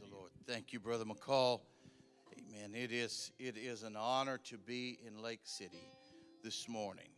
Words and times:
the 0.00 0.14
Lord. 0.14 0.30
Thank 0.46 0.72
you, 0.72 0.80
Brother 0.80 1.04
McCall. 1.04 1.60
Amen. 2.38 2.74
It 2.74 2.92
is 2.92 3.32
it 3.38 3.56
is 3.56 3.82
an 3.82 3.96
honor 3.96 4.38
to 4.44 4.56
be 4.56 4.98
in 5.06 5.22
Lake 5.22 5.40
City 5.44 5.90
this 6.42 6.68
morning. 6.68 7.08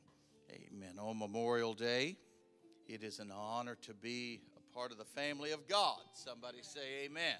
Amen. 0.51 0.99
On 0.99 1.19
Memorial 1.19 1.75
Day, 1.75 2.17
it 2.89 3.03
is 3.03 3.21
an 3.21 3.31
honor 3.31 3.77
to 3.83 3.95
be 3.95 4.41
a 4.57 4.75
part 4.75 4.91
of 4.91 4.99
the 4.99 5.05
family 5.05 5.53
of 5.53 5.67
God. 5.69 6.01
Somebody 6.13 6.59
say 6.63 7.05
amen. 7.05 7.37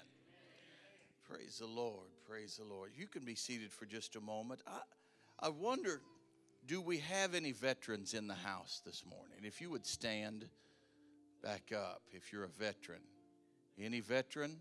Praise 1.29 1.57
the 1.59 1.67
Lord. 1.67 2.07
Praise 2.27 2.57
the 2.57 2.65
Lord. 2.65 2.91
You 2.95 3.07
can 3.07 3.25
be 3.25 3.35
seated 3.35 3.71
for 3.71 3.85
just 3.85 4.15
a 4.15 4.21
moment. 4.21 4.61
I, 4.65 4.79
I 5.39 5.49
wonder, 5.49 6.01
do 6.67 6.81
we 6.81 6.99
have 6.99 7.33
any 7.33 7.51
veterans 7.51 8.13
in 8.13 8.27
the 8.27 8.33
house 8.33 8.81
this 8.85 9.03
morning? 9.05 9.39
If 9.43 9.61
you 9.61 9.69
would 9.71 9.85
stand 9.85 10.47
back 11.43 11.71
up, 11.75 12.03
if 12.11 12.31
you're 12.31 12.45
a 12.45 12.49
veteran. 12.49 13.01
Any 13.79 14.01
veteran 14.01 14.57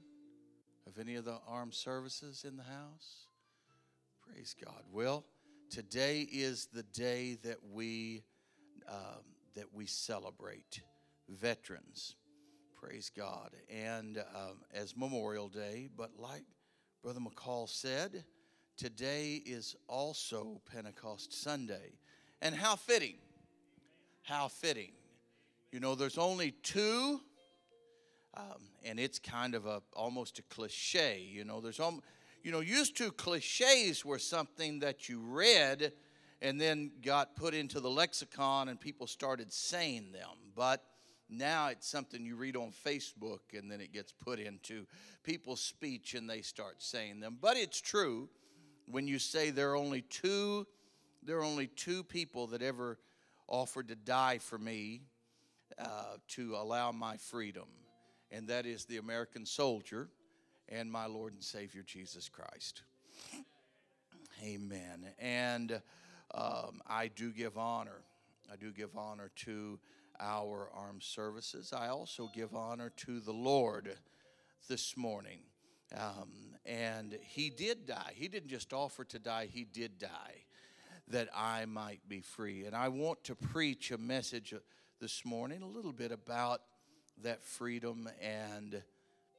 of 0.86 0.98
any 0.98 1.14
of 1.16 1.24
the 1.24 1.38
armed 1.48 1.74
services 1.74 2.44
in 2.46 2.56
the 2.56 2.62
house? 2.62 3.26
Praise 4.26 4.54
God. 4.64 4.82
Well, 4.90 5.24
today 5.70 6.26
is 6.30 6.68
the 6.72 6.82
day 6.82 7.38
that 7.44 7.58
we 7.72 8.22
um, 8.88 9.24
that 9.54 9.72
we 9.72 9.86
celebrate 9.86 10.80
veterans. 11.28 12.16
Praise 12.74 13.10
God. 13.14 13.50
And 13.70 14.18
um, 14.18 14.62
as 14.74 14.96
Memorial 14.96 15.48
Day, 15.48 15.88
but 15.96 16.10
like 16.18 16.44
Brother 17.02 17.20
McCall 17.20 17.68
said, 17.68 18.24
today 18.76 19.42
is 19.44 19.76
also 19.88 20.60
Pentecost 20.72 21.32
Sunday. 21.32 21.92
And 22.40 22.54
how 22.54 22.76
fitting! 22.76 23.16
How 24.22 24.48
fitting. 24.48 24.92
You 25.70 25.80
know, 25.80 25.94
there's 25.94 26.18
only 26.18 26.52
two, 26.62 27.20
um, 28.34 28.68
and 28.84 28.98
it's 28.98 29.18
kind 29.18 29.54
of 29.54 29.66
a 29.66 29.82
almost 29.94 30.38
a 30.38 30.42
cliche. 30.42 31.20
You 31.20 31.44
know, 31.44 31.60
there's 31.60 31.80
almost, 31.80 32.04
you 32.42 32.50
know, 32.50 32.60
used 32.60 32.96
to 32.98 33.10
cliches 33.10 34.04
were 34.04 34.18
something 34.18 34.80
that 34.80 35.08
you 35.08 35.20
read 35.20 35.92
and 36.40 36.60
then 36.60 36.90
got 37.02 37.36
put 37.36 37.54
into 37.54 37.80
the 37.80 37.90
lexicon 37.90 38.68
and 38.68 38.80
people 38.80 39.06
started 39.06 39.52
saying 39.52 40.12
them. 40.12 40.36
But 40.56 40.82
now 41.28 41.68
it's 41.68 41.88
something 41.88 42.24
you 42.24 42.36
read 42.36 42.56
on 42.56 42.72
Facebook 42.86 43.56
and 43.56 43.70
then 43.70 43.80
it 43.80 43.92
gets 43.92 44.12
put 44.12 44.38
into 44.38 44.86
people's 45.22 45.60
speech 45.60 46.14
and 46.14 46.28
they 46.28 46.42
start 46.42 46.82
saying 46.82 47.20
them. 47.20 47.38
But 47.40 47.56
it's 47.56 47.80
true 47.80 48.28
when 48.86 49.06
you 49.06 49.18
say 49.18 49.50
there 49.50 49.70
are 49.70 49.76
only 49.76 50.02
two 50.02 50.66
there 51.24 51.38
are 51.38 51.44
only 51.44 51.68
two 51.68 52.02
people 52.02 52.48
that 52.48 52.62
ever 52.62 52.98
offered 53.46 53.88
to 53.88 53.94
die 53.94 54.38
for 54.38 54.58
me 54.58 55.02
uh, 55.78 56.16
to 56.28 56.56
allow 56.56 56.90
my 56.90 57.16
freedom, 57.16 57.68
and 58.32 58.48
that 58.48 58.66
is 58.66 58.84
the 58.86 58.96
American 58.96 59.44
soldier 59.44 60.08
and 60.68 60.90
my 60.90 61.06
Lord 61.06 61.34
and 61.34 61.42
Savior 61.42 61.82
Jesus 61.86 62.28
Christ. 62.28 62.82
Amen. 64.42 65.06
And 65.18 65.80
um, 66.34 66.80
I 66.86 67.08
do 67.08 67.30
give 67.30 67.58
honor. 67.58 68.02
I 68.50 68.56
do 68.56 68.72
give 68.72 68.96
honor 68.96 69.30
to 69.44 69.78
our 70.18 70.70
armed 70.74 71.02
services. 71.02 71.72
I 71.76 71.88
also 71.88 72.30
give 72.34 72.54
honor 72.54 72.90
to 72.98 73.20
the 73.20 73.32
Lord 73.32 73.96
this 74.68 74.96
morning. 74.96 75.40
Um, 75.96 76.30
and 76.64 77.18
he 77.22 77.50
did 77.50 77.86
die. 77.86 78.12
He 78.14 78.28
didn't 78.28 78.48
just 78.48 78.72
offer 78.72 79.04
to 79.04 79.18
die, 79.18 79.48
he 79.52 79.64
did 79.64 79.98
die 79.98 80.44
that 81.08 81.28
I 81.36 81.66
might 81.66 82.00
be 82.08 82.20
free. 82.20 82.64
And 82.64 82.74
I 82.74 82.88
want 82.88 83.24
to 83.24 83.34
preach 83.34 83.90
a 83.90 83.98
message 83.98 84.54
this 85.00 85.24
morning 85.24 85.62
a 85.62 85.66
little 85.66 85.92
bit 85.92 86.12
about 86.12 86.62
that 87.22 87.42
freedom 87.42 88.08
and 88.20 88.82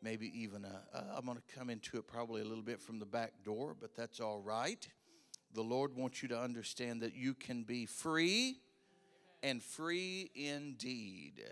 maybe 0.01 0.31
even 0.41 0.65
a, 0.65 1.05
I'm 1.17 1.25
going 1.25 1.37
to 1.37 1.55
come 1.55 1.69
into 1.69 1.97
it 1.97 2.07
probably 2.07 2.41
a 2.41 2.45
little 2.45 2.63
bit 2.63 2.81
from 2.81 2.99
the 2.99 3.05
back 3.05 3.31
door, 3.43 3.75
but 3.79 3.95
that's 3.95 4.19
all 4.19 4.39
right. 4.39 4.87
The 5.53 5.61
Lord 5.61 5.95
wants 5.95 6.21
you 6.21 6.29
to 6.29 6.39
understand 6.39 7.01
that 7.01 7.15
you 7.15 7.33
can 7.33 7.63
be 7.63 7.85
free 7.85 8.57
and 9.41 9.61
free 9.61 10.31
indeed. 10.35 11.43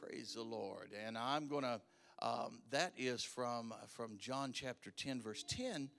Praise 0.00 0.34
the 0.34 0.42
Lord. 0.42 0.90
And 1.06 1.16
I'm 1.16 1.46
going 1.48 1.62
to, 1.62 1.80
um, 2.20 2.60
that 2.70 2.92
is 2.96 3.22
from, 3.22 3.72
from 3.88 4.18
John 4.18 4.52
chapter 4.52 4.90
10, 4.90 5.22
verse 5.22 5.44
10 5.48 5.90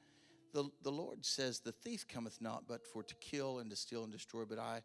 the, 0.54 0.70
the 0.84 0.92
Lord 0.92 1.26
says, 1.26 1.60
The 1.60 1.72
thief 1.72 2.08
cometh 2.08 2.42
not 2.42 2.64
but 2.68 2.86
for 2.86 3.04
to 3.04 3.16
kill 3.16 3.60
and 3.60 3.70
to 3.70 3.76
steal 3.76 4.04
and 4.04 4.12
destroy, 4.12 4.44
but 4.46 4.60
I 4.60 4.82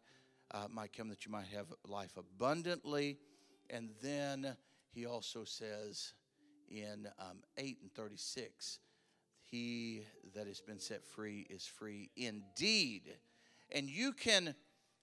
uh, 0.51 0.67
might 0.69 0.93
come 0.93 1.09
that 1.09 1.25
you 1.25 1.31
might 1.31 1.47
have 1.47 1.67
life 1.87 2.15
abundantly. 2.17 3.17
And 3.73 3.89
then 4.01 4.55
he 4.93 5.05
also 5.05 5.43
says 5.43 6.13
in 6.69 7.07
um, 7.19 7.37
8 7.57 7.77
and 7.81 7.93
36, 7.93 8.79
He 9.41 10.03
that 10.35 10.47
has 10.47 10.61
been 10.61 10.79
set 10.79 11.03
free 11.03 11.47
is 11.49 11.65
free 11.65 12.09
indeed. 12.15 13.03
And 13.71 13.89
you 13.89 14.13
can 14.13 14.55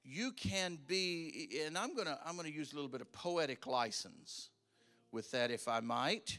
you 0.03 0.33
can 0.33 0.79
be 0.87 1.61
and 1.67 1.77
i'm 1.77 1.95
going 1.95 2.07
to 2.07 2.19
i'm 2.25 2.35
going 2.35 2.51
to 2.51 2.57
use 2.57 2.73
a 2.73 2.75
little 2.75 2.89
bit 2.89 3.03
of 3.03 3.13
poetic 3.13 3.67
license 3.67 4.49
with 5.13 5.31
that 5.31 5.51
if 5.51 5.69
i 5.69 5.79
might 5.79 6.39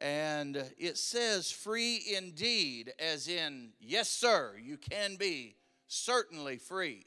and 0.00 0.64
it 0.78 0.96
says 0.96 1.50
free 1.50 2.02
indeed, 2.16 2.92
as 2.98 3.28
in, 3.28 3.70
yes, 3.80 4.08
sir, 4.08 4.54
you 4.62 4.76
can 4.76 5.16
be 5.16 5.56
certainly 5.88 6.56
free. 6.56 7.06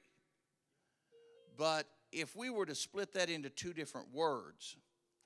But 1.57 1.88
if 2.12 2.36
we 2.36 2.50
were 2.50 2.66
to 2.66 2.76
split 2.76 3.14
that 3.14 3.30
into 3.30 3.50
two 3.50 3.74
different 3.74 4.14
words, 4.14 4.76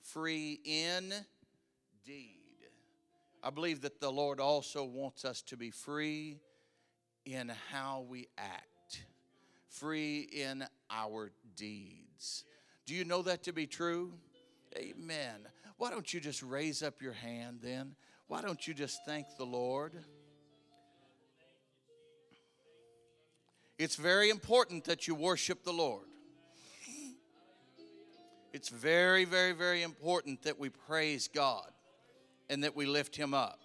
free 0.01 0.59
indeed, 0.63 1.25
I 3.43 3.49
believe 3.49 3.81
that 3.81 3.99
the 3.99 4.11
Lord 4.11 4.39
also 4.39 4.83
wants 4.83 5.25
us 5.25 5.41
to 5.43 5.57
be 5.57 5.71
free 5.71 6.39
in 7.25 7.51
how 7.71 8.05
we 8.07 8.27
act, 8.37 9.05
free 9.69 10.21
in 10.21 10.65
our 10.89 11.31
deeds. 11.55 12.43
Do 12.85 12.93
you 12.93 13.05
know 13.05 13.21
that 13.23 13.43
to 13.43 13.53
be 13.53 13.67
true? 13.67 14.13
Amen. 14.77 15.47
Why 15.77 15.89
don't 15.89 16.13
you 16.13 16.19
just 16.19 16.41
raise 16.43 16.83
up 16.83 17.01
your 17.01 17.13
hand 17.13 17.59
then? 17.61 17.95
Why 18.27 18.41
don't 18.41 18.67
you 18.67 18.73
just 18.73 18.99
thank 19.05 19.27
the 19.37 19.45
Lord? 19.45 19.93
It's 23.77 23.95
very 23.95 24.29
important 24.29 24.85
that 24.85 25.07
you 25.07 25.15
worship 25.15 25.63
the 25.63 25.73
Lord. 25.73 26.07
It's 28.55 28.69
very, 28.69 29.25
very, 29.25 29.51
very 29.51 29.83
important 29.83 30.43
that 30.43 30.57
we 30.57 30.69
praise 30.69 31.27
God 31.27 31.69
and 32.49 32.63
that 32.63 32.73
we 32.73 32.85
lift 32.85 33.13
Him 33.13 33.33
up. 33.33 33.59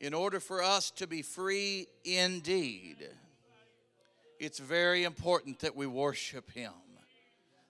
In 0.00 0.14
order 0.14 0.40
for 0.40 0.62
us 0.62 0.90
to 0.92 1.06
be 1.06 1.20
free 1.20 1.86
indeed, 2.06 3.06
it's 4.40 4.58
very 4.58 5.04
important 5.04 5.58
that 5.58 5.76
we 5.76 5.86
worship 5.86 6.50
Him 6.50 6.72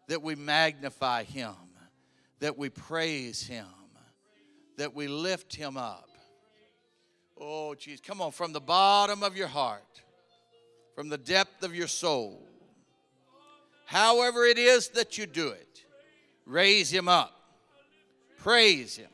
that 0.07 0.23
we 0.23 0.37
magnify 0.37 1.25
Him, 1.25 1.57
that 2.39 2.57
we 2.57 2.71
praise 2.71 3.45
Him, 3.45 3.67
that 4.77 4.95
we 4.95 5.09
lift 5.09 5.53
Him 5.53 5.77
up. 5.77 6.09
Oh, 7.37 7.75
geez, 7.75 8.01
come 8.01 8.21
on, 8.21 8.31
from 8.31 8.53
the 8.53 8.61
bottom 8.61 9.25
of 9.25 9.37
your 9.37 9.49
heart, 9.49 10.01
from 10.95 11.09
the 11.09 11.19
depth 11.19 11.65
of 11.65 11.75
your 11.75 11.89
soul, 11.89 12.49
however 13.89 14.45
it 14.45 14.59
is 14.59 14.91
that 14.91 15.17
you 15.17 15.27
do 15.27 15.49
it, 15.49 15.85
raise 16.45 16.91
Him 16.91 17.09
up, 17.09 17.33
praise 18.37 18.97
Him. 18.97 19.09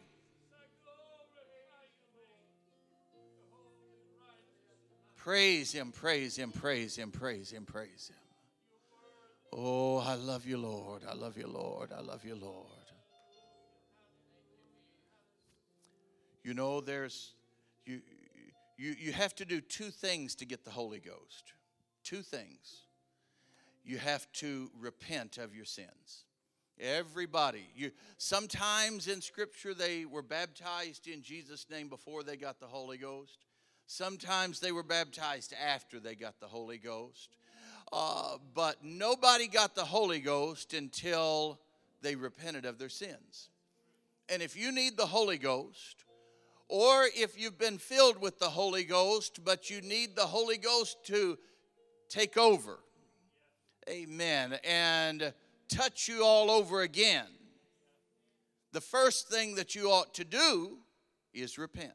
Praise 5.24 5.72
him, 5.72 5.90
praise 5.90 6.36
him, 6.36 6.50
praise 6.50 6.96
him, 6.96 7.10
praise 7.10 7.50
him, 7.50 7.64
praise 7.64 8.10
him. 8.10 8.16
Oh, 9.54 9.96
I 9.96 10.16
love 10.16 10.44
you, 10.44 10.58
Lord. 10.58 11.00
I 11.08 11.14
love 11.14 11.38
you, 11.38 11.46
Lord. 11.46 11.92
I 11.96 12.02
love 12.02 12.26
you, 12.26 12.34
Lord. 12.34 12.66
You 16.42 16.52
know, 16.52 16.82
there's 16.82 17.32
you 17.86 18.02
you 18.76 18.94
you 18.98 19.12
have 19.12 19.34
to 19.36 19.46
do 19.46 19.62
two 19.62 19.90
things 19.90 20.34
to 20.34 20.44
get 20.44 20.62
the 20.62 20.70
Holy 20.70 20.98
Ghost. 20.98 21.54
Two 22.02 22.20
things. 22.20 22.83
You 23.84 23.98
have 23.98 24.30
to 24.34 24.70
repent 24.78 25.38
of 25.38 25.54
your 25.54 25.64
sins. 25.64 26.24
Everybody. 26.80 27.66
You 27.76 27.92
sometimes 28.18 29.06
in 29.06 29.20
scripture 29.20 29.74
they 29.74 30.04
were 30.04 30.22
baptized 30.22 31.06
in 31.06 31.22
Jesus 31.22 31.66
name 31.70 31.88
before 31.88 32.22
they 32.22 32.36
got 32.36 32.58
the 32.58 32.66
Holy 32.66 32.96
Ghost. 32.96 33.38
Sometimes 33.86 34.60
they 34.60 34.72
were 34.72 34.82
baptized 34.82 35.52
after 35.52 36.00
they 36.00 36.14
got 36.14 36.40
the 36.40 36.46
Holy 36.46 36.78
Ghost. 36.78 37.36
Uh, 37.92 38.38
but 38.54 38.82
nobody 38.82 39.46
got 39.46 39.74
the 39.74 39.84
Holy 39.84 40.18
Ghost 40.18 40.74
until 40.74 41.60
they 42.02 42.16
repented 42.16 42.64
of 42.64 42.78
their 42.78 42.88
sins. 42.88 43.50
And 44.28 44.42
if 44.42 44.56
you 44.56 44.72
need 44.72 44.96
the 44.96 45.06
Holy 45.06 45.38
Ghost, 45.38 46.04
or 46.68 47.04
if 47.14 47.38
you've 47.38 47.58
been 47.58 47.78
filled 47.78 48.20
with 48.20 48.38
the 48.38 48.48
Holy 48.48 48.84
Ghost, 48.84 49.40
but 49.44 49.70
you 49.70 49.80
need 49.82 50.16
the 50.16 50.22
Holy 50.22 50.56
Ghost 50.56 50.96
to 51.04 51.38
take 52.08 52.36
over, 52.36 52.78
amen, 53.88 54.58
and 54.64 55.32
touch 55.68 56.08
you 56.08 56.24
all 56.24 56.50
over 56.50 56.82
again, 56.82 57.26
the 58.72 58.80
first 58.80 59.28
thing 59.28 59.54
that 59.54 59.74
you 59.74 59.90
ought 59.90 60.14
to 60.14 60.24
do 60.24 60.78
is 61.32 61.58
repent. 61.58 61.92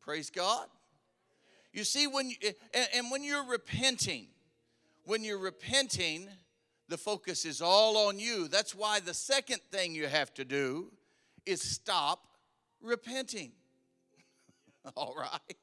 Praise 0.00 0.30
God. 0.30 0.66
You 1.72 1.84
see, 1.84 2.06
when 2.06 2.30
you, 2.30 2.36
and, 2.74 2.88
and 2.94 3.10
when 3.10 3.22
you're 3.22 3.46
repenting, 3.46 4.26
when 5.04 5.22
you're 5.22 5.38
repenting, 5.38 6.28
the 6.88 6.98
focus 6.98 7.44
is 7.44 7.62
all 7.62 8.08
on 8.08 8.18
you. 8.18 8.48
That's 8.48 8.74
why 8.74 9.00
the 9.00 9.14
second 9.14 9.60
thing 9.70 9.94
you 9.94 10.08
have 10.08 10.34
to 10.34 10.44
do 10.44 10.90
is 11.46 11.62
stop 11.62 12.26
repenting. 12.82 13.52
all 14.96 15.14
right. 15.16 15.56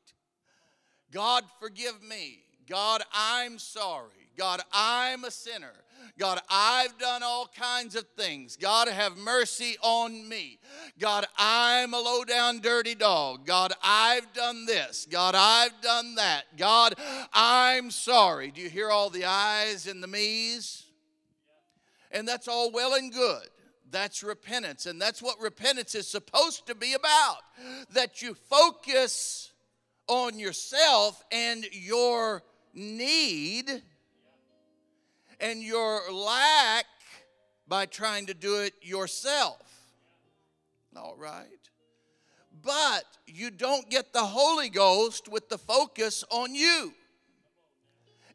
God, 1.11 1.43
forgive 1.59 2.01
me. 2.01 2.39
God, 2.67 3.01
I'm 3.13 3.59
sorry. 3.59 4.26
God, 4.37 4.61
I'm 4.71 5.23
a 5.23 5.31
sinner. 5.31 5.73
God, 6.17 6.39
I've 6.49 6.97
done 6.97 7.21
all 7.21 7.49
kinds 7.57 7.95
of 7.95 8.05
things. 8.17 8.55
God, 8.55 8.87
have 8.87 9.17
mercy 9.17 9.77
on 9.81 10.27
me. 10.27 10.59
God, 10.99 11.25
I'm 11.37 11.93
a 11.93 11.99
low 11.99 12.23
down 12.23 12.59
dirty 12.59 12.95
dog. 12.95 13.45
God, 13.45 13.73
I've 13.83 14.33
done 14.33 14.65
this. 14.65 15.07
God, 15.09 15.35
I've 15.35 15.79
done 15.81 16.15
that. 16.15 16.43
God, 16.57 16.95
I'm 17.33 17.91
sorry. 17.91 18.51
Do 18.51 18.61
you 18.61 18.69
hear 18.69 18.89
all 18.89 19.09
the 19.09 19.25
I's 19.25 19.85
and 19.85 20.01
the 20.01 20.07
me's? 20.07 20.85
And 22.11 22.27
that's 22.27 22.47
all 22.47 22.71
well 22.71 22.95
and 22.95 23.13
good. 23.13 23.47
That's 23.91 24.23
repentance. 24.23 24.85
And 24.85 24.99
that's 24.99 25.21
what 25.21 25.39
repentance 25.39 25.93
is 25.93 26.07
supposed 26.07 26.65
to 26.67 26.75
be 26.75 26.93
about. 26.93 27.37
That 27.93 28.21
you 28.21 28.33
focus 28.33 29.51
on 30.07 30.39
yourself 30.39 31.23
and 31.31 31.65
your 31.71 32.43
need 32.73 33.83
and 35.39 35.61
your 35.61 36.11
lack 36.11 36.85
by 37.67 37.85
trying 37.85 38.25
to 38.27 38.33
do 38.33 38.61
it 38.61 38.73
yourself. 38.81 39.61
All 40.95 41.15
right. 41.17 41.47
But 42.63 43.03
you 43.27 43.51
don't 43.51 43.89
get 43.89 44.13
the 44.13 44.25
Holy 44.25 44.69
Ghost 44.69 45.27
with 45.27 45.49
the 45.49 45.57
focus 45.57 46.23
on 46.29 46.55
you. 46.55 46.93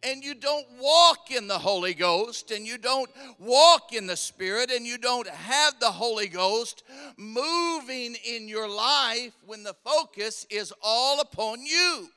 And 0.04 0.24
you 0.24 0.34
don't 0.34 0.66
walk 0.80 1.30
in 1.30 1.46
the 1.46 1.58
Holy 1.58 1.94
Ghost, 1.94 2.50
and 2.50 2.66
you 2.66 2.76
don't 2.76 3.08
walk 3.38 3.92
in 3.92 4.08
the 4.08 4.16
Spirit, 4.16 4.72
and 4.72 4.84
you 4.84 4.98
don't 4.98 5.28
have 5.28 5.78
the 5.78 5.92
Holy 5.92 6.26
Ghost 6.26 6.82
moving 7.16 8.16
in 8.26 8.48
your 8.48 8.68
life 8.68 9.32
when 9.46 9.62
the 9.62 9.76
focus 9.84 10.44
is 10.50 10.72
all 10.82 11.20
upon 11.20 11.64
you. 11.64 12.08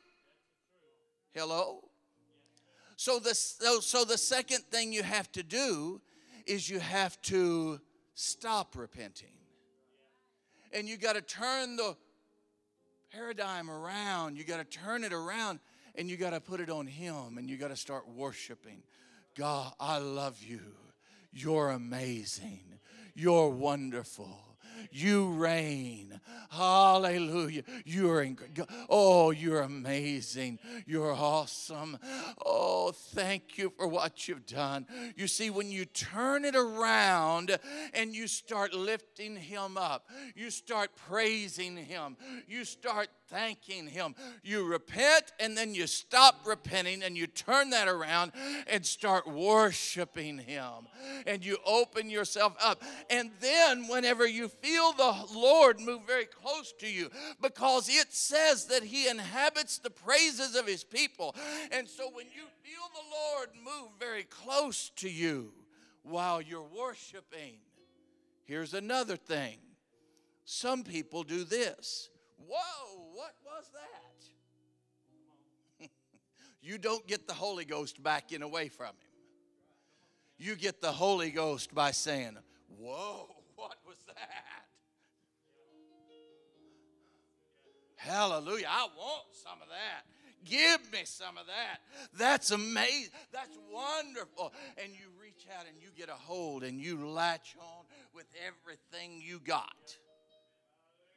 Hello? 1.35 1.84
So 3.05 3.19
the, 3.19 3.35
so, 3.35 3.81
so 3.81 4.03
the 4.03 4.17
second 4.17 4.63
thing 4.71 4.91
you 4.91 5.03
have 5.03 5.31
to 5.33 5.43
do 5.43 6.01
is 6.47 6.67
you 6.67 6.79
have 6.79 7.21
to 7.21 7.79
stop 8.15 8.75
repenting. 8.75 9.37
And 10.73 10.89
you 10.89 10.97
got 10.97 11.13
to 11.13 11.21
turn 11.21 11.75
the 11.75 11.95
paradigm 13.13 13.69
around. 13.69 14.37
You 14.37 14.43
got 14.43 14.57
to 14.57 14.63
turn 14.63 15.03
it 15.03 15.13
around 15.13 15.59
and 15.93 16.09
you 16.09 16.17
got 16.17 16.31
to 16.31 16.41
put 16.41 16.59
it 16.59 16.71
on 16.71 16.87
Him 16.87 17.37
and 17.37 17.47
you 17.47 17.57
got 17.57 17.67
to 17.67 17.75
start 17.75 18.07
worshiping. 18.09 18.81
God, 19.37 19.71
I 19.79 19.99
love 19.99 20.41
you. 20.41 20.61
You're 21.31 21.69
amazing. 21.69 22.63
You're 23.13 23.49
wonderful. 23.49 24.35
You 24.91 25.29
reign. 25.31 26.19
Hallelujah. 26.49 27.63
You're 27.85 28.23
in, 28.23 28.37
oh, 28.89 29.31
you're 29.31 29.61
amazing. 29.61 30.59
You're 30.85 31.13
awesome. 31.13 31.97
Oh, 32.45 32.91
thank 32.91 33.57
you 33.57 33.73
for 33.75 33.87
what 33.87 34.27
you've 34.27 34.45
done. 34.45 34.85
You 35.15 35.27
see, 35.27 35.49
when 35.49 35.69
you 35.71 35.85
turn 35.85 36.45
it 36.45 36.55
around 36.55 37.57
and 37.93 38.15
you 38.15 38.27
start 38.27 38.73
lifting 38.73 39.35
him 39.35 39.77
up, 39.77 40.09
you 40.35 40.49
start 40.49 40.91
praising 40.95 41.75
him, 41.75 42.17
you 42.47 42.63
start 42.63 43.09
thanking 43.29 43.87
Him. 43.87 44.15
You 44.43 44.65
repent 44.65 45.31
and 45.39 45.57
then 45.57 45.73
you 45.73 45.87
stop 45.87 46.41
repenting 46.45 47.03
and 47.03 47.17
you 47.17 47.27
turn 47.27 47.71
that 47.71 47.87
around 47.87 48.31
and 48.67 48.85
start 48.85 49.27
worshiping 49.27 50.37
Him. 50.37 50.87
And 51.27 51.43
you 51.43 51.57
open 51.65 52.09
yourself 52.09 52.55
up. 52.61 52.83
And 53.09 53.31
then, 53.39 53.87
whenever 53.87 54.27
you 54.27 54.47
feel 54.47 54.91
the 54.93 55.15
Lord 55.33 55.79
move 55.79 56.01
very 56.05 56.25
close 56.25 56.73
to 56.79 56.89
you, 56.89 57.09
because 57.41 57.89
it 57.89 58.13
says 58.13 58.65
that 58.67 58.83
He 58.83 59.07
inhabits 59.07 59.77
the 59.77 59.89
praises 59.89 60.55
of 60.55 60.67
His 60.67 60.83
people. 60.83 61.35
And 61.71 61.87
so, 61.87 62.09
when 62.11 62.25
you 62.27 62.43
feel 62.63 62.89
the 62.93 63.09
Lord 63.11 63.49
move 63.63 63.91
very 63.99 64.23
close 64.23 64.91
to 64.97 65.09
you 65.09 65.53
while 66.03 66.41
you're 66.41 66.67
worshiping, 66.75 67.57
here's 68.45 68.73
another 68.73 69.15
thing. 69.15 69.57
Some 70.45 70.83
people 70.83 71.23
do 71.23 71.43
this. 71.43 72.09
Whoa, 72.37 73.11
what 73.13 73.33
was 73.45 73.65
that? 75.79 75.89
you 76.61 76.77
don't 76.77 77.05
get 77.07 77.27
the 77.27 77.33
Holy 77.33 77.65
Ghost 77.65 78.01
backing 78.01 78.41
away 78.41 78.69
from 78.69 78.87
him. 78.87 78.95
You 80.37 80.55
get 80.55 80.81
the 80.81 80.91
Holy 80.91 81.31
Ghost 81.31 81.73
by 81.73 81.91
saying, 81.91 82.37
Whoa, 82.77 83.27
what 83.55 83.77
was 83.87 83.97
that? 84.07 84.65
Hallelujah. 87.95 88.67
I 88.69 88.87
want 88.97 89.23
some 89.31 89.61
of 89.61 89.69
that. 89.69 90.05
Give 90.45 90.91
me 90.91 90.99
some 91.05 91.37
of 91.37 91.47
that. 91.47 91.79
That's 92.17 92.51
amazing. 92.51 93.09
That's 93.33 93.57
wonderful. 93.71 94.53
And 94.77 94.93
you 94.93 95.07
reach 95.19 95.47
out 95.57 95.65
and 95.67 95.75
you 95.81 95.89
get 95.97 96.09
a 96.09 96.13
hold 96.13 96.63
and 96.63 96.79
you 96.79 97.07
latch 97.07 97.55
on 97.59 97.85
with 98.13 98.27
everything 98.45 99.21
you 99.25 99.39
got. 99.39 99.97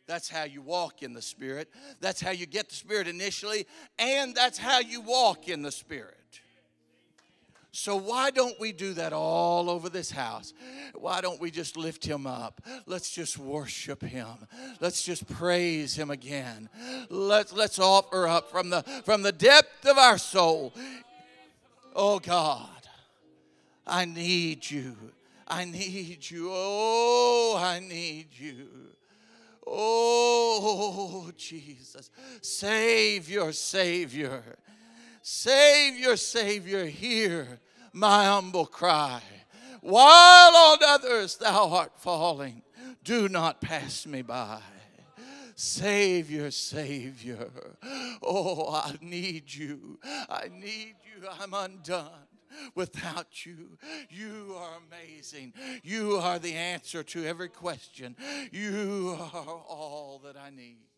That's 0.08 0.30
how 0.30 0.44
you 0.44 0.62
walk 0.62 1.02
in 1.02 1.12
the 1.12 1.20
Spirit. 1.22 1.68
That's 2.00 2.18
how 2.20 2.30
you 2.30 2.46
get 2.46 2.70
the 2.70 2.74
Spirit 2.74 3.06
initially, 3.06 3.66
and 3.98 4.34
that's 4.34 4.56
how 4.56 4.80
you 4.80 5.02
walk 5.02 5.48
in 5.48 5.60
the 5.60 5.70
Spirit. 5.70 6.14
So, 7.72 7.94
why 7.94 8.30
don't 8.30 8.58
we 8.58 8.72
do 8.72 8.94
that 8.94 9.12
all 9.12 9.68
over 9.68 9.90
this 9.90 10.10
house? 10.10 10.54
Why 10.94 11.20
don't 11.20 11.38
we 11.38 11.50
just 11.50 11.76
lift 11.76 12.04
him 12.04 12.26
up? 12.26 12.62
Let's 12.86 13.10
just 13.10 13.36
worship 13.36 14.02
him. 14.02 14.48
Let's 14.80 15.02
just 15.02 15.28
praise 15.28 15.94
him 15.94 16.10
again. 16.10 16.70
Let's, 17.10 17.52
let's 17.52 17.78
offer 17.78 18.26
up 18.26 18.50
from 18.50 18.70
the, 18.70 18.82
from 19.04 19.22
the 19.22 19.30
depth 19.30 19.86
of 19.86 19.98
our 19.98 20.16
soul. 20.16 20.72
Oh 21.94 22.18
God, 22.18 22.88
I 23.86 24.06
need 24.06 24.68
you. 24.70 24.96
I 25.46 25.66
need 25.66 26.30
you. 26.30 26.48
Oh, 26.50 27.56
I 27.60 27.80
need 27.80 28.28
you. 28.32 28.68
Oh, 29.70 31.30
Jesus. 31.36 32.10
Save 32.40 33.28
your 33.28 33.52
savior, 33.52 34.42
Savior. 34.42 34.56
Savior, 35.22 36.16
Savior, 36.16 36.86
hear 36.86 37.60
my 37.92 38.24
humble 38.24 38.66
cry. 38.66 39.20
While 39.80 40.56
on 40.56 40.78
others 40.82 41.36
thou 41.36 41.68
art 41.70 41.92
falling, 41.96 42.62
do 43.04 43.28
not 43.28 43.60
pass 43.60 44.06
me 44.06 44.22
by. 44.22 44.60
Savior, 45.54 46.50
Savior. 46.50 47.50
Oh, 48.22 48.72
I 48.72 48.94
need 49.00 49.52
you. 49.52 49.98
I 50.04 50.48
need 50.50 50.94
you. 51.04 51.28
I'm 51.40 51.52
undone 51.52 52.27
without 52.74 53.46
you. 53.46 53.78
You 54.10 54.54
are 54.58 54.78
amazing. 54.88 55.54
You 55.82 56.16
are 56.16 56.38
the 56.38 56.54
answer 56.54 57.02
to 57.02 57.24
every 57.24 57.48
question. 57.48 58.16
You 58.52 59.16
are 59.20 59.62
all 59.68 60.20
that 60.24 60.36
I 60.36 60.50
need. 60.50 60.88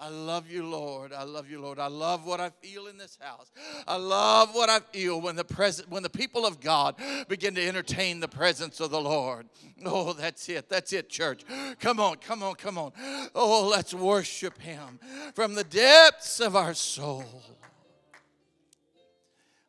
I 0.00 0.10
love 0.10 0.48
you, 0.48 0.64
Lord. 0.64 1.12
I 1.12 1.24
love 1.24 1.50
you, 1.50 1.60
Lord. 1.60 1.80
I 1.80 1.88
love 1.88 2.24
what 2.24 2.40
I 2.40 2.50
feel 2.50 2.86
in 2.86 2.98
this 2.98 3.18
house. 3.20 3.50
I 3.86 3.96
love 3.96 4.54
what 4.54 4.70
I 4.70 4.78
feel 4.78 5.20
when 5.20 5.34
the 5.34 5.44
present 5.44 5.90
when 5.90 6.04
the 6.04 6.10
people 6.10 6.46
of 6.46 6.60
God 6.60 6.94
begin 7.28 7.54
to 7.56 7.66
entertain 7.66 8.20
the 8.20 8.28
presence 8.28 8.78
of 8.78 8.90
the 8.90 9.00
Lord. 9.00 9.48
Oh, 9.84 10.12
that's 10.12 10.48
it. 10.48 10.68
That's 10.68 10.92
it, 10.92 11.08
church. 11.08 11.44
Come 11.80 11.98
on, 11.98 12.16
come 12.16 12.42
on, 12.42 12.54
come 12.54 12.78
on. 12.78 12.92
Oh, 13.34 13.68
let's 13.68 13.92
worship 13.92 14.60
him 14.60 15.00
from 15.34 15.54
the 15.54 15.64
depths 15.64 16.38
of 16.38 16.54
our 16.54 16.74
soul. 16.74 17.42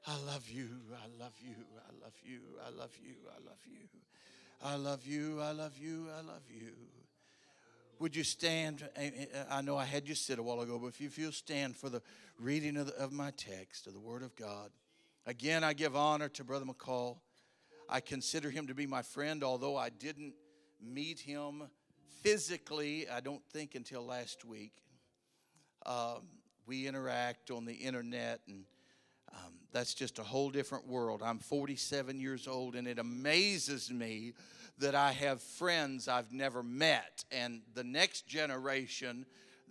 I 0.09 0.17
love 0.25 0.49
you. 0.49 0.69
I 0.91 1.23
love 1.23 1.33
you. 1.39 1.53
I 1.87 2.03
love 2.03 2.13
you. 2.23 2.39
I 2.65 2.69
love 2.71 2.97
you. 2.99 3.13
I 3.29 3.47
love 3.47 3.59
you. 3.67 3.79
I 4.63 4.75
love 4.75 5.05
you. 5.05 5.39
I 5.39 5.51
love 5.51 5.77
you. 5.77 6.07
I 6.17 6.21
love 6.21 6.41
you. 6.49 6.71
Would 7.99 8.15
you 8.15 8.23
stand? 8.23 8.89
I 9.51 9.61
know 9.61 9.77
I 9.77 9.85
had 9.85 10.09
you 10.09 10.15
sit 10.15 10.39
a 10.39 10.43
while 10.43 10.61
ago, 10.61 10.79
but 10.79 10.99
if 10.99 11.19
you'll 11.19 11.31
stand 11.31 11.77
for 11.77 11.89
the 11.89 12.01
reading 12.39 12.75
of, 12.77 12.87
the, 12.87 12.95
of 12.95 13.11
my 13.11 13.29
text, 13.37 13.85
of 13.85 13.93
the 13.93 13.99
Word 13.99 14.23
of 14.23 14.35
God. 14.35 14.71
Again, 15.27 15.63
I 15.63 15.73
give 15.73 15.95
honor 15.95 16.29
to 16.29 16.43
Brother 16.43 16.65
McCall. 16.65 17.17
I 17.87 17.99
consider 17.99 18.49
him 18.49 18.65
to 18.65 18.73
be 18.73 18.87
my 18.87 19.03
friend, 19.03 19.43
although 19.43 19.77
I 19.77 19.89
didn't 19.89 20.33
meet 20.81 21.19
him 21.19 21.69
physically, 22.23 23.07
I 23.07 23.19
don't 23.19 23.43
think, 23.53 23.75
until 23.75 24.03
last 24.07 24.43
week. 24.43 24.73
Um, 25.85 26.29
we 26.65 26.87
interact 26.87 27.51
on 27.51 27.65
the 27.65 27.73
internet 27.73 28.39
and 28.47 28.63
um, 29.33 29.53
that's 29.71 29.93
just 29.93 30.19
a 30.19 30.23
whole 30.23 30.49
different 30.49 30.87
world. 30.87 31.21
I'm 31.23 31.39
47 31.39 32.19
years 32.19 32.47
old, 32.47 32.75
and 32.75 32.87
it 32.87 32.99
amazes 32.99 33.91
me 33.91 34.33
that 34.79 34.95
I 34.95 35.11
have 35.11 35.41
friends 35.41 36.07
I've 36.07 36.31
never 36.31 36.63
met. 36.63 37.23
And 37.31 37.61
the 37.73 37.83
next 37.83 38.27
generation, 38.27 39.25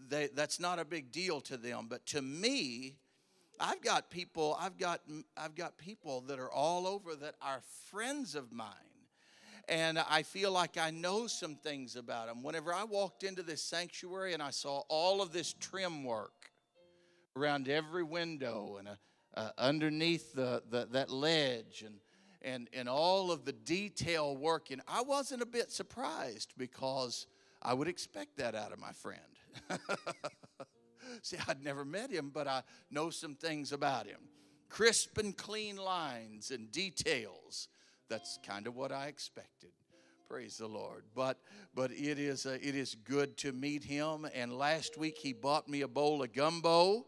they, 0.09 0.29
that's 0.35 0.61
not 0.61 0.79
a 0.79 0.85
big 0.85 1.11
deal 1.11 1.41
to 1.43 1.57
them. 1.57 1.87
But 1.88 2.07
to 2.07 2.23
me, 2.23 2.97
I've 3.59 3.83
got 3.83 4.11
people, 4.11 4.57
I've 4.61 4.79
got, 4.79 5.00
I've 5.37 5.55
got 5.55 5.79
people 5.79 6.21
that 6.23 6.38
are 6.38 6.50
all 6.50 6.87
over 6.87 7.15
that 7.17 7.35
are 7.43 7.62
friends 7.91 8.35
of 8.35 8.53
mine. 8.53 8.69
And 9.69 9.99
I 9.99 10.23
feel 10.23 10.50
like 10.50 10.79
I 10.79 10.91
know 10.91 11.27
some 11.27 11.55
things 11.57 11.97
about 11.97 12.29
them. 12.29 12.43
Whenever 12.43 12.73
I 12.73 12.85
walked 12.85 13.23
into 13.23 13.43
this 13.43 13.62
sanctuary 13.62 14.33
and 14.33 14.43
I 14.43 14.50
saw 14.50 14.83
all 14.88 15.21
of 15.21 15.33
this 15.33 15.55
trim 15.61 16.05
work 16.05 16.50
around 17.37 17.69
every 17.69 18.03
window 18.03 18.77
and 18.79 18.88
a, 18.88 18.99
uh, 19.35 19.51
underneath 19.59 20.33
the, 20.33 20.63
the, 20.71 20.89
that 20.93 21.11
ledge 21.11 21.85
and, 21.87 21.97
and, 22.43 22.69
and 22.73 22.89
all 22.89 23.31
of 23.31 23.45
the 23.45 23.53
detail 23.53 24.37
work, 24.37 24.71
and 24.71 24.81
I 24.89 25.03
wasn't 25.03 25.43
a 25.43 25.47
bit 25.47 25.71
surprised 25.71 26.55
because 26.57 27.27
I 27.63 27.75
would 27.75 27.89
expect 27.89 28.37
that 28.39 28.55
out 28.55 28.73
of 28.73 28.79
my 28.79 28.93
friend. 28.93 29.21
See, 31.23 31.37
I'd 31.47 31.63
never 31.63 31.85
met 31.85 32.11
him, 32.11 32.31
but 32.33 32.47
I 32.47 32.63
know 32.91 33.11
some 33.11 33.35
things 33.35 33.73
about 33.73 34.07
him. 34.07 34.21
Crisp 34.69 35.19
and 35.19 35.37
clean 35.37 35.77
lines 35.77 36.51
and 36.51 36.71
details. 36.71 37.69
That's 38.09 38.39
kind 38.47 38.67
of 38.67 38.77
what 38.77 38.93
I 38.93 39.07
expected. 39.07 39.71
Praise 40.29 40.59
the 40.59 40.67
Lord. 40.67 41.05
But 41.15 41.39
but 41.75 41.91
it 41.91 42.19
is 42.19 42.45
uh, 42.45 42.59
it 42.61 42.75
is 42.75 42.95
good 42.95 43.39
to 43.39 43.53
meet 43.53 43.83
him. 43.83 44.27
And 44.35 44.53
last 44.53 44.99
week 44.99 45.17
he 45.17 45.33
bought 45.33 45.69
me 45.69 45.81
a 45.81 45.89
bowl 45.89 46.23
of 46.23 46.35
gumbo, 46.35 47.07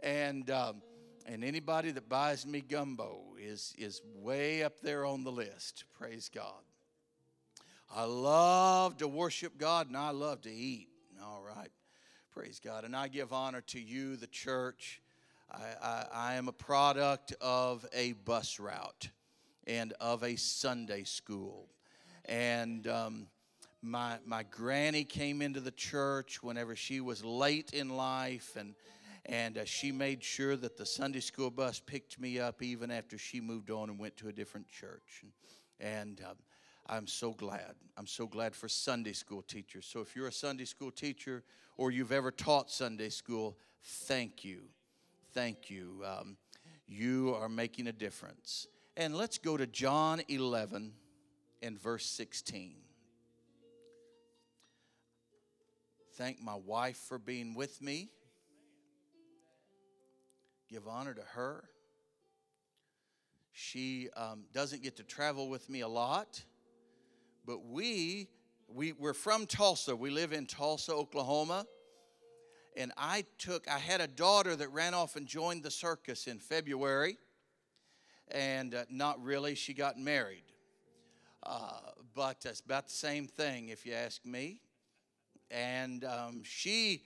and 0.00 0.50
um, 0.50 0.82
and 1.28 1.44
anybody 1.44 1.90
that 1.90 2.08
buys 2.08 2.46
me 2.46 2.62
gumbo 2.62 3.20
is 3.38 3.74
is 3.78 4.00
way 4.16 4.62
up 4.64 4.80
there 4.80 5.04
on 5.04 5.24
the 5.24 5.30
list. 5.30 5.84
Praise 5.98 6.30
God. 6.34 6.62
I 7.94 8.04
love 8.04 8.96
to 8.98 9.08
worship 9.08 9.58
God 9.58 9.88
and 9.88 9.96
I 9.96 10.10
love 10.10 10.40
to 10.42 10.50
eat. 10.50 10.88
All 11.22 11.42
right. 11.42 11.70
Praise 12.32 12.60
God. 12.62 12.84
And 12.84 12.96
I 12.96 13.08
give 13.08 13.32
honor 13.32 13.60
to 13.68 13.80
you, 13.80 14.16
the 14.16 14.26
church. 14.26 15.00
I, 15.50 15.62
I, 15.82 16.06
I 16.12 16.34
am 16.34 16.48
a 16.48 16.52
product 16.52 17.34
of 17.40 17.86
a 17.92 18.12
bus 18.12 18.58
route 18.58 19.08
and 19.66 19.92
of 20.00 20.22
a 20.22 20.36
Sunday 20.36 21.04
school. 21.04 21.68
And 22.26 22.86
um, 22.86 23.26
my, 23.82 24.18
my 24.26 24.44
granny 24.50 25.04
came 25.04 25.40
into 25.40 25.60
the 25.60 25.70
church 25.70 26.42
whenever 26.42 26.76
she 26.76 27.00
was 27.00 27.24
late 27.24 27.70
in 27.72 27.88
life, 27.88 28.56
and, 28.56 28.74
and 29.28 29.58
uh, 29.58 29.64
she 29.64 29.92
made 29.92 30.24
sure 30.24 30.56
that 30.56 30.76
the 30.76 30.86
Sunday 30.86 31.20
school 31.20 31.50
bus 31.50 31.78
picked 31.78 32.18
me 32.18 32.40
up 32.40 32.62
even 32.62 32.90
after 32.90 33.16
she 33.16 33.40
moved 33.40 33.70
on 33.70 33.90
and 33.90 33.98
went 33.98 34.16
to 34.16 34.28
a 34.28 34.32
different 34.32 34.68
church. 34.68 35.24
And, 35.78 36.20
um, 36.28 36.36
I'm 36.88 37.06
so 37.06 37.32
glad. 37.32 37.74
I'm 37.98 38.06
so 38.06 38.26
glad 38.26 38.54
for 38.54 38.66
Sunday 38.66 39.12
school 39.12 39.42
teachers. 39.42 39.86
So 39.86 40.00
if 40.00 40.16
you're 40.16 40.28
a 40.28 40.32
Sunday 40.32 40.64
school 40.64 40.90
teacher 40.90 41.44
or 41.76 41.90
you've 41.90 42.12
ever 42.12 42.30
taught 42.30 42.70
Sunday 42.70 43.10
school, 43.10 43.58
thank 43.82 44.42
you. 44.42 44.62
Thank 45.34 45.68
you. 45.68 46.02
Um, 46.04 46.38
you 46.86 47.34
are 47.34 47.48
making 47.48 47.88
a 47.88 47.92
difference. 47.92 48.66
And 48.96 49.14
let's 49.14 49.36
go 49.36 49.58
to 49.58 49.66
John 49.66 50.22
11 50.28 50.92
and 51.60 51.78
verse 51.78 52.06
16. 52.06 52.76
Thank 56.14 56.40
my 56.40 56.56
wife 56.56 56.96
for 56.96 57.18
being 57.18 57.54
with 57.54 57.82
me. 57.82 58.08
Give 60.70 60.86
honor 60.86 61.14
to 61.14 61.22
her. 61.34 61.64
She 63.52 64.08
um, 64.16 64.44
doesn't 64.52 64.82
get 64.82 64.96
to 64.96 65.02
travel 65.02 65.48
with 65.48 65.68
me 65.68 65.80
a 65.80 65.88
lot, 65.88 66.42
but 67.46 67.64
we 67.64 68.28
we, 68.68 68.92
we're 68.92 69.14
from 69.14 69.46
Tulsa. 69.46 69.96
We 69.96 70.10
live 70.10 70.32
in 70.32 70.46
Tulsa, 70.46 70.92
Oklahoma. 70.92 71.66
And 72.76 72.92
I 72.96 73.24
took, 73.38 73.66
I 73.68 73.78
had 73.78 74.00
a 74.00 74.06
daughter 74.06 74.54
that 74.54 74.68
ran 74.72 74.94
off 74.94 75.16
and 75.16 75.26
joined 75.26 75.62
the 75.62 75.70
circus 75.70 76.26
in 76.26 76.38
February. 76.38 77.18
And 78.30 78.74
uh, 78.74 78.84
not 78.90 79.22
really, 79.22 79.54
she 79.54 79.72
got 79.72 79.98
married. 79.98 80.44
Uh, 81.42 81.80
but 82.14 82.44
it's 82.44 82.60
about 82.60 82.88
the 82.88 82.94
same 82.94 83.26
thing, 83.26 83.70
if 83.70 83.86
you 83.86 83.94
ask 83.94 84.24
me. 84.24 84.60
And 85.50 86.04
um, 86.04 86.42
she 86.44 87.04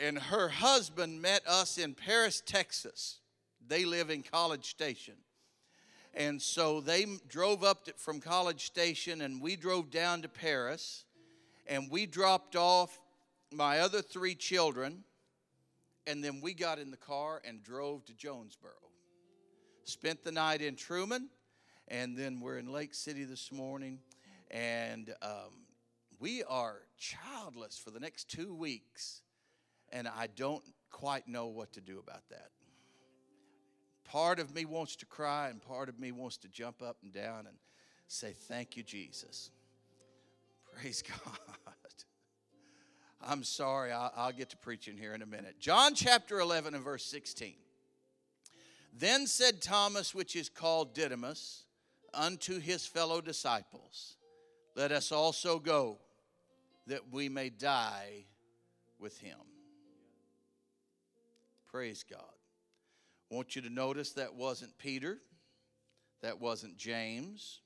and 0.00 0.18
her 0.18 0.48
husband 0.48 1.22
met 1.22 1.46
us 1.46 1.78
in 1.78 1.94
Paris, 1.94 2.42
Texas. 2.44 3.18
They 3.66 3.84
live 3.84 4.10
in 4.10 4.22
College 4.22 4.68
Station. 4.68 5.14
And 6.12 6.40
so 6.40 6.80
they 6.80 7.06
drove 7.28 7.64
up 7.64 7.86
to, 7.86 7.92
from 7.96 8.20
College 8.20 8.66
Station 8.66 9.20
and 9.20 9.40
we 9.40 9.56
drove 9.56 9.90
down 9.90 10.22
to 10.22 10.28
Paris 10.28 11.04
and 11.66 11.90
we 11.90 12.06
dropped 12.06 12.56
off 12.56 13.00
my 13.52 13.80
other 13.80 14.00
three 14.00 14.34
children 14.34 15.02
and 16.06 16.22
then 16.22 16.40
we 16.40 16.54
got 16.54 16.78
in 16.78 16.90
the 16.90 16.96
car 16.96 17.40
and 17.44 17.62
drove 17.62 18.04
to 18.04 18.14
Jonesboro. 18.14 18.72
Spent 19.84 20.22
the 20.22 20.32
night 20.32 20.60
in 20.60 20.76
Trumann 20.76 21.28
and 21.88 22.16
then 22.16 22.40
we're 22.40 22.58
in 22.58 22.72
Lake 22.72 22.94
City 22.94 23.24
this 23.24 23.50
morning 23.50 23.98
and 24.50 25.14
um, 25.20 25.66
we 26.20 26.44
are 26.44 26.82
childless 26.96 27.76
for 27.76 27.90
the 27.90 28.00
next 28.00 28.30
two 28.30 28.54
weeks 28.54 29.22
and 29.94 30.06
I 30.06 30.28
don't 30.36 30.62
quite 30.90 31.26
know 31.26 31.46
what 31.46 31.72
to 31.72 31.80
do 31.80 31.98
about 31.98 32.28
that 32.28 32.50
part 34.04 34.38
of 34.38 34.54
me 34.54 34.64
wants 34.64 34.96
to 34.96 35.06
cry 35.06 35.48
and 35.48 35.60
part 35.60 35.88
of 35.88 35.98
me 35.98 36.12
wants 36.12 36.36
to 36.38 36.48
jump 36.48 36.82
up 36.82 36.98
and 37.02 37.12
down 37.12 37.46
and 37.46 37.56
say, 38.06 38.32
Thank 38.32 38.76
you, 38.76 38.82
Jesus. 38.82 39.50
Praise 40.72 41.02
God. 41.24 41.38
I'm 43.26 43.42
sorry, 43.42 43.90
I'll, 43.90 44.12
I'll, 44.14 44.32
get 44.32 44.50
to 44.50 44.56
preaching 44.58 44.98
here 44.98 45.14
in 45.14 45.22
a 45.22 45.26
minute. 45.26 45.58
John 45.58 45.94
chapter 45.94 46.40
11 46.40 46.74
and 46.74 46.84
verse 46.84 47.04
16. 47.06 47.54
Then 48.92 49.26
said 49.26 49.62
Thomas, 49.62 50.14
which 50.14 50.36
is 50.36 50.50
called 50.50 50.94
Didymus, 50.94 51.64
unto 52.12 52.60
his 52.60 52.86
fellow 52.86 53.22
disciples, 53.22 54.16
Let 54.76 54.92
us 54.92 55.10
also 55.10 55.58
go, 55.58 55.98
that 56.86 57.10
we 57.10 57.30
may 57.30 57.48
die 57.48 58.26
with 59.00 59.18
him. 59.18 59.38
Praise 61.74 62.04
God. 62.08 62.20
I 63.32 63.34
want 63.34 63.56
you 63.56 63.62
to 63.62 63.68
notice 63.68 64.12
that 64.12 64.36
wasn't 64.36 64.78
Peter, 64.78 65.18
that 66.22 66.40
wasn't 66.40 66.76
James, 66.76 67.62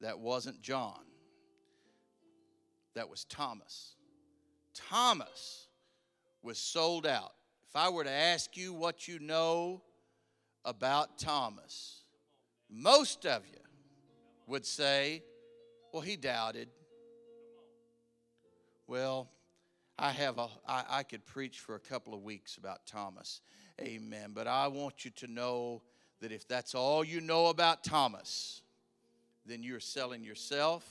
that 0.00 0.20
wasn't 0.20 0.62
John, 0.62 1.00
that 2.94 3.10
was 3.10 3.24
Thomas. 3.24 3.96
Thomas 4.74 5.66
was 6.40 6.56
sold 6.56 7.04
out. 7.04 7.32
If 7.68 7.74
I 7.74 7.88
were 7.88 8.04
to 8.04 8.12
ask 8.12 8.56
you 8.56 8.72
what 8.72 9.08
you 9.08 9.18
know 9.18 9.82
about 10.64 11.18
Thomas, 11.18 12.04
most 12.70 13.26
of 13.26 13.42
you 13.50 13.58
would 14.46 14.64
say, 14.64 15.24
well, 15.92 16.02
he 16.02 16.14
doubted. 16.14 16.68
Well, 18.86 19.28
I 20.02 20.10
have 20.10 20.38
a 20.38 20.48
I, 20.66 20.84
I 20.90 21.02
could 21.04 21.24
preach 21.24 21.60
for 21.60 21.76
a 21.76 21.78
couple 21.78 22.12
of 22.12 22.24
weeks 22.24 22.56
about 22.56 22.84
Thomas. 22.86 23.40
Amen. 23.80 24.32
But 24.34 24.48
I 24.48 24.66
want 24.66 25.04
you 25.04 25.12
to 25.12 25.28
know 25.28 25.80
that 26.20 26.32
if 26.32 26.48
that's 26.48 26.74
all 26.74 27.04
you 27.04 27.20
know 27.20 27.46
about 27.46 27.84
Thomas, 27.84 28.62
then 29.46 29.62
you're 29.62 29.78
selling 29.78 30.24
yourself, 30.24 30.84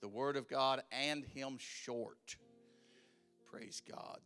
the 0.00 0.08
Word 0.08 0.38
of 0.38 0.48
God, 0.48 0.82
and 0.90 1.26
Him 1.26 1.58
short. 1.58 2.36
Praise 3.50 3.82
God. 3.86 4.20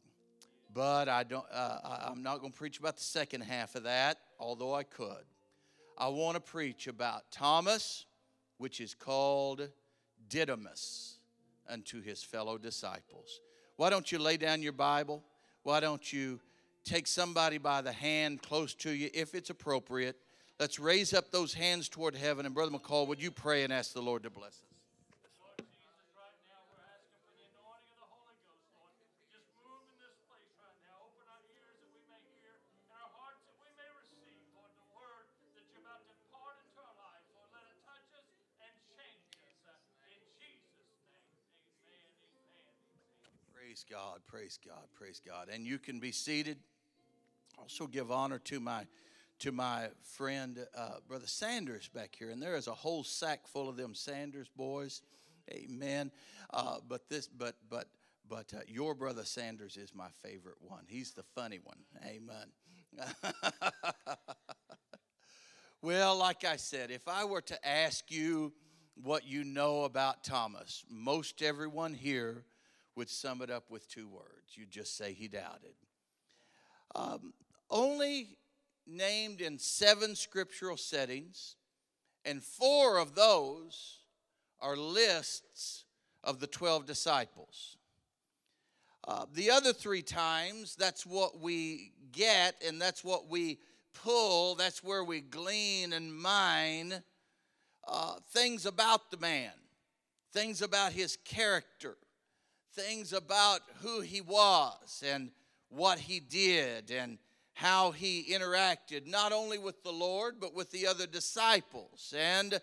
But 0.73 1.09
I 1.09 1.25
don't. 1.25 1.47
Uh, 1.52 2.07
I'm 2.09 2.23
not 2.23 2.38
going 2.38 2.52
to 2.52 2.59
preach 2.59 2.78
about 2.78 2.97
the 2.97 3.02
second 3.02 3.40
half 3.40 3.75
of 3.75 3.83
that, 3.83 4.18
although 4.38 4.73
I 4.73 4.85
could. 4.85 5.25
I 5.99 6.07
want 6.07 6.37
to 6.37 6.40
preach 6.40 6.87
about 6.87 7.28
Thomas, 7.33 8.07
which 8.59 8.80
is 8.80 8.95
called 8.95 9.68
Didymus, 10.28 11.18
unto 11.68 12.00
his 12.00 12.23
fellow 12.23 12.57
disciples. 12.57 13.40
Why 13.78 13.88
don't 13.88 14.12
you 14.12 14.18
lay 14.18 14.37
down 14.37 14.61
your 14.61 14.73
Bible? 14.73 15.23
Why 15.62 15.80
don't 15.80 16.12
you 16.12 16.40
take 16.88 17.06
somebody 17.06 17.58
by 17.58 17.82
the 17.82 17.92
hand 17.92 18.42
close 18.42 18.75
to 18.75 18.90
you 18.90 19.11
if 19.12 19.35
it's 19.35 19.50
appropriate. 19.50 20.16
Let's 20.58 20.78
raise 20.78 21.12
up 21.12 21.30
those 21.30 21.54
hands 21.54 21.88
toward 21.88 22.16
heaven. 22.16 22.47
And 22.47 22.54
Brother 22.54 22.73
McCall, 22.73 23.06
would 23.06 23.23
you 23.23 23.30
pray 23.30 23.62
and 23.62 23.73
ask 23.73 23.92
the 23.92 24.02
Lord 24.02 24.23
to 24.25 24.30
bless 24.30 24.49
us? 24.49 24.67
Praise 43.78 43.97
God, 43.97 44.20
praise 44.26 44.58
God, 44.66 44.85
praise 44.92 45.20
God. 45.25 45.49
And 45.54 45.64
you 45.64 45.78
can 45.78 46.00
be 46.00 46.11
seated. 46.11 46.56
Also 47.58 47.87
give 47.87 48.11
honor 48.11 48.40
to 48.40 48.58
my 48.58 48.87
to 49.38 49.52
my 49.52 49.90
friend 50.02 50.66
uh, 50.76 50.97
brother 51.06 51.28
Sanders 51.28 51.88
back 51.88 52.16
here, 52.18 52.30
and 52.30 52.42
there 52.42 52.56
is 52.56 52.66
a 52.66 52.75
whole 52.75 53.04
sack 53.04 53.47
full 53.47 53.68
of 53.68 53.76
them 53.76 53.94
Sanders 53.94 54.49
boys. 54.56 55.02
Amen. 55.52 56.11
Uh, 56.52 56.78
but 56.88 57.08
this, 57.08 57.28
but 57.28 57.54
but 57.70 57.87
but 58.28 58.52
uh, 58.52 58.61
your 58.66 58.97
brother 58.97 59.25
Sanders 59.25 59.76
is 59.76 59.94
my 59.94 60.08
favorite 60.25 60.58
one. 60.61 60.82
He's 60.88 61.12
the 61.12 61.23
funny 61.23 61.61
one. 61.62 61.78
Amen. 62.04 62.49
well, 65.82 66.16
like 66.16 66.44
I 66.44 66.56
said, 66.56 66.90
if 66.90 67.06
I 67.06 67.25
were 67.26 67.42
to 67.42 67.68
ask 67.68 68.11
you 68.11 68.52
what 69.00 69.25
you 69.25 69.44
know 69.44 69.85
about 69.85 70.25
Thomas, 70.25 70.85
most 70.90 71.42
everyone 71.42 71.94
here 71.94 72.44
would 72.98 73.08
sum 73.08 73.42
it 73.42 73.50
up 73.50 73.70
with 73.70 73.88
two 73.88 74.08
words. 74.08 74.56
You'd 74.56 74.72
just 74.72 74.96
say 74.96 75.12
he 75.12 75.28
doubted. 75.28 75.74
Um, 76.96 77.32
only 77.70 78.36
named 78.88 79.40
in 79.40 79.56
seven 79.56 80.16
scriptural 80.16 80.76
settings, 80.76 81.54
and 82.24 82.42
four 82.42 82.98
of 82.98 83.14
those 83.14 84.00
are 84.60 84.76
lists 84.76 85.84
of 86.24 86.40
the 86.40 86.48
12 86.48 86.86
disciples. 86.86 87.76
Uh, 89.06 89.26
the 89.32 89.52
other 89.52 89.72
three 89.72 90.02
times, 90.02 90.74
that's 90.74 91.06
what 91.06 91.38
we 91.38 91.92
get 92.10 92.56
and 92.66 92.82
that's 92.82 93.04
what 93.04 93.28
we 93.28 93.60
pull, 93.94 94.56
that's 94.56 94.82
where 94.82 95.04
we 95.04 95.20
glean 95.20 95.92
and 95.92 96.12
mine 96.12 97.00
uh, 97.86 98.16
things 98.30 98.66
about 98.66 99.12
the 99.12 99.16
man, 99.18 99.52
things 100.32 100.62
about 100.62 100.92
his 100.92 101.16
character, 101.24 101.96
things 102.78 103.12
about 103.12 103.61
who 103.82 104.00
he 104.00 104.20
was 104.20 105.02
and 105.04 105.30
what 105.68 105.99
he 105.99 106.20
did 106.20 106.90
and 106.90 107.18
how 107.54 107.90
he 107.90 108.25
interacted 108.30 109.06
not 109.06 109.32
only 109.32 109.58
with 109.58 109.82
the 109.82 109.92
Lord 109.92 110.37
but 110.40 110.54
with 110.54 110.70
the 110.70 110.87
other 110.87 111.06
disciples. 111.06 112.14
And 112.16 112.61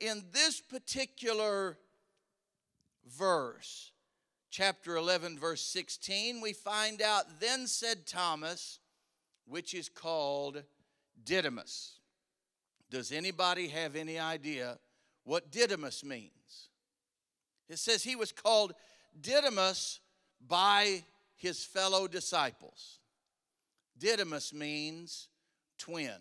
in 0.00 0.24
this 0.32 0.60
particular 0.60 1.78
verse, 3.16 3.92
chapter 4.50 4.96
11, 4.96 5.38
verse 5.38 5.62
16, 5.62 6.40
we 6.40 6.52
find 6.52 7.00
out, 7.00 7.40
Then 7.40 7.68
said 7.68 8.06
Thomas, 8.06 8.80
which 9.46 9.74
is 9.74 9.88
called 9.88 10.64
Didymus. 11.24 12.00
Does 12.90 13.12
anybody 13.12 13.68
have 13.68 13.94
any 13.94 14.18
idea 14.18 14.78
what 15.24 15.52
Didymus 15.52 16.04
means? 16.04 16.68
It 17.68 17.78
says 17.78 18.02
he 18.02 18.16
was 18.16 18.32
called 18.32 18.74
Didymus 19.20 20.00
by 20.46 21.04
his 21.36 21.64
fellow 21.64 22.08
disciples. 22.08 22.98
Didymus 23.98 24.52
means 24.52 25.28
twin. 25.78 26.18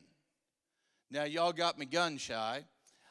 Now, 1.10 1.24
y'all 1.24 1.54
got 1.54 1.78
me 1.78 1.86
gun 1.86 2.18
shy. 2.18 2.64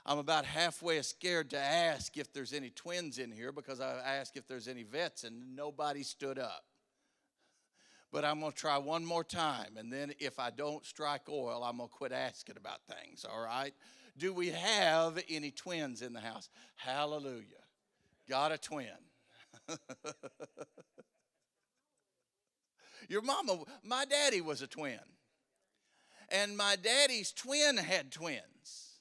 I'm 0.06 0.18
about 0.18 0.44
halfway 0.44 1.00
scared 1.02 1.50
to 1.50 1.58
ask 1.58 2.16
if 2.16 2.32
there's 2.32 2.52
any 2.52 2.70
twins 2.70 3.18
in 3.18 3.30
here 3.30 3.52
because 3.52 3.80
I 3.80 3.98
asked 3.98 4.36
if 4.36 4.46
there's 4.46 4.68
any 4.68 4.82
vets 4.82 5.24
and 5.24 5.54
nobody 5.54 6.02
stood 6.02 6.38
up. 6.38 6.64
But 8.10 8.24
I'm 8.24 8.40
going 8.40 8.52
to 8.52 8.58
try 8.58 8.76
one 8.78 9.04
more 9.04 9.22
time, 9.22 9.76
and 9.76 9.92
then 9.92 10.12
if 10.18 10.40
I 10.40 10.50
don't 10.50 10.84
strike 10.84 11.28
oil, 11.28 11.62
I'm 11.62 11.76
going 11.76 11.88
to 11.88 11.94
quit 11.94 12.10
asking 12.10 12.56
about 12.56 12.80
things, 12.88 13.24
all 13.24 13.40
right? 13.40 13.72
Do 14.18 14.32
we 14.32 14.48
have 14.48 15.22
any 15.28 15.52
twins 15.52 16.02
in 16.02 16.12
the 16.12 16.20
house? 16.20 16.48
Hallelujah. 16.74 17.44
Got 18.28 18.50
a 18.50 18.58
twin. 18.58 18.88
Your 23.08 23.22
mama, 23.22 23.58
my 23.82 24.04
daddy 24.04 24.40
was 24.40 24.62
a 24.62 24.66
twin. 24.66 24.98
And 26.28 26.56
my 26.56 26.76
daddy's 26.76 27.32
twin 27.32 27.76
had 27.76 28.12
twins. 28.12 29.00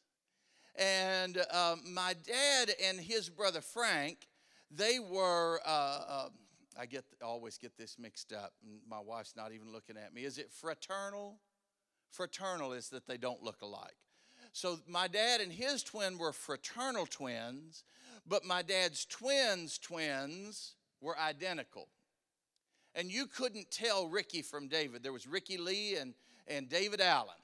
And 0.76 1.38
uh, 1.52 1.76
my 1.86 2.16
dad 2.26 2.72
and 2.84 3.00
his 3.00 3.30
brother 3.30 3.62
Frank, 3.62 4.28
they 4.72 5.00
were, 5.00 5.60
uh, 5.66 6.02
uh, 6.08 6.30
I 6.80 6.86
get 6.86 7.04
always 7.22 7.58
get 7.58 7.78
this 7.78 7.98
mixed 8.00 8.34
up. 8.34 8.54
My 8.90 9.00
wife's 9.00 9.36
not 9.36 9.52
even 9.52 9.72
looking 9.72 9.98
at 9.98 10.14
me. 10.14 10.24
Is 10.24 10.38
it 10.38 10.52
fraternal? 10.52 11.40
Fraternal 12.10 12.74
is 12.74 12.90
that 12.90 13.08
they 13.08 13.18
don't 13.18 13.44
look 13.44 13.62
alike. 13.62 13.96
So 14.54 14.80
my 14.88 15.08
dad 15.08 15.42
and 15.42 15.52
his 15.52 15.84
twin 15.84 16.18
were 16.18 16.34
fraternal 16.34 17.06
twins, 17.06 17.84
but 18.30 18.46
my 18.46 18.62
dad's 18.62 19.06
twins' 19.06 19.78
twins 19.78 20.76
were 21.02 21.18
identical 21.18 21.88
and 22.96 23.12
you 23.12 23.28
couldn't 23.28 23.70
tell 23.72 24.08
Ricky 24.08 24.42
from 24.42 24.68
David. 24.68 25.04
There 25.04 25.14
was 25.14 25.28
Ricky 25.28 25.58
Lee 25.58 25.96
and, 25.96 26.14
and 26.48 26.70
David 26.70 27.02
Allen. 27.02 27.36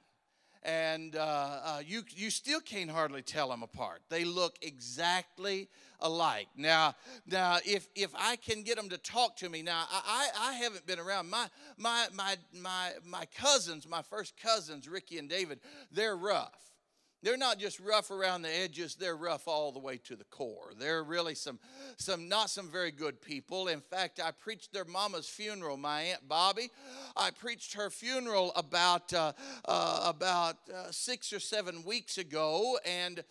And 0.62 1.14
uh, 1.14 1.20
uh, 1.20 1.82
you, 1.86 2.02
you 2.10 2.28
still 2.28 2.60
can't 2.60 2.90
hardly 2.90 3.22
tell 3.22 3.50
them 3.50 3.62
apart. 3.62 4.02
They 4.08 4.24
look 4.24 4.56
exactly 4.62 5.68
alike. 6.00 6.48
Now, 6.56 6.94
now 7.26 7.58
if, 7.64 7.88
if 7.94 8.10
I 8.18 8.34
can 8.36 8.64
get 8.64 8.76
them 8.76 8.88
to 8.88 8.98
talk 8.98 9.36
to 9.36 9.48
me, 9.48 9.62
now 9.62 9.84
I, 9.90 10.28
I 10.38 10.52
haven't 10.54 10.84
been 10.86 10.98
around. 10.98 11.30
My, 11.30 11.46
my, 11.78 12.08
my, 12.12 12.36
my, 12.52 12.90
my 13.04 13.26
cousins, 13.26 13.88
my 13.88 14.02
first 14.02 14.34
cousins, 14.36 14.88
Ricky 14.88 15.18
and 15.18 15.28
David, 15.28 15.60
they're 15.92 16.16
rough. 16.16 16.75
They're 17.22 17.36
not 17.36 17.58
just 17.58 17.80
rough 17.80 18.10
around 18.10 18.42
the 18.42 18.54
edges, 18.54 18.94
they're 18.94 19.16
rough 19.16 19.48
all 19.48 19.72
the 19.72 19.78
way 19.78 19.98
to 20.04 20.16
the 20.16 20.24
core. 20.24 20.72
They're 20.78 21.02
really 21.02 21.34
some, 21.34 21.58
some 21.96 22.28
not 22.28 22.50
some 22.50 22.68
very 22.68 22.90
good 22.90 23.20
people. 23.20 23.68
In 23.68 23.80
fact, 23.80 24.20
I 24.22 24.30
preached 24.30 24.72
their 24.72 24.84
mama's 24.84 25.28
funeral, 25.28 25.76
my 25.76 26.02
Aunt 26.02 26.28
Bobby. 26.28 26.70
I 27.16 27.30
preached 27.30 27.74
her 27.74 27.90
funeral 27.90 28.52
about, 28.54 29.12
uh, 29.12 29.32
uh, 29.64 30.02
about 30.04 30.56
uh, 30.72 30.90
six 30.90 31.32
or 31.32 31.40
seven 31.40 31.84
weeks 31.84 32.18
ago, 32.18 32.78
and 32.84 33.24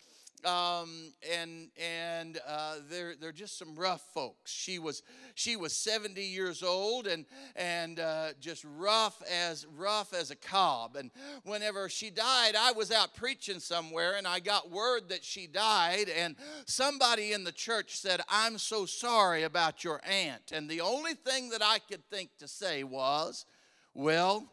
um, 0.45 1.12
and 1.34 1.69
and 1.77 2.39
uh, 2.47 2.75
they're 2.89 3.15
they're 3.19 3.31
just 3.31 3.58
some 3.58 3.75
rough 3.75 4.01
folks. 4.13 4.51
She 4.51 4.79
was 4.79 5.01
she 5.34 5.55
was 5.55 5.73
70 5.73 6.21
years 6.21 6.62
old 6.62 7.08
and 7.08 7.25
and 7.55 7.99
uh, 7.99 8.29
just 8.39 8.63
rough 8.77 9.21
as 9.31 9.65
rough 9.75 10.13
as 10.13 10.31
a 10.31 10.36
cob. 10.36 10.95
And 10.95 11.12
whenever 11.43 11.89
she 11.89 12.10
died, 12.10 12.55
I 12.55 12.71
was 12.71 12.91
out 12.91 13.15
preaching 13.15 13.60
somewhere 13.60 14.15
and 14.17 14.27
I 14.27 14.39
got 14.39 14.69
word 14.69 15.10
that 15.10 15.23
she 15.23 15.47
died. 15.47 16.10
And 16.10 16.36
somebody 16.65 17.34
in 17.34 17.43
the 17.43 17.51
church 17.51 17.97
said, 17.97 18.21
"I'm 18.29 18.58
so 18.58 18.86
sorry 18.86 19.43
about 19.43 19.84
your 19.84 19.99
aunt." 20.05 20.51
And 20.51 20.69
the 20.69 20.81
only 20.81 21.13
thing 21.13 21.49
that 21.49 21.63
I 21.63 21.79
could 21.79 22.08
think 22.10 22.29
to 22.39 22.47
say 22.47 22.84
was, 22.84 23.45
"Well, 23.93 24.47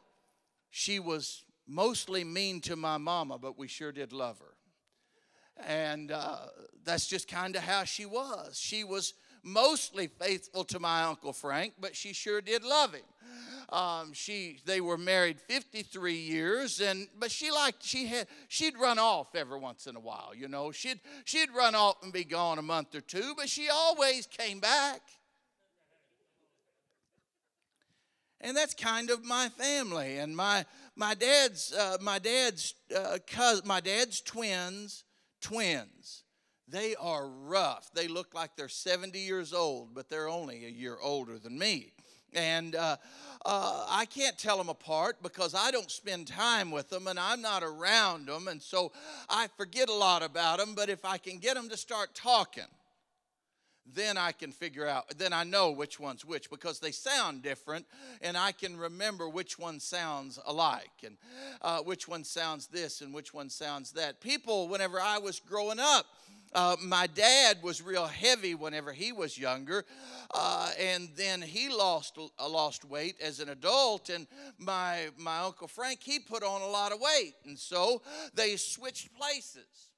she 0.71 0.99
was." 0.99 1.45
Mostly 1.65 2.25
mean 2.25 2.61
to 2.63 2.75
my 2.75 2.99
mama, 2.99 3.39
but 3.39 3.57
we 3.57 3.69
sure 3.69 3.93
did 3.93 4.13
love 4.13 4.41
her. 4.41 4.52
And 5.67 6.11
uh, 6.11 6.39
that's 6.85 7.07
just 7.07 7.29
kind 7.29 7.57
of 7.57 7.63
how 7.63 7.85
she 7.85 8.07
was. 8.07 8.59
She 8.59 8.85
was 8.85 9.15
mostly 9.43 10.07
faithful 10.07 10.65
to 10.65 10.79
my 10.79 11.03
Uncle 11.03 11.33
Frank, 11.33 11.75
but 11.81 11.97
she 11.97 12.13
sure 12.13 12.41
did 12.41 12.65
love 12.65 12.95
him. 12.95 13.03
Um, 13.69 14.13
she 14.13 14.59
they 14.67 14.81
were 14.81 14.99
married 14.99 15.41
53 15.41 16.15
years 16.15 16.81
and 16.81 17.09
but 17.19 17.31
she 17.31 17.51
liked 17.51 17.83
she 17.83 18.07
had 18.07 18.27
she'd 18.49 18.77
run 18.77 18.99
off 18.99 19.35
every 19.35 19.59
once 19.59 19.87
in 19.87 19.97
a 19.97 20.01
while 20.01 20.33
you 20.37 20.47
know 20.47 20.73
she'd 20.73 21.01
she'd 21.25 21.51
run 21.57 21.75
off 21.75 21.97
and 22.03 22.13
be 22.13 22.25
gone 22.25 22.59
a 22.59 22.63
month 22.63 22.95
or 22.95 23.01
two 23.01 23.33
but 23.35 23.49
she 23.49 23.71
always 23.71 24.27
came 24.27 24.61
back 24.61 25.01
and 28.43 28.55
that's 28.55 28.75
kind 28.75 29.09
of 29.09 29.25
my 29.25 29.49
family 29.49 30.19
and 30.19 30.37
my 30.37 30.67
my 30.95 31.15
dad's 31.15 31.73
uh, 31.73 31.97
my 32.01 32.19
dad's 32.19 32.75
uh, 32.95 33.17
cousin, 33.27 33.67
my 33.67 33.81
dad's 33.81 34.21
twins 34.21 35.05
twins. 35.43 36.25
They 36.69 36.95
are 36.95 37.29
rough. 37.29 37.91
They 37.93 38.09
look 38.09 38.35
like 38.35 38.57
they're 38.57 38.69
70 38.69 39.19
years 39.19 39.53
old, 39.53 39.95
but 39.95 40.09
they're 40.09 40.29
only 40.29 40.65
a 40.65 40.71
year 40.71 40.97
older 41.03 41.39
than 41.39 41.59
me. 41.59 41.93
And 42.35 42.75
uh, 42.75 42.97
uh, 43.45 43.87
I 43.91 44.07
can't 44.07 44.39
tell 44.39 44.57
them 44.57 44.71
apart 44.71 45.23
because 45.23 45.55
I 45.55 45.71
don't 45.71 45.91
spend 45.91 46.29
time 46.29 46.71
with 46.71 46.89
them 46.89 47.07
and 47.07 47.19
I'm 47.19 47.43
not 47.43 47.63
around 47.63 48.27
them. 48.27 48.49
And 48.49 48.63
so 48.63 48.93
I 49.29 49.49
forget 49.59 49.91
a 49.91 49.95
lot 49.95 50.23
about 50.23 50.59
them. 50.59 50.75
But 50.75 50.89
if 50.89 51.05
I 51.05 51.19
can 51.19 51.39
get 51.39 51.57
them 51.57 51.69
to 51.69 51.77
start 51.77 52.15
talking, 52.15 52.65
then 53.87 54.17
I 54.17 54.33
can 54.33 54.53
figure 54.53 54.87
out, 54.87 55.19
then 55.19 55.33
I 55.33 55.45
know 55.45 55.71
which 55.71 55.99
one's 55.99 56.25
which 56.25 56.51
because 56.51 56.79
they 56.79 56.93
sound 56.93 57.43
different 57.43 57.87
and 58.21 58.37
I 58.37 58.53
can 58.53 58.77
remember 58.77 59.29
which 59.29 59.59
one 59.59 59.81
sounds 59.81 60.39
alike 60.47 60.91
and 61.05 61.17
uh, 61.61 61.81
which 61.81 62.09
one 62.09 62.25
sounds 62.25 62.69
this 62.69 63.01
and 63.01 63.13
which 63.13 63.35
one 63.35 63.51
sounds 63.51 63.93
that. 63.93 64.21
People, 64.21 64.69
whenever 64.69 65.01
I 65.01 65.19
was 65.19 65.41
growing 65.41 65.81
up, 65.81 66.07
uh, 66.55 66.77
my 66.83 67.07
dad 67.07 67.59
was 67.63 67.81
real 67.81 68.07
heavy 68.07 68.55
whenever 68.55 68.93
he 68.93 69.11
was 69.11 69.39
younger, 69.39 69.87
uh, 70.35 70.71
and 70.79 71.09
then 71.17 71.41
he 71.41 71.71
lost 71.71 72.19
uh, 72.19 72.49
lost 72.49 72.85
weight 72.85 73.17
as 73.23 73.41
an 73.41 73.49
adult. 73.49 74.11
And 74.11 74.27
my 74.59 75.09
my 75.17 75.39
uncle 75.39 75.67
Frank 75.67 76.01
he 76.03 76.19
put 76.19 76.43
on 76.43 76.61
a 76.61 76.67
lot 76.67 76.93
of 76.93 77.01
weight, 77.01 77.35
and 77.47 77.59
so 77.59 78.03
they 78.35 78.57
switched 78.57 79.15
places. 79.17 79.92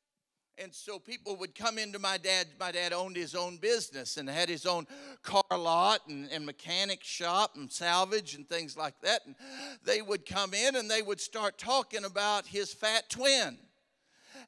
And 0.56 0.72
so 0.72 1.00
people 1.00 1.34
would 1.36 1.54
come 1.54 1.78
into 1.78 1.98
my 1.98 2.16
dad. 2.16 2.46
My 2.60 2.70
dad 2.70 2.92
owned 2.92 3.16
his 3.16 3.34
own 3.34 3.56
business 3.56 4.16
and 4.16 4.28
had 4.28 4.48
his 4.48 4.66
own 4.66 4.86
car 5.22 5.42
lot 5.50 6.00
and, 6.08 6.28
and 6.30 6.46
mechanic 6.46 7.02
shop 7.02 7.56
and 7.56 7.70
salvage 7.70 8.34
and 8.34 8.48
things 8.48 8.76
like 8.76 8.94
that. 9.02 9.22
And 9.26 9.34
they 9.84 10.00
would 10.00 10.24
come 10.24 10.54
in 10.54 10.76
and 10.76 10.88
they 10.88 11.02
would 11.02 11.20
start 11.20 11.58
talking 11.58 12.04
about 12.04 12.46
his 12.46 12.72
fat 12.72 13.10
twin. 13.10 13.58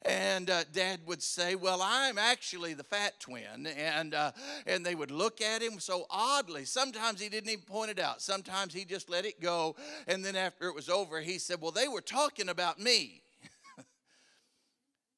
and 0.03 0.49
uh, 0.49 0.63
dad 0.73 0.99
would 1.05 1.23
say 1.23 1.55
well 1.55 1.79
i'm 1.81 2.17
actually 2.17 2.73
the 2.73 2.83
fat 2.83 3.19
twin 3.19 3.65
and 3.65 4.13
uh, 4.13 4.31
and 4.67 4.85
they 4.85 4.93
would 4.95 5.11
look 5.11 5.41
at 5.41 5.61
him 5.61 5.79
so 5.79 6.05
oddly 6.09 6.65
sometimes 6.65 7.19
he 7.19 7.29
didn't 7.29 7.49
even 7.49 7.63
point 7.63 7.89
it 7.89 7.99
out 7.99 8.21
sometimes 8.21 8.73
he 8.73 8.85
just 8.85 9.09
let 9.09 9.25
it 9.25 9.41
go 9.41 9.75
and 10.07 10.23
then 10.23 10.35
after 10.35 10.67
it 10.67 10.75
was 10.75 10.89
over 10.89 11.19
he 11.21 11.39
said 11.39 11.59
well 11.61 11.71
they 11.71 11.87
were 11.87 12.01
talking 12.01 12.49
about 12.49 12.79
me 12.79 13.23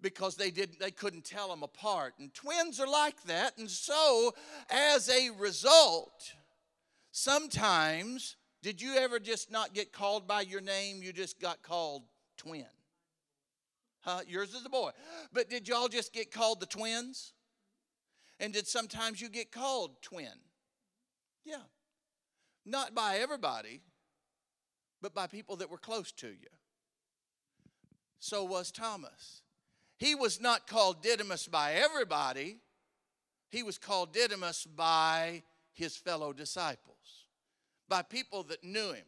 because 0.02 0.36
they 0.36 0.52
didn't 0.52 0.80
they 0.80 0.92
couldn't 0.92 1.26
tell 1.26 1.50
them 1.50 1.64
apart 1.64 2.14
and 2.20 2.34
twins 2.34 2.80
are 2.80 2.88
like 2.88 3.22
that 3.24 3.58
and 3.58 3.70
so 3.70 4.34
as 4.70 5.10
a 5.10 5.30
result 5.38 6.34
sometimes 7.12 8.36
did 8.62 8.82
you 8.82 8.96
ever 8.96 9.20
just 9.20 9.52
not 9.52 9.74
get 9.74 9.92
called 9.92 10.28
by 10.28 10.42
your 10.42 10.62
name 10.62 11.02
you 11.02 11.12
just 11.12 11.40
got 11.40 11.62
called 11.62 12.04
twin 12.38 12.66
Huh? 14.02 14.22
Yours 14.28 14.54
is 14.54 14.66
a 14.66 14.70
boy. 14.70 14.92
But 15.34 15.50
did 15.50 15.68
y'all 15.68 15.88
just 15.88 16.14
get 16.14 16.32
called 16.32 16.60
the 16.60 16.66
twins? 16.66 17.34
And 18.40 18.54
did 18.54 18.68
sometimes 18.68 19.20
you 19.20 19.30
get 19.30 19.52
called 19.52 20.02
twin? 20.02 20.40
Yeah. 21.44 21.64
Not 22.66 22.96
by 22.96 23.18
everybody, 23.18 23.82
but 25.02 25.14
by 25.14 25.28
people 25.28 25.58
that 25.58 25.70
were 25.70 25.78
close 25.78 26.12
to 26.14 26.28
you. 26.28 26.48
So 28.20 28.44
was 28.44 28.72
Thomas. 28.72 29.42
He 30.00 30.16
was 30.16 30.42
not 30.42 30.66
called 30.66 31.04
Didymus 31.04 31.48
by 31.48 31.74
everybody, 31.74 32.58
he 33.50 33.64
was 33.64 33.78
called 33.78 34.14
Didymus 34.14 34.66
by 34.66 35.44
his 35.74 35.96
fellow 35.96 36.34
disciples, 36.34 37.28
by 37.88 38.02
people 38.02 38.44
that 38.44 38.64
knew 38.64 38.94
him, 38.94 39.06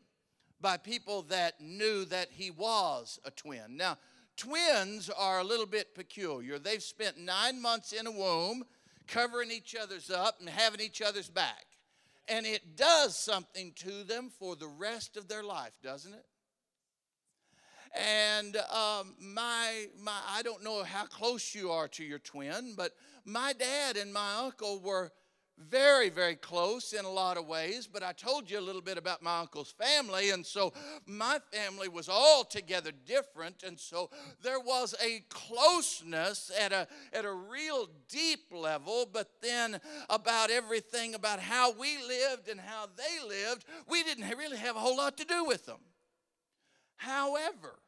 by 0.60 0.78
people 0.78 1.24
that 1.24 1.60
knew 1.60 2.06
that 2.06 2.28
he 2.32 2.52
was 2.52 3.20
a 3.26 3.32
twin. 3.32 3.78
Now, 3.78 3.98
Twins 4.38 5.10
are 5.10 5.40
a 5.40 5.44
little 5.44 5.66
bit 5.66 5.94
peculiar. 5.94 6.58
They've 6.58 6.82
spent 6.82 7.18
nine 7.18 7.62
months 7.62 7.94
in 7.94 8.08
a 8.08 8.12
womb, 8.12 8.64
covering 9.08 9.52
each 9.52 9.76
other's 9.76 10.10
up 10.10 10.40
and 10.40 10.50
having 10.50 10.80
each 10.80 11.02
other's 11.02 11.30
back. 11.30 11.66
And 12.28 12.46
it 12.46 12.76
does 12.76 13.16
something 13.16 13.74
to 13.78 14.04
them 14.04 14.32
for 14.40 14.56
the 14.56 14.68
rest 14.68 15.18
of 15.18 15.28
their 15.28 15.44
life, 15.44 15.74
doesn't 15.84 16.14
it? 16.14 16.26
And 17.94 18.56
um, 18.58 19.16
my, 19.20 19.88
my, 20.02 20.20
I 20.30 20.42
don't 20.44 20.64
know 20.64 20.84
how 20.84 21.06
close 21.06 21.54
you 21.54 21.72
are 21.72 21.88
to 21.90 22.04
your 22.04 22.20
twin, 22.20 22.74
but 22.76 22.92
my 23.26 23.54
dad 23.54 23.98
and 23.98 24.14
my 24.14 24.36
uncle 24.36 24.80
were 24.80 25.12
very, 25.70 26.10
very 26.10 26.36
close 26.36 26.94
in 26.94 27.06
a 27.06 27.10
lot 27.10 27.38
of 27.38 27.46
ways, 27.46 27.88
but 27.88 28.04
I 28.04 28.14
told 28.14 28.50
you 28.50 28.60
a 28.60 28.62
little 28.62 28.82
bit 28.82 28.98
about 28.98 29.22
my 29.22 29.40
uncle's 29.40 29.72
family, 29.72 30.32
and 30.32 30.46
so 30.46 30.74
my 31.06 31.40
family 31.52 31.88
was 31.88 32.10
altogether 32.10 32.92
different, 33.06 33.64
and 33.64 33.80
so 33.80 34.10
there 34.42 34.60
was 34.60 34.96
a 35.04 35.24
closeness 35.30 36.52
at 36.60 36.72
a, 36.72 36.88
at 37.14 37.26
a 37.26 37.32
real 37.32 37.90
deep 38.10 38.52
level, 38.52 39.08
but 39.12 39.30
then 39.42 39.80
about 40.10 40.50
everything 40.50 41.14
about 41.14 41.40
how 41.40 41.72
we 41.74 41.98
lived 42.08 42.48
and 42.50 42.60
how 42.60 42.88
they 42.98 43.28
lived, 43.28 43.66
we 43.88 44.04
didn't 44.04 44.28
really 44.38 44.58
have 44.58 44.76
a 44.76 44.80
whole 44.80 44.98
lot 44.98 45.18
to 45.18 45.26
do 45.26 45.46
with 45.46 45.66
them. 45.66 45.80
However, 47.02 47.80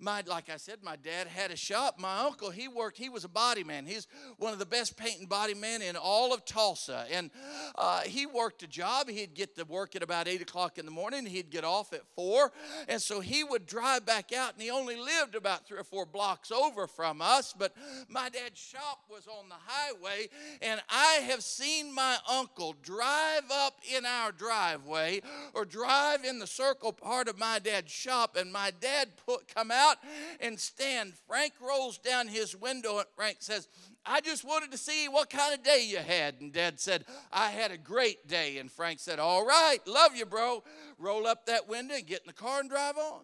my 0.00 0.22
like 0.26 0.50
i 0.50 0.56
said 0.56 0.78
my 0.82 0.96
dad 0.96 1.26
had 1.26 1.50
a 1.50 1.56
shop. 1.56 1.96
My 1.98 2.20
uncle 2.20 2.50
he 2.50 2.68
worked 2.68 2.98
he 2.98 3.08
was 3.08 3.24
a 3.24 3.28
body 3.28 3.64
man. 3.64 3.86
He's 3.86 4.06
one 4.38 4.52
of 4.52 4.58
the 4.58 4.66
best 4.66 4.96
painting 4.96 5.26
body 5.26 5.54
men 5.54 5.82
in 5.82 5.96
all 5.96 6.32
of 6.32 6.44
tulsa. 6.44 7.06
And 7.12 7.30
uh, 7.76 8.00
he 8.00 8.26
worked 8.26 8.62
a 8.62 8.66
job. 8.66 9.08
He'd 9.08 9.34
get 9.34 9.56
to 9.56 9.64
work 9.64 9.96
at 9.96 10.02
about 10.02 10.28
8 10.28 10.42
o'clock 10.42 10.78
in 10.78 10.84
the 10.84 10.90
morning. 10.90 11.26
He'd 11.26 11.50
get 11.50 11.64
off 11.64 11.92
at 11.92 12.02
4 12.14 12.52
and 12.88 13.00
so 13.00 13.20
he 13.20 13.44
would 13.44 13.66
drive 13.66 14.06
back 14.06 14.32
out 14.32 14.54
and 14.54 14.62
he 14.62 14.70
only 14.70 14.96
lived 14.96 15.34
about 15.34 15.66
three 15.66 15.78
or 15.78 15.84
four 15.84 16.06
blocks 16.06 16.50
over 16.50 16.86
from 16.86 17.20
us. 17.20 17.54
But 17.56 17.74
my 18.08 18.28
dad's 18.28 18.60
shop 18.60 19.04
was 19.08 19.26
on 19.26 19.48
the 19.48 19.56
highway 19.66 20.28
and 20.62 20.80
i 20.88 21.20
have 21.26 21.42
seen 21.42 21.94
my 21.94 22.16
uncle 22.30 22.74
drive 22.82 23.50
up 23.52 23.80
in 23.94 24.04
our 24.04 24.32
driveway 24.32 25.20
or 25.54 25.64
drive 25.64 26.24
in 26.24 26.38
the 26.38 26.46
circle 26.46 26.92
part 26.92 27.28
of 27.28 27.38
my 27.38 27.58
dad's 27.58 27.92
shop 27.92 28.36
and 28.36 28.52
my 28.52 28.72
dad 28.80 29.08
put 29.26 29.52
come 29.52 29.70
out 29.70 29.89
out 29.90 29.98
and 30.40 30.58
stand. 30.58 31.12
Frank 31.26 31.54
rolls 31.60 31.98
down 31.98 32.28
his 32.28 32.56
window 32.56 32.98
and 32.98 33.06
Frank 33.16 33.38
says, 33.40 33.68
I 34.04 34.20
just 34.20 34.44
wanted 34.44 34.72
to 34.72 34.78
see 34.78 35.08
what 35.08 35.30
kind 35.30 35.54
of 35.54 35.62
day 35.62 35.84
you 35.86 35.98
had. 35.98 36.40
And 36.40 36.52
Dad 36.52 36.80
said, 36.80 37.04
I 37.32 37.50
had 37.50 37.70
a 37.70 37.78
great 37.78 38.26
day. 38.26 38.58
And 38.58 38.70
Frank 38.70 38.98
said, 38.98 39.18
All 39.18 39.44
right, 39.44 39.78
love 39.86 40.16
you, 40.16 40.26
bro. 40.26 40.62
Roll 40.98 41.26
up 41.26 41.46
that 41.46 41.68
window 41.68 41.94
and 41.94 42.06
get 42.06 42.20
in 42.20 42.26
the 42.26 42.32
car 42.32 42.60
and 42.60 42.70
drive 42.70 42.96
on. 42.96 43.22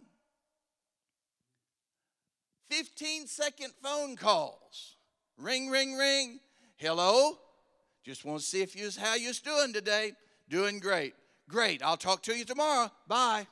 15 2.70 3.26
second 3.26 3.72
phone 3.83 4.16
calls. 4.16 4.96
Ring, 5.38 5.70
ring, 5.70 5.94
ring. 5.94 6.40
Hello? 6.76 7.38
Just 8.05 8.24
want 8.24 8.40
to 8.40 8.44
see 8.44 8.62
if 8.62 8.76
you 8.76 8.88
how 9.00 9.14
you're 9.14 9.33
doing 9.44 9.72
today. 9.72 10.12
Doing 10.48 10.79
great. 10.79 11.14
Great. 11.48 11.83
I'll 11.83 11.96
talk 11.96 12.22
to 12.24 12.37
you 12.37 12.44
tomorrow. 12.44 12.90
Bye. 13.07 13.46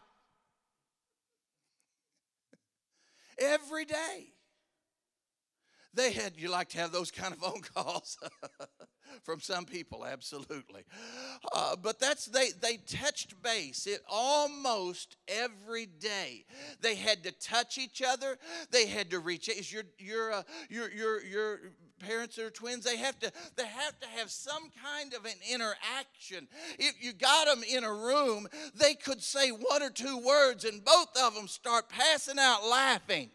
Every 3.38 3.84
day. 3.84 4.34
They 5.94 6.12
had, 6.12 6.32
you 6.36 6.50
like 6.50 6.70
to 6.70 6.78
have 6.78 6.92
those 6.92 7.10
kind 7.10 7.32
of 7.32 7.38
phone 7.40 7.60
calls 7.74 8.18
from 9.22 9.40
some 9.40 9.64
people, 9.64 10.04
absolutely. 10.04 10.82
Uh, 11.52 11.76
but 11.76 12.00
that's, 12.00 12.26
they, 12.26 12.48
they 12.60 12.78
touched 12.78 13.40
base 13.42 13.86
it 13.86 14.00
almost 14.08 15.16
every 15.28 15.86
day. 15.86 16.44
They 16.80 16.96
had 16.96 17.22
to 17.24 17.32
touch 17.32 17.78
each 17.78 18.02
other. 18.02 18.38
They 18.70 18.86
had 18.86 19.10
to 19.10 19.20
reach, 19.20 19.48
is 19.48 19.72
your, 19.72 19.84
your, 19.98 20.32
uh, 20.32 20.42
your, 20.68 20.90
your, 20.90 21.24
your 21.24 21.60
parents 22.00 22.36
that 22.36 22.44
are 22.44 22.50
twins, 22.50 22.84
they 22.84 22.96
have 22.96 23.18
to, 23.20 23.32
they 23.56 23.66
have 23.66 23.98
to 24.00 24.06
have 24.08 24.30
some 24.30 24.70
kind 24.82 25.14
of 25.14 25.24
an 25.24 25.38
interaction. 25.50 26.48
If 26.78 26.94
you 27.00 27.12
got 27.12 27.46
them 27.46 27.62
in 27.62 27.84
a 27.84 27.92
room, 27.92 28.48
they 28.74 28.94
could 28.94 29.22
say 29.22 29.50
one 29.50 29.82
or 29.82 29.90
two 29.90 30.18
words 30.18 30.64
and 30.64 30.84
both 30.84 31.16
of 31.20 31.34
them 31.34 31.48
start 31.48 31.88
passing 31.88 32.38
out 32.38 32.64
laughing 32.66 33.30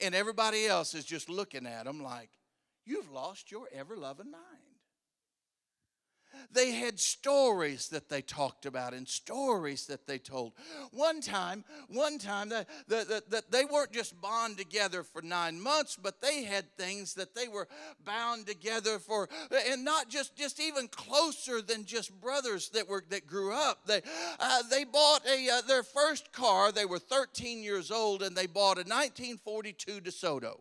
and 0.00 0.14
everybody 0.14 0.66
else 0.66 0.94
is 0.94 1.04
just 1.04 1.28
looking 1.28 1.66
at 1.66 1.84
them 1.84 2.02
like, 2.02 2.30
You've 2.84 3.10
lost 3.10 3.50
your 3.50 3.68
ever 3.74 3.98
loving 3.98 4.30
mind. 4.30 4.57
They 6.52 6.72
had 6.72 6.98
stories 6.98 7.88
that 7.88 8.08
they 8.08 8.22
talked 8.22 8.66
about 8.66 8.94
and 8.94 9.06
stories 9.08 9.86
that 9.86 10.06
they 10.06 10.18
told. 10.18 10.52
One 10.92 11.20
time, 11.20 11.64
one 11.88 12.18
time, 12.18 12.48
that 12.50 12.68
the, 12.86 13.22
the, 13.28 13.44
they 13.50 13.64
weren't 13.64 13.92
just 13.92 14.20
bond 14.20 14.58
together 14.58 15.02
for 15.02 15.22
nine 15.22 15.60
months, 15.60 15.98
but 16.00 16.20
they 16.20 16.44
had 16.44 16.64
things 16.76 17.14
that 17.14 17.34
they 17.34 17.48
were 17.48 17.68
bound 18.04 18.46
together 18.46 18.98
for, 18.98 19.28
and 19.70 19.84
not 19.84 20.08
just, 20.08 20.36
just 20.36 20.60
even 20.60 20.88
closer 20.88 21.60
than 21.60 21.84
just 21.84 22.18
brothers 22.20 22.68
that 22.70 22.88
were 22.88 23.04
that 23.10 23.26
grew 23.26 23.52
up. 23.52 23.86
They, 23.86 24.02
uh, 24.40 24.62
they 24.70 24.84
bought 24.84 25.26
a 25.26 25.48
uh, 25.50 25.60
their 25.62 25.82
first 25.82 26.32
car. 26.32 26.72
They 26.72 26.84
were 26.84 26.98
13 26.98 27.62
years 27.62 27.90
old, 27.90 28.22
and 28.22 28.36
they 28.36 28.46
bought 28.46 28.78
a 28.78 28.86
1942 28.86 30.00
DeSoto. 30.00 30.60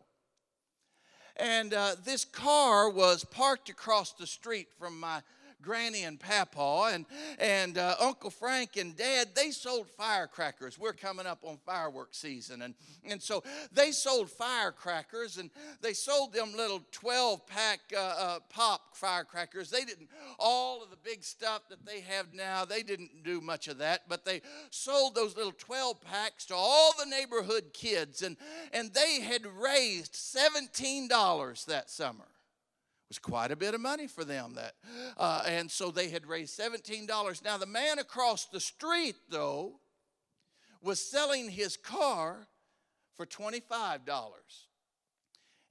And 1.38 1.74
uh, 1.74 1.96
this 2.04 2.26
car 2.26 2.90
was 2.90 3.24
parked 3.24 3.70
across 3.70 4.14
the 4.14 4.26
street 4.26 4.70
from 4.80 5.00
my 5.00 5.22
Granny 5.62 6.04
and 6.04 6.20
Papa 6.20 6.92
and, 6.94 7.06
and 7.40 7.78
uh, 7.78 7.96
Uncle 8.00 8.30
Frank 8.30 8.78
and 8.78 8.96
Dad, 8.96 9.30
they 9.36 9.52
sold 9.52 9.88
firecrackers. 9.90 10.78
We're 10.78 10.94
coming 10.94 11.26
up 11.26 11.40
on 11.44 11.58
fireworks 11.66 12.18
season. 12.18 12.62
And, 12.62 12.74
and 13.04 13.22
so 13.22 13.44
they 13.72 13.92
sold 13.92 14.30
firecrackers 14.30 15.38
and 15.38 15.50
they 15.82 15.94
sold 15.94 16.34
them 16.34 16.54
little 16.56 16.82
12 16.92 17.46
pack 17.48 17.80
uh, 17.96 18.00
uh, 18.00 18.40
pop 18.50 18.96
firecrackers. 18.96 19.70
They 19.70 19.84
didn't, 19.84 20.10
all 20.40 20.84
of 20.84 20.90
the 20.90 20.98
big 20.98 21.24
stuff 21.24 21.68
that 21.70 21.86
they 21.86 22.02
have 22.02 22.34
now, 22.34 22.66
they 22.66 22.84
didn't 22.84 23.24
do 23.24 23.42
much 23.42 23.68
of 23.68 23.80
that, 23.80 24.04
but 24.08 24.26
they 24.26 24.42
sold 24.70 25.16
those 25.16 25.36
little 25.36 25.54
12 25.58 26.02
packs 26.02 26.46
to 26.46 26.56
all 26.56 26.94
the 26.98 27.10
neighborhood 27.10 27.74
kids. 27.74 28.22
And, 28.22 28.38
and 28.74 28.94
they 28.94 29.22
had 29.22 29.46
raised 29.46 30.14
$17 30.14 31.66
that 31.66 31.90
summer 31.90 32.26
was 33.10 33.20
quite 33.20 33.52
a 33.52 33.56
bit 33.56 33.74
of 33.74 33.82
money 33.82 34.08
for 34.08 34.24
them 34.24 34.54
that 34.56 34.74
uh, 35.18 35.44
and 35.48 35.72
so 35.72 35.92
they 35.92 36.10
had 36.10 36.26
raised 36.26 36.60
$17 36.60 37.44
now 37.44 37.58
the 37.58 37.66
man 37.66 38.00
across 38.00 38.46
the 38.46 38.60
street 38.60 39.16
though 39.30 39.80
was 40.82 41.00
selling 41.00 41.50
his 41.50 41.78
car 41.78 42.48
for 43.16 43.26
$25 43.26 44.00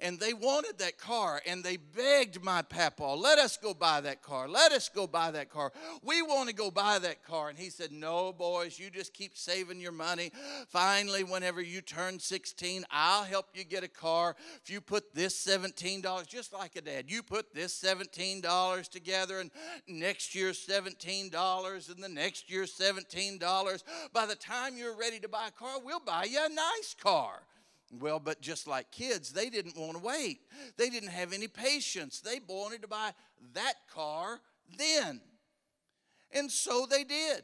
and 0.00 0.18
they 0.20 0.34
wanted 0.34 0.78
that 0.78 0.98
car 0.98 1.40
and 1.46 1.64
they 1.64 1.76
begged 1.76 2.42
my 2.42 2.62
papa 2.62 3.16
let 3.16 3.38
us 3.38 3.56
go 3.56 3.74
buy 3.74 4.00
that 4.02 4.22
car. 4.22 4.48
Let 4.48 4.72
us 4.72 4.88
go 4.88 5.06
buy 5.06 5.30
that 5.32 5.50
car. 5.50 5.72
We 6.02 6.22
want 6.22 6.48
to 6.48 6.54
go 6.54 6.70
buy 6.70 6.98
that 6.98 7.24
car. 7.24 7.48
And 7.48 7.58
he 7.58 7.70
said 7.70 7.92
no 7.92 8.32
boys 8.32 8.78
you 8.78 8.90
just 8.90 9.14
keep 9.14 9.36
saving 9.36 9.80
your 9.80 9.92
money. 9.92 10.32
Finally 10.68 11.24
whenever 11.24 11.60
you 11.60 11.80
turn 11.80 12.18
16 12.18 12.84
i'll 12.90 13.24
help 13.24 13.46
you 13.54 13.64
get 13.64 13.84
a 13.84 13.88
car. 13.88 14.36
If 14.62 14.70
you 14.70 14.80
put 14.80 15.14
this 15.14 15.34
$17 15.46 16.26
just 16.26 16.52
like 16.52 16.76
a 16.76 16.80
dad 16.80 17.06
you 17.08 17.22
put 17.22 17.54
this 17.54 17.80
$17 17.82 18.88
together 18.88 19.40
and 19.40 19.50
next 19.88 20.34
year 20.34 20.50
$17 20.50 21.94
and 21.94 22.04
the 22.04 22.08
next 22.08 22.50
year 22.50 22.64
$17 22.64 23.82
by 24.12 24.26
the 24.26 24.34
time 24.34 24.76
you're 24.76 24.96
ready 24.96 25.18
to 25.20 25.28
buy 25.28 25.48
a 25.48 25.50
car 25.50 25.78
we'll 25.84 26.00
buy 26.00 26.24
you 26.24 26.38
a 26.44 26.48
nice 26.48 26.94
car 27.00 27.42
Well, 27.92 28.18
but 28.18 28.40
just 28.40 28.66
like 28.66 28.90
kids, 28.90 29.32
they 29.32 29.48
didn't 29.48 29.76
want 29.76 29.96
to 29.96 30.02
wait. 30.02 30.40
They 30.76 30.90
didn't 30.90 31.10
have 31.10 31.32
any 31.32 31.48
patience. 31.48 32.20
They 32.20 32.40
wanted 32.46 32.82
to 32.82 32.88
buy 32.88 33.12
that 33.54 33.74
car 33.92 34.40
then. 34.76 35.20
And 36.32 36.50
so 36.50 36.86
they 36.90 37.04
did 37.04 37.42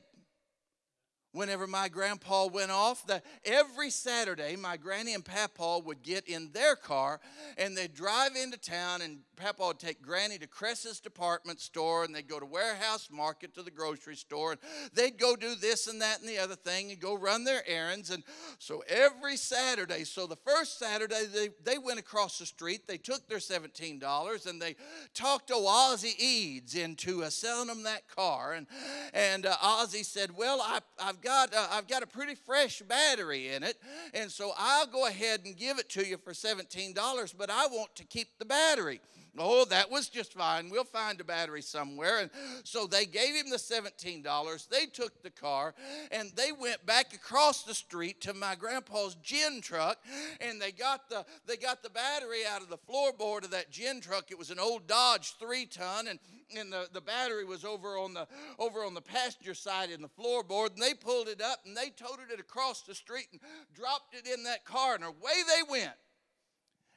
whenever 1.33 1.67
my 1.67 1.89
grandpa 1.89 2.47
went 2.47 2.71
off 2.71 3.05
every 3.45 3.91
saturday 3.91 4.55
my 4.57 4.77
granny 4.77 5.15
and 5.15 5.25
papa 5.25 5.79
would 5.85 6.03
get 6.03 6.27
in 6.29 6.51
their 6.53 6.77
car 6.77 7.21
and 7.57 7.77
they'd 7.77 7.95
drive 7.95 8.37
into 8.37 8.59
town 8.59 9.01
and 9.03 9.19
papa 9.37 9.67
would 9.67 9.79
take 9.79 10.03
granny 10.03 10.39
to 10.39 10.47
Kress's 10.47 11.01
department 11.01 11.61
store 11.61 12.05
and 12.05 12.15
they'd 12.15 12.29
go 12.29 12.39
to 12.39 12.47
warehouse 12.47 13.09
market 13.11 13.55
to 13.55 13.63
the 13.63 13.71
grocery 13.71 14.15
store 14.15 14.53
and 14.53 14.61
they'd 14.93 15.19
go 15.19 15.35
do 15.35 15.55
this 15.55 15.87
and 15.87 16.01
that 16.01 16.21
and 16.21 16.29
the 16.29 16.39
other 16.39 16.55
thing 16.55 16.91
and 16.91 17.01
go 17.01 17.15
run 17.15 17.45
their 17.45 17.63
errands 17.67 18.11
and 18.11 18.23
so 18.59 18.85
every 18.89 19.37
saturday 19.37 20.05
so 20.05 20.27
the 20.27 20.37
first 20.37 20.79
saturday 20.79 21.25
they, 21.33 21.49
they 21.65 21.79
went 21.79 21.99
across 21.99 22.39
the 22.39 22.47
street 22.47 22.87
they 22.87 22.99
took 22.99 23.27
their 23.29 23.39
$17 23.39 24.47
and 24.47 24.61
they 24.61 24.77
talked 25.15 25.49
to 25.49 25.55
ozzie 25.55 26.15
eads 26.19 26.75
into 26.75 27.25
uh, 27.25 27.31
selling 27.31 27.69
them 27.69 27.83
that 27.85 28.07
car 28.09 28.53
and, 28.53 28.67
and 29.15 29.47
uh, 29.47 29.57
ozzie 29.63 30.03
said 30.03 30.37
well 30.37 30.61
I, 30.61 30.81
i've 31.03 31.22
got 31.23 31.55
uh, 31.55 31.69
I've 31.71 31.87
got 31.87 32.03
a 32.03 32.07
pretty 32.07 32.35
fresh 32.35 32.83
battery 32.83 33.49
in 33.49 33.63
it, 33.63 33.77
and 34.13 34.31
so 34.31 34.53
I'll 34.57 34.87
go 34.87 35.07
ahead 35.07 35.41
and 35.45 35.57
give 35.57 35.79
it 35.79 35.89
to 35.91 36.07
you 36.07 36.19
for 36.19 36.33
$17, 36.33 37.35
but 37.39 37.51
I 37.51 37.67
want 37.67 37.95
to 37.97 38.05
keep 38.05 38.29
the 38.39 38.45
battery. 38.45 39.01
Oh, 39.39 39.65
that 39.67 39.91
was 39.91 40.09
just 40.09 40.35
fine. 40.35 40.69
We'll 40.69 40.85
find 40.85 41.19
a 41.21 41.25
battery 41.25 41.63
somewhere. 41.63 42.19
And 42.19 42.31
so 42.65 42.87
they 42.87 43.07
gave 43.07 43.35
him 43.35 43.49
the 43.49 43.57
$17. 43.57 44.69
They 44.69 44.87
took 44.87 45.23
the 45.23 45.31
car 45.31 45.75
and 46.11 46.31
they 46.37 46.53
went 46.53 46.85
back 46.85 47.15
across 47.15 47.63
the 47.63 47.73
street 47.73 48.21
to 48.23 48.35
my 48.35 48.55
grandpa's 48.55 49.17
gin 49.23 49.63
truck 49.63 49.99
and 50.41 50.61
they 50.61 50.71
got 50.71 51.09
the 51.09 51.25
they 51.47 51.57
got 51.57 51.83
the 51.83 51.89
battery 51.89 52.41
out 52.47 52.61
of 52.61 52.69
the 52.69 52.77
floorboard 52.77 53.45
of 53.45 53.51
that 53.53 53.71
gin 53.71 54.03
truck. 54.03 54.31
It 54.31 54.39
was 54.39 54.51
an 54.51 54.59
old 54.59 54.87
Dodge 54.87 55.35
3 55.39 55.67
ton 55.67 56.09
and 56.09 56.19
and 56.55 56.71
the, 56.71 56.87
the 56.93 57.01
battery 57.01 57.47
was 57.47 57.65
over 57.65 57.97
on 57.99 58.13
the 58.13 58.27
over 58.59 58.85
on 58.85 58.93
the 58.93 59.01
passenger 59.01 59.55
side 59.55 59.91
in 59.91 60.03
the 60.03 60.09
floorboard 60.09 60.75
and 60.75 60.83
they 60.83 60.93
pulled 60.93 61.29
it 61.29 61.41
up 61.41 61.61
and 61.65 61.75
they 61.75 61.89
toted 61.89 62.31
it 62.31 62.39
across 62.39 62.83
the 62.83 62.95
street 62.95 63.29
and 63.33 63.41
dropped 63.75 64.15
it 64.15 64.27
in 64.27 64.45
that 64.45 64.67
car 64.67 64.95
and 64.95 65.05
away 65.05 65.15
they 65.47 65.63
went 65.71 65.93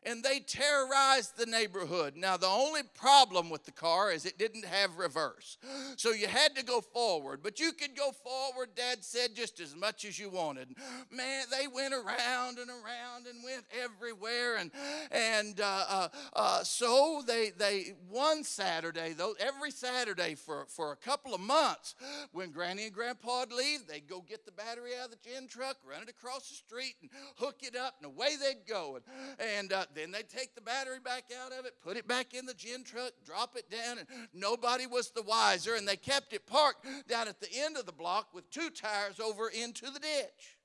and 0.06 0.24
they 0.24 0.40
terrorized 0.40 1.38
the 1.38 1.46
neighborhood. 1.46 2.16
Now, 2.16 2.38
the 2.38 2.48
only 2.48 2.82
problem 2.94 3.50
with 3.50 3.66
the 3.66 3.72
car 3.72 4.12
is 4.12 4.26
it 4.26 4.38
didn't 4.38 4.66
have 4.66 4.98
reverse. 4.98 5.58
So 5.98 6.12
you 6.12 6.28
had 6.28 6.56
to 6.56 6.64
go 6.64 6.82
forward, 6.82 7.40
but 7.42 7.60
you 7.60 7.72
could 7.72 7.96
go 7.96 8.12
forward, 8.12 8.70
Dad 8.76 9.04
said, 9.04 9.34
just 9.34 9.60
as 9.60 9.76
much 9.76 10.04
as 10.04 10.20
you 10.20 10.30
wanted. 10.30 10.76
Man, 11.10 11.46
they 11.50 11.68
went 11.68 11.94
around 11.94 12.60
and 12.60 12.70
around 12.70 13.28
and 13.28 13.44
went 13.44 13.64
everywhere. 13.82 14.58
And, 14.58 14.72
and 15.10 15.60
uh, 15.62 15.86
uh, 15.88 16.08
uh, 16.34 16.64
so 16.64 17.24
they, 17.26 17.52
they, 17.58 17.94
one 18.10 18.44
Saturday, 18.44 19.14
though, 19.14 19.36
every 19.40 19.72
Saturday 19.72 20.36
for, 20.36 20.66
for 20.68 20.92
a 20.92 20.98
couple 20.98 21.34
of 21.34 21.40
months, 21.40 21.96
when 22.34 22.52
Granny 22.52 22.86
and 22.86 22.94
Grandpa 22.94 23.42
would 23.42 23.54
leave, 23.54 23.88
they'd 23.88 24.08
go 24.08 24.24
get 24.28 24.46
the 24.46 24.52
battery 24.52 24.92
out 25.00 25.06
of 25.06 25.12
the 25.12 25.30
gin 25.30 25.48
truck, 25.48 25.78
run 25.90 26.04
it 26.04 26.10
across 26.10 26.50
the 26.50 26.56
street, 26.56 26.96
and 27.02 27.10
hook 27.38 27.58
it 27.62 27.76
up, 27.76 27.96
and 28.02 28.06
away 28.06 28.36
they'd 28.36 28.68
go. 28.68 28.98
And, 28.98 29.48
and 29.58 29.74
uh, 29.74 29.86
then 29.96 30.12
they'd 30.12 30.30
take 30.30 30.54
the 30.54 30.62
battery 30.62 31.00
back 31.04 31.26
out 31.44 31.52
of 31.52 31.66
it, 31.66 31.74
put 31.82 31.98
it 31.98 32.08
back 32.08 32.34
in 32.34 32.46
the 32.46 32.54
gin 32.54 32.84
truck, 32.84 33.14
drop 33.26 33.56
it 33.56 33.70
down, 33.70 34.00
and 34.00 34.08
nobody 34.34 34.86
was 34.86 35.12
the 35.12 35.22
wiser. 35.22 35.76
And 35.76 35.88
they 35.88 35.96
kept 35.96 36.34
it 36.34 36.46
parked 36.46 36.86
down 37.08 37.28
at 37.28 37.40
the 37.40 37.48
end 37.56 37.78
of 37.78 37.86
the 37.86 37.92
block 37.92 38.34
with 38.34 38.50
two 38.52 38.70
tires 38.70 39.20
over 39.20 39.50
into 39.50 39.86
the 39.86 40.00
ditch. 40.00 40.58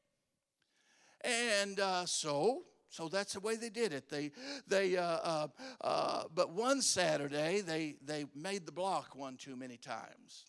And 1.22 1.78
uh, 1.78 2.06
so, 2.06 2.62
so 2.88 3.08
that's 3.08 3.34
the 3.34 3.40
way 3.40 3.56
they 3.56 3.68
did 3.70 3.92
it. 3.92 4.08
They, 4.08 4.32
they, 4.66 4.96
uh, 4.96 5.02
uh, 5.02 5.48
uh, 5.80 6.24
but 6.34 6.52
one 6.52 6.82
Saturday 6.82 7.60
they 7.60 7.96
they 8.04 8.26
made 8.34 8.66
the 8.66 8.72
block 8.72 9.14
one 9.14 9.36
too 9.36 9.56
many 9.56 9.76
times. 9.76 10.46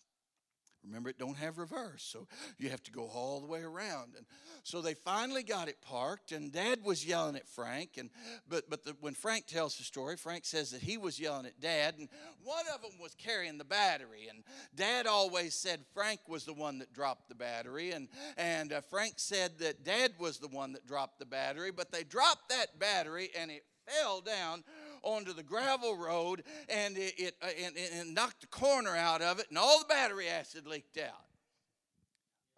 Remember, 0.84 1.10
it 1.10 1.18
don't 1.18 1.36
have 1.36 1.58
reverse, 1.58 2.02
so 2.02 2.26
you 2.58 2.70
have 2.70 2.82
to 2.84 2.90
go 2.90 3.04
all 3.04 3.40
the 3.40 3.46
way 3.46 3.62
around. 3.62 4.14
And 4.16 4.26
so 4.64 4.80
they 4.80 4.94
finally 4.94 5.42
got 5.42 5.68
it 5.68 5.80
parked, 5.80 6.32
and 6.32 6.52
Dad 6.52 6.80
was 6.84 7.06
yelling 7.06 7.36
at 7.36 7.48
Frank. 7.48 7.90
And 7.98 8.10
but 8.48 8.68
but 8.68 8.84
the, 8.84 8.96
when 9.00 9.14
Frank 9.14 9.46
tells 9.46 9.76
the 9.76 9.84
story, 9.84 10.16
Frank 10.16 10.44
says 10.44 10.70
that 10.72 10.82
he 10.82 10.98
was 10.98 11.20
yelling 11.20 11.46
at 11.46 11.60
Dad, 11.60 11.94
and 11.98 12.08
one 12.42 12.64
of 12.74 12.82
them 12.82 12.98
was 13.00 13.14
carrying 13.14 13.58
the 13.58 13.64
battery. 13.64 14.28
And 14.28 14.42
Dad 14.74 15.06
always 15.06 15.54
said 15.54 15.80
Frank 15.94 16.20
was 16.28 16.44
the 16.44 16.54
one 16.54 16.78
that 16.80 16.92
dropped 16.92 17.28
the 17.28 17.34
battery, 17.34 17.92
and 17.92 18.08
and 18.36 18.72
uh, 18.72 18.80
Frank 18.80 19.14
said 19.16 19.58
that 19.60 19.84
Dad 19.84 20.12
was 20.18 20.38
the 20.38 20.48
one 20.48 20.72
that 20.72 20.86
dropped 20.86 21.18
the 21.18 21.26
battery. 21.26 21.70
But 21.70 21.92
they 21.92 22.02
dropped 22.02 22.48
that 22.48 22.78
battery, 22.78 23.30
and 23.38 23.50
it 23.50 23.64
fell 23.86 24.20
down 24.20 24.64
onto 25.02 25.32
the 25.32 25.42
gravel 25.42 25.96
road 25.96 26.42
and 26.68 26.96
it, 26.96 27.14
it 27.18 27.34
uh, 27.42 27.48
and, 27.64 27.74
and 27.98 28.14
knocked 28.14 28.40
the 28.40 28.46
corner 28.46 28.96
out 28.96 29.22
of 29.22 29.38
it, 29.38 29.46
and 29.48 29.58
all 29.58 29.78
the 29.78 29.86
battery 29.86 30.28
acid 30.28 30.66
leaked 30.66 30.98
out. 30.98 31.26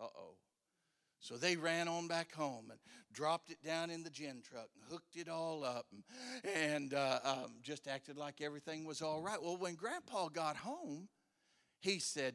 Uh 0.01 0.07
oh. 0.17 0.35
So 1.21 1.37
they 1.37 1.57
ran 1.57 1.89
on 1.89 2.07
back 2.07 2.35
home 2.35 2.67
and 2.71 2.79
dropped 3.15 3.49
it 3.51 3.63
down 3.65 3.89
in 3.89 4.03
the 4.03 4.11
gin 4.11 4.43
truck 4.43 4.69
and 4.75 4.85
hooked 4.91 5.17
it 5.17 5.29
all 5.29 5.65
up 5.65 5.87
and, 5.93 6.03
and 6.55 6.93
uh, 6.95 7.21
um, 7.25 7.55
just 7.63 7.89
acted 7.89 8.19
like 8.19 8.41
everything 8.41 8.85
was 8.85 9.01
all 9.01 9.23
right. 9.23 9.43
Well, 9.43 9.57
when 9.57 9.75
Grandpa 9.75 10.29
got 10.29 10.57
home, 10.57 11.09
he 11.81 11.99
said, 11.99 12.35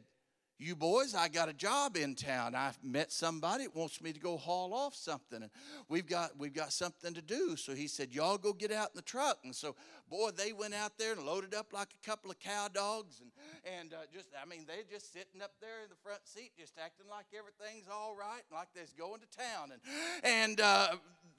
you 0.60 0.76
boys, 0.76 1.14
I 1.14 1.28
got 1.28 1.48
a 1.48 1.54
job 1.54 1.96
in 1.96 2.14
town. 2.14 2.54
I've 2.54 2.78
met 2.84 3.10
somebody 3.10 3.64
that 3.64 3.74
wants 3.74 4.02
me 4.02 4.12
to 4.12 4.20
go 4.20 4.36
haul 4.36 4.74
off 4.74 4.94
something, 4.94 5.42
and 5.42 5.50
we've 5.88 6.06
got 6.06 6.38
we've 6.38 6.52
got 6.52 6.70
something 6.72 7.14
to 7.14 7.22
do. 7.22 7.56
So 7.56 7.74
he 7.74 7.88
said, 7.88 8.12
y'all 8.12 8.36
go 8.36 8.52
get 8.52 8.70
out 8.70 8.90
in 8.90 8.96
the 8.96 9.02
truck. 9.02 9.38
And 9.42 9.56
so, 9.56 9.74
boy, 10.10 10.30
they 10.36 10.52
went 10.52 10.74
out 10.74 10.98
there 10.98 11.12
and 11.12 11.24
loaded 11.24 11.54
up 11.54 11.72
like 11.72 11.88
a 11.94 12.06
couple 12.06 12.30
of 12.30 12.38
cow 12.38 12.68
dogs, 12.68 13.22
and 13.22 13.30
and 13.78 13.94
uh, 13.94 14.04
just 14.12 14.28
I 14.40 14.46
mean, 14.46 14.66
they're 14.66 14.84
just 14.90 15.14
sitting 15.14 15.40
up 15.42 15.52
there 15.62 15.82
in 15.82 15.88
the 15.88 15.96
front 16.02 16.26
seat, 16.26 16.52
just 16.58 16.74
acting 16.78 17.06
like 17.08 17.26
everything's 17.36 17.88
all 17.90 18.14
right, 18.14 18.42
like 18.52 18.68
they're 18.74 18.84
going 18.98 19.20
to 19.20 19.38
town. 19.38 19.72
And 19.72 19.80
and 20.22 20.60
uh, 20.60 20.96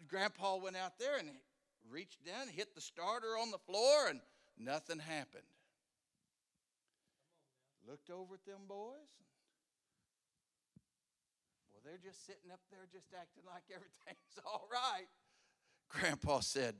Grandpa 0.08 0.58
went 0.58 0.78
out 0.78 0.98
there 0.98 1.18
and 1.20 1.30
reached 1.92 2.26
down, 2.26 2.48
hit 2.48 2.74
the 2.74 2.82
starter 2.82 3.38
on 3.40 3.52
the 3.52 3.60
floor, 3.60 4.08
and 4.10 4.20
nothing 4.58 4.98
happened 4.98 5.44
looked 7.92 8.10
over 8.10 8.36
at 8.36 8.46
them 8.46 8.62
boys. 8.70 9.12
Well, 11.74 11.82
they're 11.84 12.00
just 12.02 12.26
sitting 12.26 12.50
up 12.50 12.62
there, 12.72 12.80
just 12.94 13.08
acting 13.14 13.44
like 13.46 13.64
everything's 13.70 14.40
all 14.46 14.66
right. 14.72 15.08
Grandpa 15.90 16.40
said, 16.40 16.76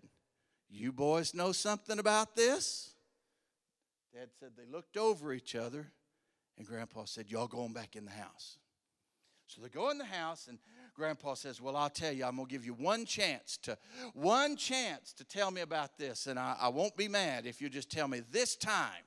You 0.70 0.94
boys 0.94 1.34
know 1.34 1.52
something 1.52 2.00
about 2.00 2.38
this? 2.38 2.94
Dad 4.14 4.30
said 4.40 4.52
they 4.58 4.72
looked 4.72 4.96
over 4.96 5.34
each 5.34 5.54
other, 5.54 5.92
and 6.58 6.66
Grandpa 6.66 7.04
said, 7.04 7.30
Y'all 7.30 7.48
going 7.48 7.74
back 7.74 7.98
in 7.98 8.06
the 8.06 8.12
house. 8.12 8.58
So 9.48 9.62
they 9.62 9.68
go 9.68 9.90
in 9.90 9.98
the 9.98 10.06
house, 10.06 10.48
and 10.48 10.60
Grandpa 10.96 11.34
says, 11.34 11.60
Well, 11.60 11.76
I'll 11.76 11.90
tell 11.90 12.14
you, 12.14 12.24
I'm 12.24 12.38
going 12.38 12.48
to 12.48 12.52
give 12.54 12.66
you 12.66 12.74
one 12.74 13.04
chance 13.04 13.58
to 13.64 13.78
one 14.14 14.56
chance 14.56 15.12
to 15.14 15.26
tell 15.26 15.52
me 15.52 15.60
about 15.60 15.98
this, 15.98 16.28
and 16.28 16.40
I, 16.40 16.56
I 16.58 16.70
won't 16.70 16.96
be 16.96 17.10
mad 17.10 17.46
if 17.46 17.60
you 17.60 17.68
just 17.68 17.92
tell 17.92 18.08
me 18.08 18.22
this 18.32 18.56
time 18.56 19.04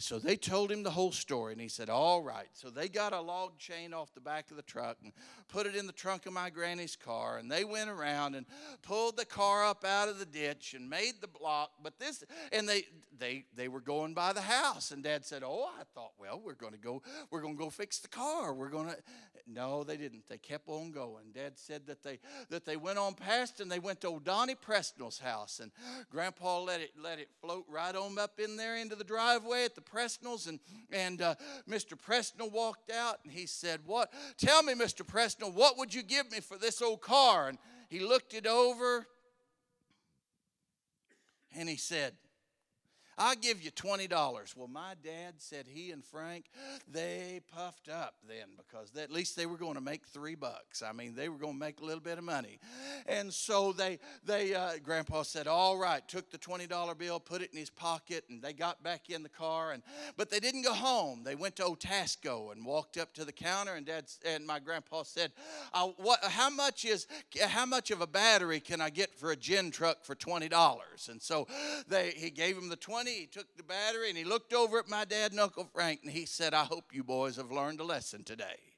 so 0.00 0.18
they 0.18 0.36
told 0.36 0.72
him 0.72 0.82
the 0.82 0.90
whole 0.90 1.12
story, 1.12 1.52
and 1.52 1.60
he 1.60 1.68
said, 1.68 1.90
All 1.90 2.22
right. 2.22 2.48
So 2.52 2.70
they 2.70 2.88
got 2.88 3.12
a 3.12 3.20
log 3.20 3.58
chain 3.58 3.92
off 3.92 4.14
the 4.14 4.20
back 4.20 4.50
of 4.50 4.56
the 4.56 4.62
truck 4.62 4.96
and 5.02 5.12
put 5.48 5.66
it 5.66 5.76
in 5.76 5.86
the 5.86 5.92
trunk 5.92 6.26
of 6.26 6.32
my 6.32 6.48
granny's 6.48 6.96
car, 6.96 7.38
and 7.38 7.50
they 7.50 7.64
went 7.64 7.90
around 7.90 8.34
and 8.34 8.46
pulled 8.82 9.16
the 9.16 9.24
car 9.24 9.64
up 9.64 9.84
out 9.84 10.08
of 10.08 10.18
the 10.18 10.24
ditch 10.24 10.74
and 10.74 10.88
made 10.88 11.14
the 11.20 11.28
block. 11.28 11.72
But 11.82 11.98
this, 11.98 12.24
and 12.52 12.68
they 12.68 12.84
they 13.18 13.44
they 13.54 13.68
were 13.68 13.80
going 13.80 14.14
by 14.14 14.32
the 14.32 14.40
house, 14.40 14.90
and 14.90 15.02
Dad 15.02 15.24
said, 15.24 15.42
Oh, 15.44 15.68
I 15.78 15.82
thought, 15.94 16.12
well, 16.18 16.40
we're 16.42 16.54
going 16.54 16.72
to 16.72 16.78
go, 16.78 17.02
we're 17.30 17.42
going 17.42 17.56
to 17.56 17.62
go 17.62 17.70
fix 17.70 17.98
the 17.98 18.08
car. 18.08 18.54
We're 18.54 18.70
going 18.70 18.88
to. 18.88 18.96
No, 19.46 19.82
they 19.82 19.96
didn't. 19.96 20.28
They 20.28 20.38
kept 20.38 20.68
on 20.68 20.92
going. 20.92 21.32
Dad 21.34 21.54
said 21.56 21.86
that 21.88 22.02
they 22.02 22.20
that 22.50 22.64
they 22.64 22.76
went 22.76 22.98
on 22.98 23.14
past 23.14 23.60
and 23.60 23.70
they 23.70 23.78
went 23.80 24.00
to 24.02 24.08
old 24.08 24.24
Donnie 24.24 24.54
Presnell's 24.54 25.18
house, 25.18 25.60
and 25.60 25.72
Grandpa 26.10 26.60
let 26.60 26.80
it 26.80 26.92
let 27.00 27.18
it 27.18 27.28
float 27.40 27.64
right 27.68 27.94
on 27.94 28.18
up 28.18 28.38
in 28.38 28.56
there 28.56 28.76
into 28.76 28.94
the 28.94 29.04
driveway 29.04 29.64
at 29.64 29.74
the 29.74 29.80
Presnells, 29.92 30.48
and 30.48 30.60
and 30.92 31.22
uh, 31.22 31.34
Mr. 31.68 31.98
Presnell 31.98 32.50
walked 32.50 32.90
out 32.90 33.18
and 33.24 33.32
he 33.32 33.46
said, 33.46 33.80
"What? 33.84 34.12
Tell 34.36 34.62
me, 34.62 34.74
Mr. 34.74 35.06
Presnell, 35.06 35.52
what 35.52 35.78
would 35.78 35.92
you 35.92 36.02
give 36.02 36.30
me 36.30 36.40
for 36.40 36.56
this 36.56 36.80
old 36.82 37.00
car?" 37.00 37.48
And 37.48 37.58
he 37.88 38.00
looked 38.00 38.34
it 38.34 38.46
over, 38.46 39.06
and 41.54 41.68
he 41.68 41.76
said, 41.76 42.14
I'll 43.20 43.36
give 43.36 43.62
you 43.62 43.70
$20. 43.70 44.56
Well, 44.56 44.66
my 44.66 44.94
dad 45.04 45.34
said 45.36 45.66
he 45.68 45.90
and 45.90 46.02
Frank, 46.02 46.46
they 46.90 47.42
puffed 47.54 47.90
up 47.90 48.14
then 48.26 48.46
because 48.56 48.90
at 48.96 49.12
least 49.12 49.36
they 49.36 49.44
were 49.44 49.58
going 49.58 49.74
to 49.74 49.82
make 49.82 50.06
three 50.06 50.34
bucks. 50.34 50.82
I 50.82 50.92
mean, 50.92 51.14
they 51.14 51.28
were 51.28 51.36
going 51.36 51.52
to 51.52 51.58
make 51.58 51.80
a 51.80 51.84
little 51.84 52.00
bit 52.00 52.16
of 52.16 52.24
money. 52.24 52.58
And 53.06 53.30
so 53.30 53.72
they, 53.72 53.98
they 54.24 54.54
uh, 54.54 54.70
Grandpa 54.82 55.22
said, 55.22 55.46
all 55.46 55.76
right, 55.76 56.06
took 56.08 56.30
the 56.30 56.38
$20 56.38 56.96
bill, 56.96 57.20
put 57.20 57.42
it 57.42 57.52
in 57.52 57.58
his 57.58 57.68
pocket, 57.68 58.24
and 58.30 58.40
they 58.40 58.54
got 58.54 58.82
back 58.82 59.10
in 59.10 59.22
the 59.22 59.28
car. 59.28 59.72
And 59.72 59.82
But 60.16 60.30
they 60.30 60.40
didn't 60.40 60.62
go 60.62 60.72
home. 60.72 61.20
They 61.22 61.34
went 61.34 61.56
to 61.56 61.64
Otasco 61.64 62.52
and 62.52 62.64
walked 62.64 62.96
up 62.96 63.12
to 63.14 63.26
the 63.26 63.32
counter, 63.32 63.74
and 63.74 63.84
Dad 63.84 64.06
and 64.24 64.46
my 64.46 64.60
grandpa 64.60 65.02
said, 65.02 65.32
uh, 65.74 65.88
what, 65.98 66.20
how 66.24 66.48
much 66.48 66.86
is, 66.86 67.06
how 67.38 67.66
much 67.66 67.90
of 67.90 68.00
a 68.00 68.06
battery 68.06 68.60
can 68.60 68.80
I 68.80 68.88
get 68.88 69.14
for 69.14 69.30
a 69.30 69.36
gin 69.36 69.70
truck 69.70 70.04
for 70.04 70.14
$20? 70.14 71.10
And 71.10 71.20
so 71.20 71.46
they, 71.86 72.14
he 72.16 72.30
gave 72.30 72.56
him 72.56 72.70
the 72.70 72.76
20, 72.76 73.09
he 73.18 73.26
took 73.26 73.56
the 73.56 73.62
battery, 73.62 74.08
and 74.08 74.18
he 74.18 74.24
looked 74.24 74.52
over 74.52 74.78
at 74.78 74.88
my 74.88 75.04
dad 75.04 75.32
and 75.32 75.40
Uncle 75.40 75.68
Frank, 75.72 76.00
and 76.02 76.10
he 76.10 76.26
said, 76.26 76.54
I 76.54 76.64
hope 76.64 76.92
you 76.92 77.04
boys 77.04 77.36
have 77.36 77.50
learned 77.50 77.80
a 77.80 77.84
lesson 77.84 78.24
today. 78.24 78.69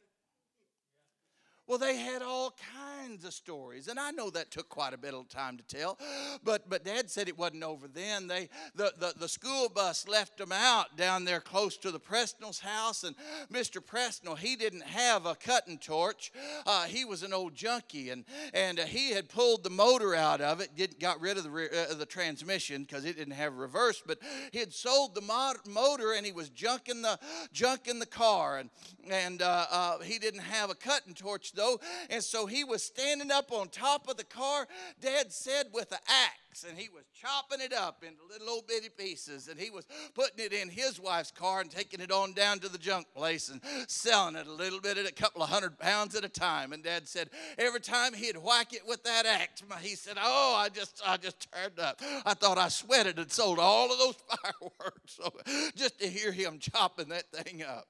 Well, 1.69 1.79
they 1.79 1.97
had 1.97 2.23
all 2.23 2.55
kinds 2.75 3.25
of 3.25 3.33
stories, 3.33 3.87
and 3.87 3.99
I 3.99 4.11
know 4.11 4.31
that 4.31 4.51
took 4.51 4.69
quite 4.69 4.95
a 4.95 4.99
bit 4.99 5.15
of 5.15 5.29
time 5.29 5.57
to 5.59 5.63
tell. 5.65 5.99
But 6.45 6.69
but 6.69 6.85
Dad 6.85 7.11
said 7.11 7.29
it 7.29 7.39
wasn't 7.39 7.63
over 7.63 7.87
then. 7.87 8.27
They 8.27 8.49
the, 8.75 8.93
the, 8.99 9.15
the 9.17 9.29
school 9.29 9.69
bus 9.69 10.09
left 10.09 10.39
them 10.39 10.51
out 10.51 10.97
down 10.97 11.25
there 11.25 11.41
close 11.41 11.77
to 11.79 11.91
the 11.91 12.01
Presnell's 12.01 12.59
house, 12.59 13.05
and 13.05 13.15
Mr. 13.53 13.85
Presnell 13.85 14.37
he 14.37 14.57
didn't 14.57 14.83
have 14.83 15.27
a 15.27 15.35
cutting 15.35 15.79
torch. 15.79 16.33
Uh, 16.67 16.85
he 16.85 17.05
was 17.05 17.23
an 17.23 17.33
old 17.33 17.55
junkie, 17.55 18.11
and 18.11 18.25
and 18.55 18.81
uh, 18.81 18.85
he 18.85 19.11
had 19.11 19.29
pulled 19.29 19.63
the 19.63 19.71
motor 19.71 20.15
out 20.15 20.41
of 20.41 20.61
it, 20.61 20.75
did 20.75 20.99
got 20.99 21.21
rid 21.21 21.37
of 21.37 21.45
the 21.45 21.91
uh, 21.91 21.95
the 21.95 22.07
transmission 22.07 22.83
because 22.83 23.05
it 23.05 23.17
didn't 23.17 23.35
have 23.35 23.55
reverse, 23.55 24.03
but 24.05 24.19
he 24.51 24.59
had 24.59 24.73
sold 24.73 25.15
the 25.15 25.21
mod- 25.21 25.67
motor, 25.69 26.13
and 26.13 26.27
he 26.27 26.33
was 26.33 26.51
junking 26.51 27.03
the 27.03 27.19
junking 27.55 28.01
the 28.01 28.07
car, 28.07 28.59
and 28.59 28.71
and 29.09 29.43
uh, 29.43 29.67
uh, 29.71 29.99
he 30.01 30.19
didn't 30.19 30.41
have 30.41 30.71
a 30.71 30.75
cutting 30.75 31.15
torch 31.15 31.52
though. 31.55 31.79
And 32.11 32.23
so 32.23 32.47
he 32.47 32.65
was 32.65 32.83
standing 32.83 33.31
up 33.31 33.53
on 33.53 33.69
top 33.69 34.09
of 34.09 34.17
the 34.17 34.25
car, 34.25 34.67
Dad 35.01 35.33
said, 35.33 35.67
with 35.73 35.93
an 35.93 35.99
axe, 36.09 36.65
and 36.69 36.79
he 36.79 36.89
was 36.89 37.05
chopping 37.15 37.65
it 37.65 37.73
up 37.73 38.05
into 38.07 38.21
little 38.31 38.51
old 38.51 38.67
bitty 38.67 38.91
pieces, 38.91 39.49
and 39.49 39.59
he 39.59 39.71
was 39.71 39.87
putting 40.15 40.45
it 40.45 40.53
in 40.53 40.69
his 40.69 41.01
wife's 41.01 41.31
car 41.31 41.61
and 41.61 41.71
taking 41.71 42.01
it 42.01 42.11
on 42.11 42.33
down 42.33 42.59
to 42.59 42.69
the 42.69 42.79
junk 42.79 43.07
place 43.15 43.49
and 43.49 43.61
selling 43.89 44.37
it 44.37 44.47
a 44.47 44.53
little 44.53 44.81
bit 44.81 44.99
at 44.99 45.07
a 45.07 45.13
couple 45.13 45.43
of 45.43 45.49
hundred 45.49 45.79
pounds 45.79 46.15
at 46.15 46.25
a 46.25 46.29
time. 46.29 46.73
And 46.73 46.83
Dad 46.83 47.09
said, 47.09 47.31
every 47.59 47.81
time 47.81 48.13
he'd 48.13 48.37
whack 48.37 48.75
it 48.75 48.87
with 48.87 49.03
that 49.05 49.27
axe, 49.27 49.63
he 49.81 49.95
said, 49.95 50.17
Oh, 50.21 50.55
I 50.57 50.69
just 50.69 51.01
I 51.07 51.17
just 51.17 51.49
turned 51.53 51.79
up. 51.79 52.01
I 52.25 52.35
thought 52.35 52.59
I 52.59 52.69
sweated 52.69 53.19
and 53.19 53.31
sold 53.31 53.59
all 53.59 53.91
of 53.93 53.99
those 53.99 54.17
fireworks. 54.43 55.07
So 55.07 55.33
just 55.75 55.99
to 56.01 56.09
hear 56.09 56.33
him 56.33 56.59
chopping 56.59 57.09
that 57.09 57.31
thing 57.33 57.63
up. 57.63 57.87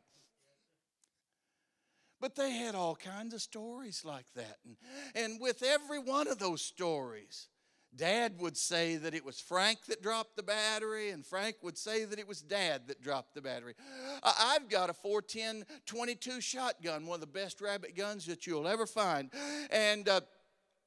But 2.22 2.36
they 2.36 2.52
had 2.52 2.76
all 2.76 2.94
kinds 2.94 3.34
of 3.34 3.42
stories 3.42 4.04
like 4.04 4.32
that. 4.36 4.58
And, 4.64 4.76
and 5.16 5.40
with 5.40 5.64
every 5.64 5.98
one 5.98 6.28
of 6.28 6.38
those 6.38 6.62
stories, 6.62 7.48
Dad 7.96 8.38
would 8.38 8.56
say 8.56 8.94
that 8.94 9.12
it 9.12 9.24
was 9.24 9.40
Frank 9.40 9.86
that 9.88 10.02
dropped 10.02 10.36
the 10.36 10.44
battery, 10.44 11.10
and 11.10 11.26
Frank 11.26 11.56
would 11.62 11.76
say 11.76 12.04
that 12.04 12.20
it 12.20 12.28
was 12.28 12.40
Dad 12.40 12.86
that 12.86 13.02
dropped 13.02 13.34
the 13.34 13.42
battery. 13.42 13.74
I've 14.22 14.68
got 14.68 14.88
a 14.88 14.94
410 14.94 15.66
22 15.84 16.40
shotgun, 16.40 17.06
one 17.06 17.16
of 17.16 17.20
the 17.20 17.26
best 17.26 17.60
rabbit 17.60 17.96
guns 17.96 18.24
that 18.26 18.46
you'll 18.46 18.68
ever 18.68 18.86
find. 18.86 19.28
And 19.70 20.08
uh, 20.08 20.20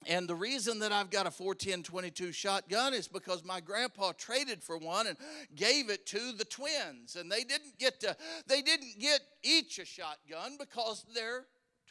and 0.06 0.28
the 0.28 0.36
reason 0.36 0.80
that 0.80 0.92
I've 0.92 1.10
got 1.10 1.26
a 1.26 1.32
410 1.32 1.84
22 1.84 2.32
shotgun 2.32 2.94
is 2.94 3.08
because 3.08 3.44
my 3.44 3.60
grandpa 3.60 4.12
traded 4.18 4.64
for 4.64 4.78
one 4.78 5.08
and 5.08 5.18
gave 5.56 5.90
it 5.90 6.06
to 6.08 6.32
the 6.34 6.46
twins. 6.46 7.16
And 7.16 7.32
they 7.32 7.44
didn't 7.44 7.78
get 7.80 8.00
to, 8.02 8.16
they 8.48 8.62
didn't 8.62 9.00
get 9.00 9.22
each 9.44 9.80
a 9.80 9.86
shotgun 9.86 10.58
because 10.60 11.06
they're 11.14 11.46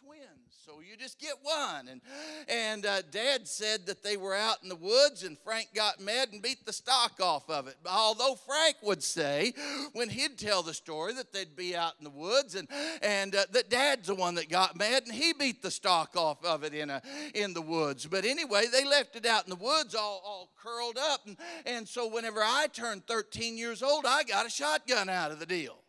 twins. 0.05 0.45
So 0.65 0.81
you 0.81 0.97
just 0.97 1.19
get 1.19 1.35
one. 1.43 1.89
And, 1.89 2.01
and 2.49 2.87
uh, 2.87 3.03
Dad 3.11 3.47
said 3.47 3.87
that 3.87 4.03
they 4.03 4.17
were 4.17 4.35
out 4.35 4.63
in 4.63 4.69
the 4.69 4.77
woods, 4.77 5.23
and 5.23 5.39
Frank 5.39 5.69
got 5.75 6.01
mad 6.01 6.29
and 6.33 6.41
beat 6.41 6.65
the 6.65 6.73
stock 6.73 7.21
off 7.21 7.49
of 7.51 7.69
it. 7.69 7.77
Although 7.87 8.35
Frank 8.35 8.77
would 8.83 9.03
say, 9.03 9.53
when 9.93 10.09
he'd 10.09 10.39
tell 10.39 10.63
the 10.63 10.73
story, 10.73 11.13
that 11.15 11.33
they'd 11.33 11.55
be 11.55 11.77
out 11.77 11.93
in 11.99 12.05
the 12.05 12.11
woods, 12.11 12.55
and, 12.55 12.67
and 13.03 13.35
uh, 13.35 13.45
that 13.53 13.69
Dad's 13.69 14.09
the 14.09 14.15
one 14.15 14.37
that 14.37 14.49
got 14.49 14.77
mad, 14.77 15.05
and 15.05 15.15
he 15.15 15.33
beat 15.33 15.63
the 15.63 15.71
stock 15.71 16.17
off 16.17 16.43
of 16.45 16.65
it 16.65 16.73
in, 16.73 16.89
a, 16.89 17.03
in 17.35 17.53
the 17.53 17.63
woods. 17.63 18.07
But 18.07 18.25
anyway, 18.25 18.65
they 18.73 18.85
left 18.85 19.17
it 19.17 19.27
out 19.27 19.45
in 19.45 19.51
the 19.51 19.57
woods 19.57 19.95
all, 19.95 20.23
all 20.25 20.51
curled 20.57 20.97
up. 20.99 21.27
And, 21.27 21.37
and 21.67 21.87
so 21.87 22.09
whenever 22.09 22.41
I 22.41 22.69
turned 22.73 23.07
13 23.07 23.59
years 23.59 23.83
old, 23.83 24.07
I 24.07 24.23
got 24.23 24.47
a 24.47 24.51
shotgun 24.51 25.09
out 25.09 25.31
of 25.31 25.41
the 25.41 25.47
deal. 25.47 25.84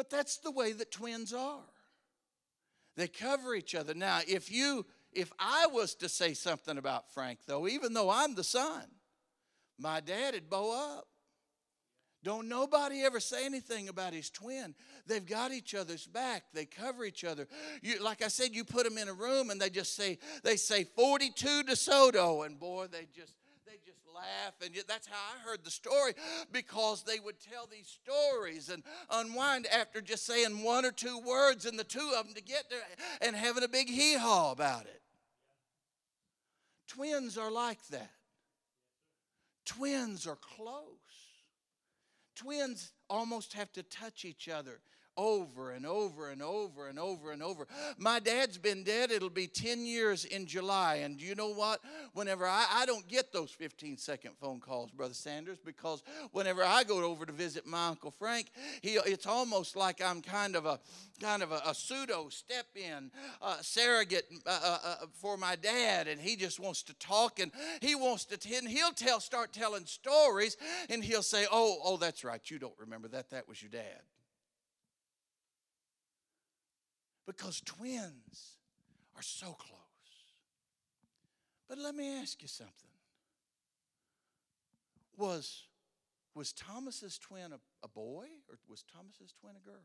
But 0.00 0.08
that's 0.08 0.38
the 0.38 0.50
way 0.50 0.72
that 0.72 0.90
twins 0.90 1.34
are. 1.34 1.60
They 2.96 3.06
cover 3.06 3.54
each 3.54 3.74
other. 3.74 3.92
Now, 3.92 4.20
if 4.26 4.50
you 4.50 4.86
if 5.12 5.30
I 5.38 5.66
was 5.66 5.94
to 5.96 6.08
say 6.08 6.32
something 6.32 6.78
about 6.78 7.12
Frank 7.12 7.40
though, 7.46 7.68
even 7.68 7.92
though 7.92 8.08
I'm 8.08 8.34
the 8.34 8.42
son, 8.42 8.84
my 9.78 10.00
dad'd 10.00 10.48
bow 10.48 10.96
up. 10.96 11.06
Don't 12.24 12.48
nobody 12.48 13.02
ever 13.02 13.20
say 13.20 13.44
anything 13.44 13.90
about 13.90 14.14
his 14.14 14.30
twin. 14.30 14.74
They've 15.06 15.26
got 15.26 15.52
each 15.52 15.74
other's 15.74 16.06
back. 16.06 16.44
They 16.54 16.64
cover 16.64 17.04
each 17.04 17.22
other. 17.22 17.46
You, 17.82 18.02
like 18.02 18.22
I 18.22 18.28
said, 18.28 18.54
you 18.54 18.64
put 18.64 18.84
them 18.84 18.96
in 18.96 19.08
a 19.08 19.12
room 19.12 19.50
and 19.50 19.60
they 19.60 19.68
just 19.68 19.94
say 19.94 20.18
they 20.42 20.56
say 20.56 20.84
42 20.84 21.64
DeSoto, 21.64 22.46
and 22.46 22.58
boy, 22.58 22.86
they 22.90 23.06
just 23.14 23.34
just 23.90 24.14
laugh. 24.14 24.54
And 24.64 24.74
that's 24.86 25.06
how 25.06 25.16
I 25.16 25.48
heard 25.48 25.64
the 25.64 25.70
story 25.70 26.12
because 26.52 27.02
they 27.02 27.18
would 27.20 27.40
tell 27.40 27.66
these 27.66 27.98
stories 28.02 28.68
and 28.68 28.82
unwind 29.10 29.66
after 29.66 30.00
just 30.00 30.26
saying 30.26 30.62
one 30.62 30.84
or 30.84 30.92
two 30.92 31.18
words 31.20 31.66
and 31.66 31.78
the 31.78 31.84
two 31.84 32.12
of 32.16 32.26
them 32.26 32.34
to 32.34 32.42
get 32.42 32.64
there 32.70 32.80
and 33.20 33.34
having 33.34 33.64
a 33.64 33.68
big 33.68 33.88
hee 33.88 34.16
haw 34.16 34.52
about 34.52 34.82
it. 34.82 35.02
Twins 36.88 37.38
are 37.38 37.50
like 37.50 37.84
that. 37.88 38.10
Twins 39.64 40.26
are 40.26 40.38
close. 40.56 40.84
Twins 42.34 42.92
almost 43.08 43.52
have 43.54 43.70
to 43.72 43.82
touch 43.82 44.24
each 44.24 44.48
other 44.48 44.80
over 45.16 45.72
and 45.72 45.86
over 45.86 46.30
and 46.30 46.42
over 46.42 46.88
and 46.88 46.98
over 46.98 47.32
and 47.32 47.42
over. 47.42 47.66
My 47.98 48.18
dad's 48.18 48.58
been 48.58 48.84
dead. 48.84 49.10
It'll 49.10 49.30
be 49.30 49.46
10 49.46 49.84
years 49.84 50.24
in 50.24 50.46
July. 50.46 50.96
And 50.96 51.20
you 51.20 51.34
know 51.34 51.52
what? 51.52 51.80
Whenever 52.12 52.46
I, 52.46 52.66
I 52.70 52.86
don't 52.86 53.06
get 53.08 53.32
those 53.32 53.50
15 53.50 53.96
second 53.96 54.32
phone 54.40 54.60
calls, 54.60 54.90
Brother 54.90 55.14
Sanders, 55.14 55.58
because 55.58 56.02
whenever 56.32 56.64
I 56.64 56.84
go 56.84 57.02
over 57.04 57.26
to 57.26 57.32
visit 57.32 57.66
my 57.66 57.88
Uncle 57.88 58.10
Frank, 58.10 58.50
he, 58.82 58.94
it's 58.94 59.26
almost 59.26 59.76
like 59.76 60.02
I'm 60.02 60.22
kind 60.22 60.56
of 60.56 60.66
a 60.66 60.80
kind 61.20 61.42
of 61.42 61.52
a, 61.52 61.60
a 61.66 61.74
pseudo 61.74 62.28
step 62.30 62.66
in 62.74 63.10
uh, 63.42 63.58
surrogate 63.60 64.26
uh, 64.46 64.60
uh, 64.62 64.78
uh, 64.84 64.94
for 65.12 65.36
my 65.36 65.54
dad. 65.54 66.08
And 66.08 66.20
he 66.20 66.36
just 66.36 66.58
wants 66.58 66.82
to 66.84 66.94
talk 66.94 67.38
and 67.38 67.52
he 67.80 67.94
wants 67.94 68.24
to, 68.26 68.38
and 68.56 68.68
he'll 68.68 68.92
tell, 68.92 69.20
start 69.20 69.52
telling 69.52 69.86
stories 69.86 70.56
and 70.88 71.04
he'll 71.04 71.22
say, 71.22 71.46
Oh, 71.52 71.78
oh, 71.84 71.96
that's 71.96 72.24
right. 72.24 72.40
You 72.50 72.58
don't 72.58 72.78
remember 72.78 73.08
that. 73.08 73.30
That 73.30 73.48
was 73.48 73.60
your 73.62 73.70
dad. 73.70 74.00
Because 77.30 77.60
twins 77.60 78.58
are 79.14 79.22
so 79.22 79.52
close. 79.52 79.78
But 81.68 81.78
let 81.78 81.94
me 81.94 82.20
ask 82.20 82.42
you 82.42 82.48
something. 82.48 82.74
Was, 85.16 85.62
was 86.34 86.52
Thomas's 86.52 87.18
twin 87.18 87.52
a, 87.52 87.60
a 87.84 87.88
boy 87.88 88.24
or 88.48 88.56
was 88.68 88.82
Thomas's 88.92 89.32
twin 89.40 89.54
a 89.54 89.64
girl? 89.64 89.84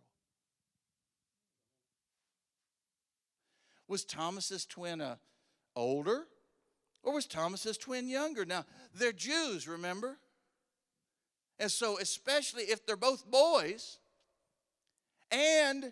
Was 3.88 4.06
Thomas's 4.06 4.66
twin 4.66 5.00
a 5.00 5.20
older 5.76 6.26
or 7.04 7.14
was 7.14 7.28
Thomas's 7.28 7.78
twin 7.78 8.08
younger? 8.08 8.46
Now, 8.46 8.66
they're 8.96 9.12
Jews, 9.12 9.68
remember? 9.68 10.18
And 11.60 11.72
so, 11.72 12.00
especially 12.00 12.64
if 12.64 12.88
they're 12.88 12.98
both 12.98 13.30
boys 13.30 14.00
and 15.30 15.92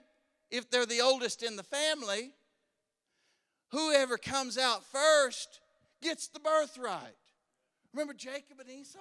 if 0.54 0.70
they're 0.70 0.86
the 0.86 1.02
oldest 1.02 1.42
in 1.42 1.56
the 1.56 1.64
family, 1.64 2.32
whoever 3.72 4.18
comes 4.18 4.56
out 4.56 4.86
first 4.86 5.60
gets 6.00 6.28
the 6.28 6.40
birthright. 6.40 7.18
Remember 7.92 8.14
Jacob 8.14 8.60
and 8.60 8.70
Esau? 8.70 9.00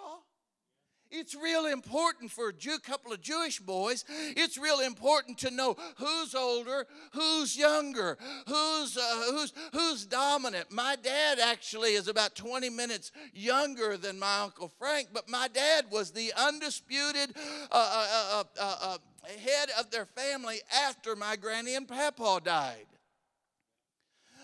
It's 1.13 1.35
real 1.35 1.67
important 1.67 2.31
for 2.31 2.49
a 2.49 2.53
Jew, 2.53 2.79
couple 2.79 3.13
of 3.13 3.21
Jewish 3.21 3.61
boys. 3.61 4.05
It's 4.09 4.57
real 4.57 4.81
important 4.81 5.39
to 5.39 5.51
know 5.51 5.77
who's 5.97 6.35
older, 6.35 6.87
who's 7.13 7.57
younger, 7.57 8.17
who's 8.49 8.97
uh, 8.97 9.23
who's 9.31 9.53
who's 9.73 10.07
dominant. 10.07 10.73
My 10.73 10.97
dad 11.01 11.39
actually 11.39 11.91
is 11.91 12.09
about 12.09 12.35
20 12.35 12.71
minutes 12.71 13.13
younger 13.35 13.99
than 13.99 14.19
my 14.19 14.41
uncle 14.41 14.73
Frank, 14.79 15.09
but 15.13 15.29
my 15.29 15.49
dad 15.49 15.85
was 15.91 16.13
the 16.13 16.33
undisputed 16.35 17.37
uh, 17.71 17.75
uh, 17.75 18.07
uh, 18.33 18.45
uh, 18.59 18.77
uh 18.81 18.99
head 19.45 19.69
of 19.79 19.91
their 19.91 20.07
family 20.07 20.61
after 20.75 21.15
my 21.15 21.37
granny 21.37 21.75
and 21.75 21.87
papa 21.87 22.41
died. 22.43 22.87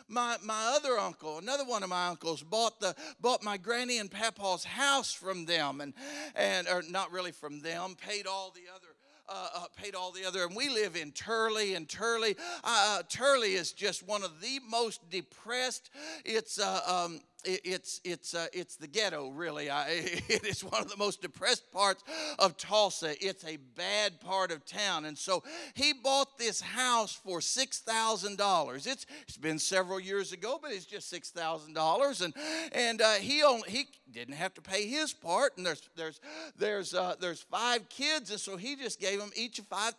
My, 0.09 0.37
my 0.43 0.75
other 0.77 0.99
uncle, 0.99 1.39
another 1.39 1.65
one 1.65 1.83
of 1.83 1.89
my 1.89 2.09
uncles, 2.09 2.43
bought 2.43 2.81
the 2.81 2.95
bought 3.21 3.43
my 3.43 3.57
granny 3.57 3.99
and 3.99 4.11
papa's 4.11 4.65
house 4.65 5.13
from 5.13 5.45
them, 5.45 5.81
and 5.81 5.95
and 6.35 6.67
or 6.69 6.83
not 6.89 7.13
really 7.13 7.33
from 7.33 7.61
them, 7.61 7.95
paid 8.01 8.27
all 8.27 8.51
the 8.55 8.73
other 8.75 8.89
uh, 9.29 9.49
uh, 9.55 9.65
paid 9.77 9.95
all 9.95 10.11
the 10.11 10.25
other, 10.25 10.45
and 10.45 10.57
we 10.57 10.71
live 10.71 10.97
in 10.97 11.13
Turley, 11.13 11.75
and 11.75 11.89
Turley, 11.89 12.35
uh, 12.65 12.99
uh 12.99 13.03
Turley 13.09 13.55
is 13.55 13.73
just 13.73 14.07
one 14.07 14.23
of 14.23 14.41
the 14.41 14.59
most 14.69 15.09
depressed. 15.11 15.91
It's 16.25 16.59
uh, 16.59 16.81
um, 16.87 17.21
it, 17.45 17.61
it's 17.65 18.01
it's 18.05 18.35
uh, 18.35 18.47
it's 18.53 18.77
the 18.77 18.87
ghetto 18.87 19.31
really. 19.31 19.71
I, 19.71 19.89
it 20.29 20.45
is 20.45 20.65
one 20.65 20.83
of 20.83 20.91
the 20.91 20.97
most 20.97 21.23
depressed 21.23 21.71
parts 21.73 22.03
of 22.39 22.57
tulsa. 22.57 23.15
It's 23.25 23.45
a 23.45 23.57
bad 23.77 24.21
part 24.21 24.51
of 24.51 24.65
town. 24.65 25.05
And 25.05 25.17
so 25.17 25.43
he 25.75 25.93
bought 25.93 26.39
this 26.39 26.61
house 26.61 27.13
for 27.13 27.41
$6000 27.41 28.87
it's 28.87 29.07
it's 29.27 29.37
been 29.37 29.59
several 29.59 30.01
years 30.01 30.33
ago 30.33 30.59
but 30.61 30.73
it's 30.73 30.87
just 30.87 31.13
$6000 31.13 32.25
and 32.25 32.35
and 32.73 33.03
uh, 33.03 33.13
he 33.15 33.43
only 33.43 33.71
he 33.71 33.89
didn't 34.11 34.35
have 34.35 34.55
to 34.55 34.63
pay 34.63 34.87
his 34.87 35.13
part. 35.13 35.57
And 35.57 35.67
there's 35.67 35.89
there's 35.97 36.21
there's 36.57 36.95
uh, 36.95 37.15
there's 37.21 37.43
five 37.43 37.89
kids. 37.89 38.31
And 38.31 38.41
so 38.41 38.57
he 38.57 38.77
just 38.77 39.01
gave 39.01 39.19
them 39.19 39.31
each 39.37 39.61
$5000 39.63 39.99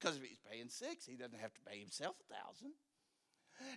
because 0.00 0.16
if 0.16 0.22
he's 0.22 0.38
paying 0.50 0.68
six 0.68 1.06
he 1.06 1.16
doesn't 1.16 1.40
have 1.40 1.54
to 1.54 1.60
pay 1.68 1.78
himself 1.78 2.16
a 2.20 2.34
thousand 2.34 2.72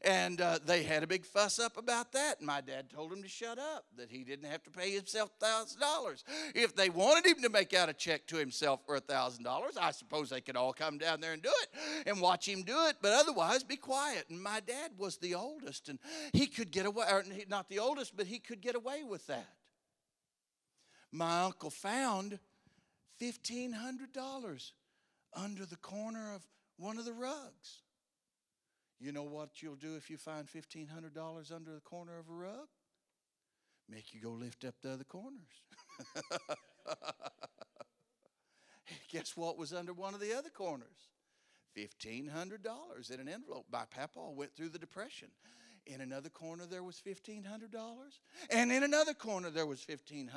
and 0.04 0.42
uh, 0.42 0.60
they 0.66 0.84
had 0.84 1.04
a 1.04 1.08
big 1.08 1.26
fuss 1.26 1.60
up 1.60 1.78
about 1.78 2.12
that. 2.14 2.40
And 2.40 2.48
my 2.48 2.62
dad 2.62 2.90
told 2.90 3.12
him 3.12 3.24
to 3.24 3.30
shut 3.30 3.58
up, 3.58 3.86
that 3.98 4.12
he 4.12 4.24
didn't 4.24 4.50
have 4.50 4.64
to 4.64 4.70
pay 4.70 4.92
himself 4.92 5.32
$1,000. 5.40 6.24
If 6.54 6.76
they 6.76 6.90
wanted 6.90 7.26
him 7.26 7.42
to 7.42 7.50
make 7.50 7.74
out 7.74 7.90
a 7.90 7.94
check 7.94 8.28
to 8.28 8.38
himself 8.38 8.82
for 8.86 9.00
$1,000, 9.00 9.46
I 9.80 9.92
suppose 9.92 10.30
they 10.30 10.42
could 10.42 10.56
all 10.56 10.74
come 10.74 10.98
down 10.98 11.22
there 11.22 11.34
and 11.34 11.42
do 11.42 11.52
it 11.62 12.08
and 12.08 12.22
watch 12.22 12.48
him 12.48 12.64
do 12.64 12.86
it, 12.88 12.98
but 13.02 13.14
otherwise 13.14 13.64
be 13.64 13.78
quiet. 13.78 14.26
And 14.30 14.42
my 14.42 14.60
dad 14.60 14.92
was 14.98 15.18
the 15.18 15.36
oldest, 15.36 15.90
and 15.90 16.00
he 16.34 16.48
could 16.48 16.72
get 16.72 16.86
away, 16.86 17.06
or 17.10 17.24
not 17.48 17.70
the 17.70 17.80
oldest, 17.80 18.16
but 18.16 18.28
he 18.28 18.40
could 18.40 18.62
get 18.62 18.76
away 18.76 19.04
with 19.04 19.26
that. 19.28 19.54
My 21.12 21.44
uncle 21.44 21.70
found 21.70 22.40
$1,500 23.22 24.72
under 25.34 25.66
the 25.66 25.76
corner 25.78 26.34
of 26.34 26.42
one 26.78 26.98
of 26.98 27.06
the 27.06 27.14
rugs. 27.14 27.82
You 29.00 29.12
know 29.12 29.24
what 29.24 29.62
you'll 29.62 29.76
do 29.76 29.96
if 29.96 30.10
you 30.10 30.18
find 30.18 30.48
$1,500 30.48 31.52
under 31.52 31.74
the 31.74 31.82
corner 31.82 32.18
of 32.18 32.30
a 32.30 32.34
rug? 32.34 32.68
Make 33.90 34.14
you 34.14 34.22
go 34.22 34.32
lift 34.32 34.66
up 34.66 34.76
the 34.82 34.92
other 34.92 35.04
corners. 35.04 35.64
Guess 39.12 39.36
what 39.36 39.58
was 39.58 39.74
under 39.74 39.94
one 39.94 40.14
of 40.14 40.20
the 40.20 40.34
other 40.34 40.50
corners? 40.50 41.10
$1,500 41.78 43.12
in 43.12 43.20
an 43.20 43.28
envelope. 43.28 43.66
My 43.72 43.84
papa 43.90 44.32
went 44.32 44.56
through 44.56 44.70
the 44.70 44.80
depression. 44.80 45.30
In 45.86 46.02
another 46.02 46.30
corner, 46.30 46.66
there 46.66 46.84
was 46.84 47.02
$1,500. 47.06 47.44
And 48.50 48.72
in 48.72 48.84
another 48.84 49.14
corner, 49.14 49.52
there 49.52 49.68
was 49.68 49.82
$1,500. 49.82 50.30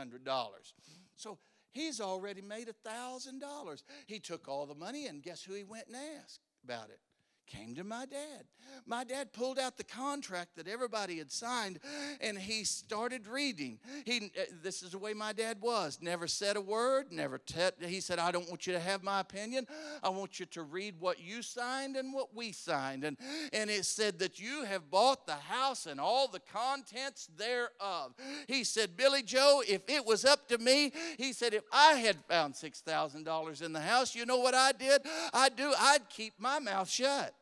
So 1.16 1.38
he's 1.70 2.00
already 2.00 2.42
made 2.42 2.68
$1,000. 2.84 3.82
He 4.06 4.18
took 4.18 4.46
all 4.46 4.66
the 4.66 4.74
money, 4.74 5.06
and 5.06 5.22
guess 5.22 5.42
who 5.42 5.54
he 5.54 5.64
went 5.64 5.86
and 5.86 5.96
asked 6.22 6.40
about 6.64 6.90
it? 6.90 7.00
Came 7.48 7.74
to 7.74 7.84
my 7.84 8.06
dad. 8.06 8.44
My 8.86 9.04
dad 9.04 9.32
pulled 9.32 9.58
out 9.58 9.76
the 9.76 9.84
contract 9.84 10.56
that 10.56 10.68
everybody 10.68 11.18
had 11.18 11.30
signed 11.30 11.78
and 12.20 12.38
he 12.38 12.64
started 12.64 13.26
reading. 13.26 13.78
He, 14.04 14.30
uh, 14.38 14.44
this 14.62 14.82
is 14.82 14.92
the 14.92 14.98
way 14.98 15.14
my 15.14 15.32
dad 15.32 15.58
was. 15.60 15.98
Never 16.00 16.26
said 16.26 16.56
a 16.56 16.60
word, 16.60 17.06
never 17.10 17.38
te- 17.38 17.86
he 17.86 18.00
said 18.00 18.18
I 18.18 18.30
don't 18.30 18.48
want 18.48 18.66
you 18.66 18.72
to 18.72 18.80
have 18.80 19.02
my 19.02 19.20
opinion. 19.20 19.66
I 20.02 20.08
want 20.10 20.40
you 20.40 20.46
to 20.46 20.62
read 20.62 20.94
what 21.00 21.20
you 21.20 21.42
signed 21.42 21.96
and 21.96 22.12
what 22.12 22.34
we 22.34 22.52
signed. 22.52 23.04
And 23.04 23.16
and 23.52 23.70
it 23.70 23.84
said 23.84 24.18
that 24.20 24.38
you 24.38 24.64
have 24.64 24.90
bought 24.90 25.26
the 25.26 25.34
house 25.34 25.86
and 25.86 26.00
all 26.00 26.28
the 26.28 26.40
contents 26.40 27.28
thereof. 27.36 28.14
He 28.46 28.64
said, 28.64 28.96
"Billy 28.96 29.22
Joe, 29.22 29.62
if 29.66 29.82
it 29.88 30.04
was 30.04 30.24
up 30.24 30.48
to 30.48 30.58
me, 30.58 30.92
he 31.16 31.32
said 31.32 31.54
if 31.54 31.64
I 31.72 31.94
had 31.94 32.16
found 32.28 32.54
$6,000 32.54 33.62
in 33.62 33.72
the 33.72 33.80
house, 33.80 34.14
you 34.14 34.26
know 34.26 34.38
what 34.38 34.54
I 34.54 34.72
did? 34.72 35.02
I'd 35.32 35.56
do 35.56 35.72
I'd 35.78 36.08
keep 36.08 36.34
my 36.38 36.58
mouth 36.58 36.88
shut." 36.88 37.34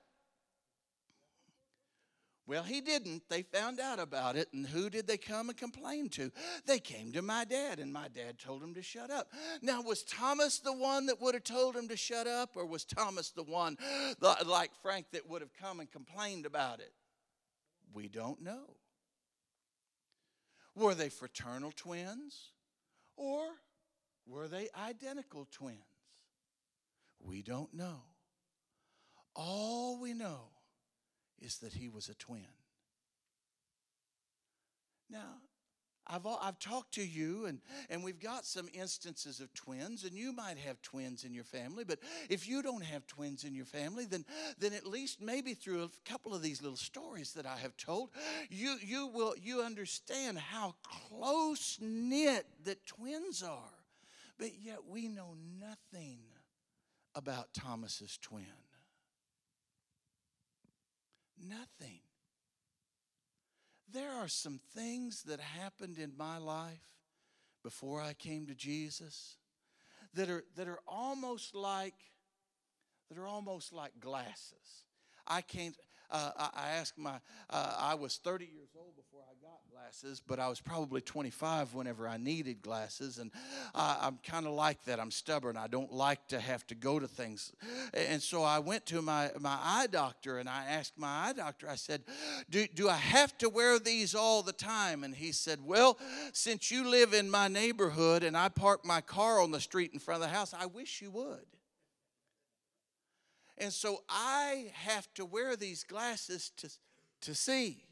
Well, 2.48 2.62
he 2.62 2.80
didn't. 2.80 3.28
They 3.28 3.42
found 3.42 3.80
out 3.80 3.98
about 3.98 4.36
it, 4.36 4.48
and 4.52 4.64
who 4.64 4.88
did 4.88 5.08
they 5.08 5.16
come 5.16 5.48
and 5.48 5.58
complain 5.58 6.08
to? 6.10 6.30
They 6.64 6.78
came 6.78 7.10
to 7.12 7.22
my 7.22 7.44
dad, 7.44 7.80
and 7.80 7.92
my 7.92 8.06
dad 8.06 8.38
told 8.38 8.62
him 8.62 8.74
to 8.74 8.82
shut 8.82 9.10
up. 9.10 9.32
Now, 9.62 9.82
was 9.82 10.04
Thomas 10.04 10.60
the 10.60 10.72
one 10.72 11.06
that 11.06 11.20
would 11.20 11.34
have 11.34 11.42
told 11.42 11.74
him 11.74 11.88
to 11.88 11.96
shut 11.96 12.28
up, 12.28 12.50
or 12.54 12.64
was 12.64 12.84
Thomas 12.84 13.30
the 13.30 13.42
one, 13.42 13.76
like 14.20 14.70
Frank, 14.80 15.06
that 15.12 15.28
would 15.28 15.40
have 15.40 15.52
come 15.60 15.80
and 15.80 15.90
complained 15.90 16.46
about 16.46 16.78
it? 16.78 16.92
We 17.92 18.08
don't 18.08 18.40
know. 18.40 18.76
Were 20.76 20.94
they 20.94 21.08
fraternal 21.08 21.72
twins, 21.74 22.52
or 23.16 23.44
were 24.24 24.46
they 24.46 24.68
identical 24.78 25.48
twins? 25.50 25.80
We 27.18 27.42
don't 27.42 27.74
know. 27.74 28.02
All 29.34 29.98
we 29.98 30.14
know 30.14 30.50
is 31.40 31.58
that 31.58 31.72
he 31.74 31.88
was 31.88 32.08
a 32.08 32.14
twin. 32.14 32.46
Now, 35.08 35.40
I've, 36.08 36.26
I've 36.26 36.58
talked 36.58 36.94
to 36.94 37.04
you, 37.04 37.46
and, 37.46 37.60
and 37.90 38.04
we've 38.04 38.20
got 38.20 38.44
some 38.44 38.68
instances 38.72 39.40
of 39.40 39.52
twins, 39.54 40.04
and 40.04 40.12
you 40.12 40.32
might 40.32 40.56
have 40.58 40.80
twins 40.82 41.24
in 41.24 41.34
your 41.34 41.44
family, 41.44 41.84
but 41.84 41.98
if 42.28 42.48
you 42.48 42.62
don't 42.62 42.84
have 42.84 43.06
twins 43.06 43.44
in 43.44 43.54
your 43.54 43.64
family, 43.64 44.04
then, 44.04 44.24
then 44.58 44.72
at 44.72 44.86
least 44.86 45.20
maybe 45.20 45.54
through 45.54 45.82
a 45.82 46.08
couple 46.08 46.32
of 46.32 46.42
these 46.42 46.62
little 46.62 46.76
stories 46.76 47.32
that 47.32 47.46
I 47.46 47.56
have 47.56 47.76
told, 47.76 48.10
you, 48.50 48.76
you 48.80 49.08
will 49.08 49.34
you 49.40 49.62
understand 49.62 50.38
how 50.38 50.76
close 51.08 51.78
knit 51.80 52.46
that 52.64 52.86
twins 52.86 53.42
are. 53.42 53.74
But 54.38 54.50
yet 54.62 54.78
we 54.88 55.08
know 55.08 55.34
nothing 55.58 56.18
about 57.14 57.52
Thomas's 57.54 58.18
twin. 58.20 58.44
Nothing. 61.42 62.00
There 63.92 64.10
are 64.10 64.28
some 64.28 64.60
things 64.74 65.22
that 65.24 65.40
happened 65.40 65.98
in 65.98 66.12
my 66.16 66.38
life 66.38 66.88
before 67.62 68.00
I 68.00 68.14
came 68.14 68.46
to 68.46 68.54
Jesus 68.54 69.36
that 70.14 70.28
are, 70.28 70.44
that 70.56 70.68
are 70.68 70.80
almost 70.86 71.54
like 71.54 71.94
that 73.08 73.18
are 73.18 73.26
almost 73.26 73.72
like 73.72 73.92
glasses. 74.00 74.84
I 75.26 75.40
can't 75.40 75.76
uh, 76.10 76.30
I, 76.36 76.48
I, 76.54 76.68
asked 76.72 76.98
my, 76.98 77.18
uh, 77.50 77.76
I 77.78 77.94
was 77.94 78.18
30 78.22 78.44
years 78.44 78.70
old 78.76 78.94
before 78.96 79.20
I 79.22 79.34
got 79.42 79.60
glasses, 79.72 80.20
but 80.26 80.38
I 80.38 80.48
was 80.48 80.60
probably 80.60 81.00
25 81.00 81.74
whenever 81.74 82.08
I 82.08 82.16
needed 82.16 82.62
glasses. 82.62 83.18
And 83.18 83.30
I, 83.74 83.98
I'm 84.02 84.18
kind 84.24 84.46
of 84.46 84.52
like 84.52 84.84
that. 84.84 85.00
I'm 85.00 85.10
stubborn. 85.10 85.56
I 85.56 85.66
don't 85.66 85.92
like 85.92 86.28
to 86.28 86.40
have 86.40 86.66
to 86.68 86.74
go 86.74 86.98
to 86.98 87.08
things. 87.08 87.52
And 87.94 88.22
so 88.22 88.42
I 88.42 88.58
went 88.58 88.86
to 88.86 89.02
my, 89.02 89.30
my 89.40 89.58
eye 89.60 89.88
doctor 89.90 90.38
and 90.38 90.48
I 90.48 90.64
asked 90.66 90.98
my 90.98 91.28
eye 91.28 91.32
doctor, 91.32 91.68
I 91.68 91.76
said, 91.76 92.02
do, 92.50 92.66
do 92.74 92.88
I 92.88 92.96
have 92.96 93.36
to 93.38 93.48
wear 93.48 93.78
these 93.78 94.14
all 94.14 94.42
the 94.42 94.52
time? 94.52 95.04
And 95.04 95.14
he 95.14 95.32
said, 95.32 95.60
Well, 95.64 95.98
since 96.32 96.70
you 96.70 96.88
live 96.88 97.14
in 97.14 97.30
my 97.30 97.48
neighborhood 97.48 98.22
and 98.22 98.36
I 98.36 98.48
park 98.48 98.84
my 98.84 99.00
car 99.00 99.40
on 99.40 99.50
the 99.50 99.60
street 99.60 99.92
in 99.92 99.98
front 99.98 100.22
of 100.22 100.28
the 100.28 100.34
house, 100.34 100.54
I 100.54 100.66
wish 100.66 101.02
you 101.02 101.10
would. 101.10 101.55
And 103.58 103.72
so 103.72 104.02
I 104.08 104.72
have 104.74 105.12
to 105.14 105.24
wear 105.24 105.56
these 105.56 105.82
glasses 105.82 106.52
to, 106.58 106.70
to 107.22 107.34
see. 107.34 107.84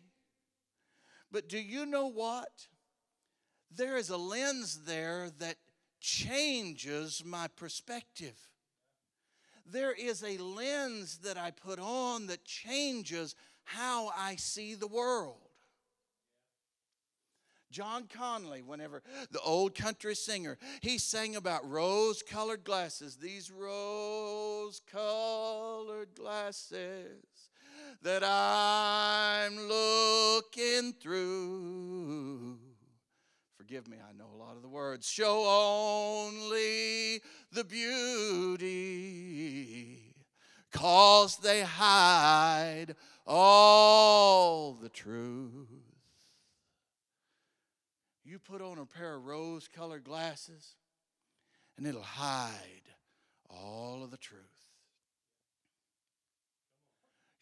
But 1.33 1.49
do 1.49 1.59
you 1.59 1.87
know 1.87 2.07
what? 2.07 2.69
There 3.75 3.97
is 3.97 4.11
a 4.11 4.17
lens 4.17 4.85
there 4.85 5.31
that 5.39 5.57
changes 6.01 7.23
my 7.25 7.49
perspective. 7.49 8.39
There 9.67 9.93
is 9.93 10.23
a 10.23 10.37
lens 10.37 11.19
that 11.19 11.39
I 11.39 11.51
put 11.51 11.79
on 11.79 12.27
that 12.27 12.45
changes 12.45 13.35
how 13.65 14.13
I 14.17 14.37
see 14.37 14.75
the 14.75 14.87
world. 14.87 15.44
John 17.75 18.05
Conlee, 18.05 18.63
whenever 18.63 19.03
the 19.33 19.41
old 19.41 19.75
country 19.75 20.15
singer, 20.15 20.57
he 20.81 20.97
sang 20.97 21.35
about 21.35 21.69
rose 21.69 22.23
colored 22.23 22.63
glasses, 22.63 23.17
these 23.17 23.51
rose 23.51 24.81
colored 24.93 26.15
glasses 26.15 27.51
that 28.01 28.23
I'm 28.23 29.59
looking 29.59 30.93
through. 31.03 32.61
Forgive 33.57 33.89
me, 33.89 33.97
I 34.09 34.13
know 34.17 34.29
a 34.33 34.37
lot 34.37 34.55
of 34.55 34.63
the 34.63 34.69
words. 34.69 35.09
Show 35.09 35.45
only 35.45 37.23
the 37.51 37.65
beauty, 37.65 38.69
cause 40.71 41.39
they 41.39 41.63
hide 41.63 42.95
all 43.27 44.75
the 44.75 44.91
truth. 44.91 45.84
You 48.25 48.39
put 48.39 48.63
on 48.63 48.79
a 48.79 48.87
pair 48.87 49.17
of 49.17 49.27
rose 49.27 49.69
colored 49.69 50.05
glasses, 50.05 50.77
and 51.77 51.87
it'll 51.87 52.01
hide 52.01 52.89
all 53.51 54.03
of 54.03 54.11
the 54.11 54.17
truth. 54.17 54.41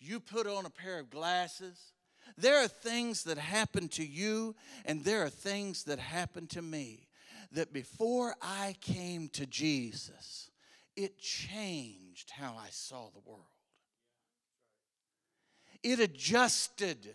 You 0.00 0.18
put 0.18 0.48
on 0.48 0.66
a 0.66 0.70
pair 0.70 0.98
of 0.98 1.10
glasses. 1.10 1.92
There 2.36 2.56
are 2.56 2.68
things 2.68 3.22
that 3.24 3.38
happen 3.38 3.86
to 3.90 4.04
you, 4.04 4.56
and 4.84 5.04
there 5.04 5.22
are 5.24 5.30
things 5.30 5.84
that 5.84 6.00
happen 6.00 6.48
to 6.48 6.62
me 6.62 7.06
that 7.52 7.72
before 7.72 8.34
I 8.42 8.74
came 8.80 9.28
to 9.28 9.46
Jesus, 9.46 10.50
it 10.96 11.18
changed 11.18 12.30
how 12.30 12.56
I 12.58 12.68
saw 12.70 13.10
the 13.10 13.20
world. 13.24 13.46
It 15.82 16.00
adjusted 16.00 17.14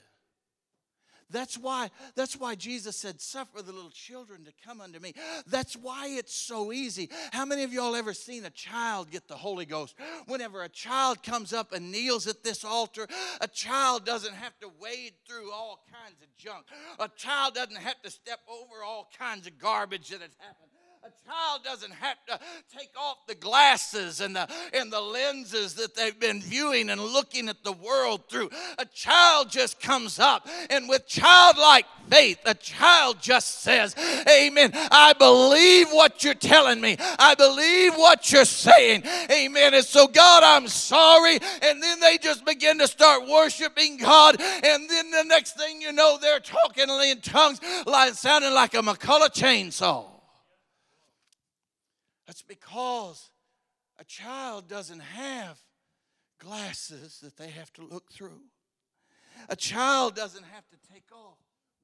that's 1.29 1.57
why, 1.57 1.89
that's 2.15 2.37
why 2.37 2.55
Jesus 2.55 2.95
said, 2.95 3.19
Suffer 3.19 3.61
the 3.61 3.73
little 3.73 3.89
children 3.89 4.45
to 4.45 4.53
come 4.65 4.79
unto 4.81 4.99
me. 4.99 5.13
That's 5.47 5.75
why 5.75 6.07
it's 6.09 6.33
so 6.33 6.71
easy. 6.71 7.09
How 7.31 7.45
many 7.45 7.63
of 7.63 7.73
y'all 7.73 7.95
ever 7.95 8.13
seen 8.13 8.45
a 8.45 8.49
child 8.49 9.11
get 9.11 9.27
the 9.27 9.35
Holy 9.35 9.65
Ghost? 9.65 9.95
Whenever 10.27 10.63
a 10.63 10.69
child 10.69 11.23
comes 11.23 11.51
up 11.53 11.73
and 11.73 11.91
kneels 11.91 12.27
at 12.27 12.43
this 12.43 12.63
altar, 12.63 13.07
a 13.41 13.47
child 13.47 14.05
doesn't 14.05 14.35
have 14.35 14.57
to 14.59 14.69
wade 14.79 15.13
through 15.27 15.51
all 15.51 15.85
kinds 15.91 16.21
of 16.21 16.35
junk. 16.37 16.65
A 16.99 17.09
child 17.09 17.55
doesn't 17.55 17.77
have 17.77 18.01
to 18.03 18.09
step 18.09 18.39
over 18.47 18.83
all 18.83 19.09
kinds 19.17 19.47
of 19.47 19.57
garbage 19.57 20.09
that 20.09 20.21
has 20.21 20.35
happened. 20.39 20.76
A 21.07 21.29
child 21.29 21.63
doesn't 21.63 21.93
have 21.93 22.17
to 22.27 22.37
take 22.77 22.89
off 22.99 23.25
the 23.27 23.35
glasses 23.35 24.19
and 24.19 24.35
the, 24.35 24.45
and 24.73 24.91
the 24.91 24.99
lenses 24.99 25.75
that 25.75 25.95
they've 25.95 26.19
been 26.19 26.41
viewing 26.41 26.89
and 26.89 26.99
looking 26.99 27.47
at 27.47 27.63
the 27.63 27.71
world 27.71 28.27
through. 28.29 28.49
A 28.77 28.83
child 28.83 29.49
just 29.49 29.79
comes 29.79 30.19
up 30.19 30.45
and 30.69 30.89
with 30.89 31.07
childlike 31.07 31.85
faith, 32.09 32.39
a 32.45 32.53
child 32.55 33.21
just 33.21 33.61
says, 33.61 33.95
Amen. 34.29 34.71
I 34.73 35.13
believe 35.13 35.87
what 35.91 36.25
you're 36.25 36.33
telling 36.33 36.81
me. 36.81 36.97
I 36.99 37.35
believe 37.35 37.93
what 37.95 38.29
you're 38.29 38.43
saying. 38.43 39.03
Amen. 39.31 39.75
And 39.75 39.85
so, 39.85 40.07
God, 40.07 40.43
I'm 40.43 40.67
sorry. 40.67 41.39
And 41.61 41.81
then 41.81 42.01
they 42.01 42.17
just 42.17 42.43
begin 42.43 42.79
to 42.79 42.87
start 42.87 43.25
worshiping 43.29 43.95
God. 43.95 44.41
And 44.41 44.89
then 44.89 45.11
the 45.11 45.23
next 45.23 45.55
thing 45.55 45.81
you 45.81 45.93
know, 45.93 46.17
they're 46.21 46.41
talking 46.41 46.89
in 46.89 47.21
tongues, 47.21 47.61
like 47.85 48.15
sounding 48.15 48.53
like 48.53 48.73
a 48.73 48.79
McCulloch 48.79 49.33
chainsaw. 49.33 50.16
That's 52.27 52.41
because 52.41 53.31
a 53.97 54.03
child 54.03 54.67
doesn't 54.67 54.99
have 54.99 55.57
glasses 56.39 57.19
that 57.23 57.37
they 57.37 57.49
have 57.49 57.71
to 57.73 57.83
look 57.83 58.11
through. 58.11 58.41
A 59.49 59.55
child 59.55 60.15
doesn't 60.15 60.43
have 60.43 60.67
to 60.69 60.93
take 60.93 61.05
off 61.11 61.37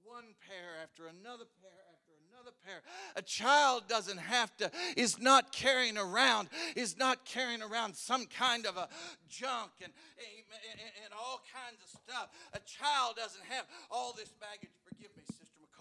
one 0.04 0.36
pair 0.48 0.84
after 0.84 1.08
another 1.08 1.46
pair 1.62 1.72
after 1.94 2.12
another 2.30 2.52
pair. 2.66 2.82
A 3.16 3.22
child 3.22 3.88
doesn't 3.88 4.20
have 4.20 4.56
to, 4.58 4.70
is 4.98 5.20
not 5.20 5.54
carrying 5.54 5.98
around, 5.98 6.50
is 6.76 6.98
not 6.98 7.26
carrying 7.26 7.62
around 7.62 7.96
some 7.96 8.26
kind 8.26 8.66
of 8.66 8.76
a 8.76 8.89
junk 9.30 9.72
and, 9.82 9.94
and, 10.18 10.80
and 11.06 11.14
all 11.14 11.41
kinds 11.54 11.82
of 11.84 11.89
stuff. 11.89 12.30
A 12.54 12.60
child 12.60 13.16
doesn't 13.16 13.44
have 13.50 13.66
all 13.89 14.14
this 14.14 14.30
baggage. 14.39 14.70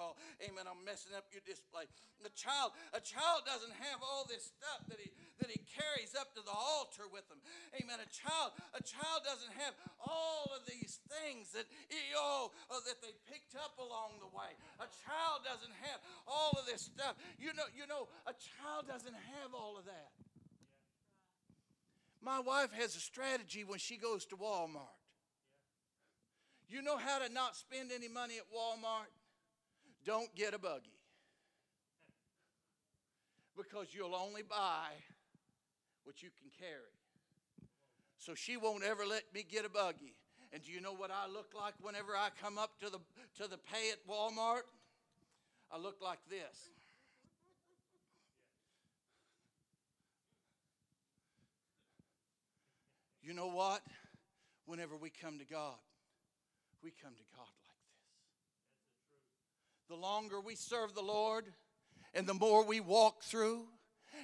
Call. 0.02 0.18
Amen. 0.42 0.66
I'm 0.66 0.82
messing 0.82 1.14
up 1.14 1.30
your 1.30 1.46
display. 1.46 1.86
The 2.26 2.34
child, 2.34 2.74
a 2.90 2.98
child 2.98 3.46
doesn't 3.46 3.70
have 3.86 4.02
all 4.02 4.26
this 4.26 4.50
stuff 4.50 4.82
that 4.90 4.98
he 4.98 5.14
that 5.38 5.46
he 5.46 5.62
carries 5.78 6.18
up 6.18 6.34
to 6.34 6.42
the 6.42 6.54
altar 6.54 7.06
with 7.06 7.22
him. 7.30 7.38
Amen. 7.78 8.02
A 8.02 8.10
child, 8.10 8.50
a 8.74 8.82
child 8.82 9.22
doesn't 9.22 9.54
have 9.62 9.78
all 10.02 10.50
of 10.58 10.66
these 10.66 10.98
things 11.06 11.54
that 11.54 11.70
oh, 12.18 12.50
oh, 12.70 12.82
that 12.90 12.98
they 12.98 13.14
picked 13.30 13.54
up 13.54 13.78
along 13.78 14.18
the 14.18 14.30
way. 14.34 14.58
A 14.82 14.90
child 15.06 15.46
doesn't 15.46 15.74
have 15.86 16.02
all 16.26 16.50
of 16.58 16.66
this 16.66 16.82
stuff. 16.82 17.14
You 17.38 17.54
know, 17.54 17.70
you 17.70 17.86
know, 17.86 18.10
a 18.26 18.34
child 18.34 18.90
doesn't 18.90 19.14
have 19.38 19.54
all 19.54 19.78
of 19.78 19.86
that. 19.86 20.10
My 22.18 22.42
wife 22.42 22.74
has 22.74 22.98
a 22.98 23.02
strategy 23.02 23.62
when 23.62 23.78
she 23.78 23.98
goes 23.98 24.26
to 24.30 24.36
Walmart. 24.36 24.98
You 26.72 26.82
know 26.82 26.96
how 26.96 27.18
to 27.18 27.30
not 27.30 27.54
spend 27.54 27.90
any 27.94 28.08
money 28.08 28.38
at 28.38 28.46
Walmart? 28.50 29.10
Don't 30.04 30.34
get 30.34 30.54
a 30.54 30.58
buggy. 30.58 30.98
Because 33.56 33.88
you'll 33.92 34.14
only 34.14 34.42
buy 34.42 34.88
what 36.04 36.22
you 36.22 36.30
can 36.40 36.50
carry. 36.58 36.96
So 38.18 38.34
she 38.34 38.56
won't 38.56 38.82
ever 38.82 39.04
let 39.06 39.22
me 39.34 39.44
get 39.48 39.64
a 39.64 39.68
buggy. 39.68 40.14
And 40.52 40.62
do 40.62 40.72
you 40.72 40.80
know 40.80 40.92
what 40.92 41.10
I 41.10 41.30
look 41.32 41.52
like 41.56 41.74
whenever 41.80 42.12
I 42.12 42.28
come 42.42 42.58
up 42.58 42.78
to 42.80 42.90
the 42.90 42.98
to 43.38 43.48
the 43.48 43.58
pay 43.58 43.90
at 43.90 44.06
Walmart? 44.08 44.62
I 45.70 45.78
look 45.78 45.96
like 46.02 46.18
this. 46.28 46.68
You 53.22 53.34
know 53.34 53.48
what? 53.48 53.80
Whenever 54.66 54.96
we 54.96 55.10
come 55.10 55.38
to 55.38 55.44
God, 55.44 55.76
we 56.82 56.92
come 57.02 57.12
to 57.14 57.24
God 57.36 57.61
the 59.92 59.98
longer 59.98 60.40
we 60.40 60.54
serve 60.54 60.94
the 60.94 61.02
Lord 61.02 61.44
and 62.14 62.26
the 62.26 62.32
more 62.32 62.64
we 62.64 62.80
walk 62.80 63.22
through 63.22 63.66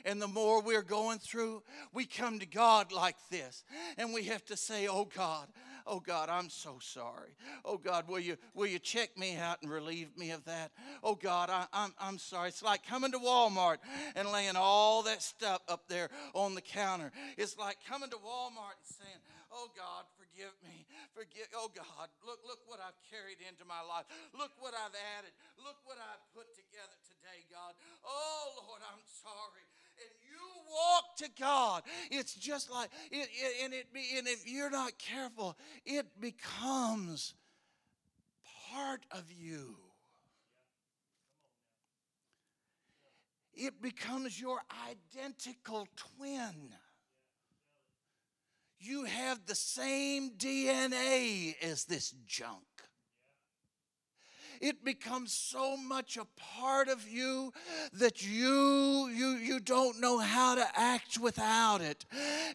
and 0.07 0.21
the 0.21 0.29
more 0.29 0.63
we're 0.63 0.83
going 0.83 1.19
through, 1.19 1.63
we 1.93 2.07
come 2.07 2.39
to 2.39 2.47
God 2.47 2.91
like 2.91 3.17
this. 3.31 3.65
And 3.99 4.15
we 4.15 4.25
have 4.25 4.43
to 4.47 4.57
say, 4.57 4.87
Oh 4.89 5.05
God, 5.05 5.49
oh 5.87 6.01
God, 6.01 6.31
I'm 6.31 6.49
so 6.49 6.79
sorry. 6.81 7.37
Oh 7.67 7.77
God, 7.77 8.09
will 8.09 8.19
you 8.19 8.39
will 8.55 8.67
you 8.67 8.79
check 8.79 9.19
me 9.19 9.37
out 9.37 9.59
and 9.61 9.71
relieve 9.71 10.17
me 10.17 10.31
of 10.31 10.43
that? 10.47 10.71
Oh 11.03 11.15
God, 11.15 11.51
I, 11.51 11.67
I'm 11.75 11.93
I'm 12.01 12.19
sorry. 12.19 12.49
It's 12.49 12.63
like 12.63 12.87
coming 12.87 13.13
to 13.13 13.19
Walmart 13.19 13.77
and 14.17 14.33
laying 14.33 14.57
all 14.57 15.03
that 15.03 15.23
stuff 15.23 15.61
up 15.69 15.87
there 15.89 16.09
on 16.33 16.55
the 16.55 16.63
counter. 16.63 17.13
It's 17.37 17.59
like 17.59 17.77
coming 17.87 18.09
to 18.09 18.17
Walmart 18.17 18.79
and 18.79 18.97
saying, 18.99 19.19
Oh 19.53 19.69
God, 19.77 20.05
forgive 20.17 20.28
me. 20.63 20.87
Forgive. 21.15 21.51
Oh 21.55 21.71
God, 21.75 22.09
look, 22.23 22.39
look 22.47 22.63
what 22.71 22.79
I've 22.79 22.99
carried 23.11 23.43
into 23.43 23.67
my 23.67 23.83
life. 23.83 24.07
Look 24.37 24.55
what 24.63 24.75
I've 24.75 24.95
added. 25.19 25.35
Look 25.59 25.83
what 25.85 25.99
I've 25.99 26.23
put 26.31 26.47
together 26.55 26.99
today, 27.07 27.43
God. 27.51 27.75
Oh 28.07 28.47
Lord, 28.63 28.81
I'm 28.87 29.03
sorry. 29.03 29.67
And 29.99 30.15
you 30.23 30.43
walk 30.71 31.17
to 31.19 31.29
God. 31.35 31.83
It's 32.11 32.35
just 32.35 32.71
like 32.71 32.91
it, 33.11 33.29
it 33.33 33.65
and 33.65 33.75
it 33.75 33.93
be, 33.93 34.15
and 34.17 34.29
if 34.29 34.47
you're 34.47 34.71
not 34.71 34.99
careful, 34.99 35.59
it 35.85 36.07
becomes 36.21 37.35
part 38.71 39.03
of 39.11 39.25
you. 39.33 39.77
It 43.55 43.83
becomes 43.83 44.41
your 44.41 44.61
identical 44.89 45.89
twin 45.97 46.71
you 48.81 49.05
have 49.05 49.47
the 49.47 49.55
same 49.55 50.31
DNA 50.37 51.55
as 51.63 51.85
this 51.85 52.15
junk 52.27 52.68
it 54.61 54.85
becomes 54.85 55.33
so 55.33 55.77
much 55.77 56.17
a 56.17 56.27
part 56.37 56.89
of 56.89 57.09
you 57.09 57.53
that 57.93 58.27
you 58.27 59.09
you 59.09 59.31
you 59.37 59.61
don't 59.61 60.01
know 60.01 60.19
how 60.19 60.55
to 60.55 60.67
act 60.75 61.19
without 61.19 61.81
it. 61.81 62.05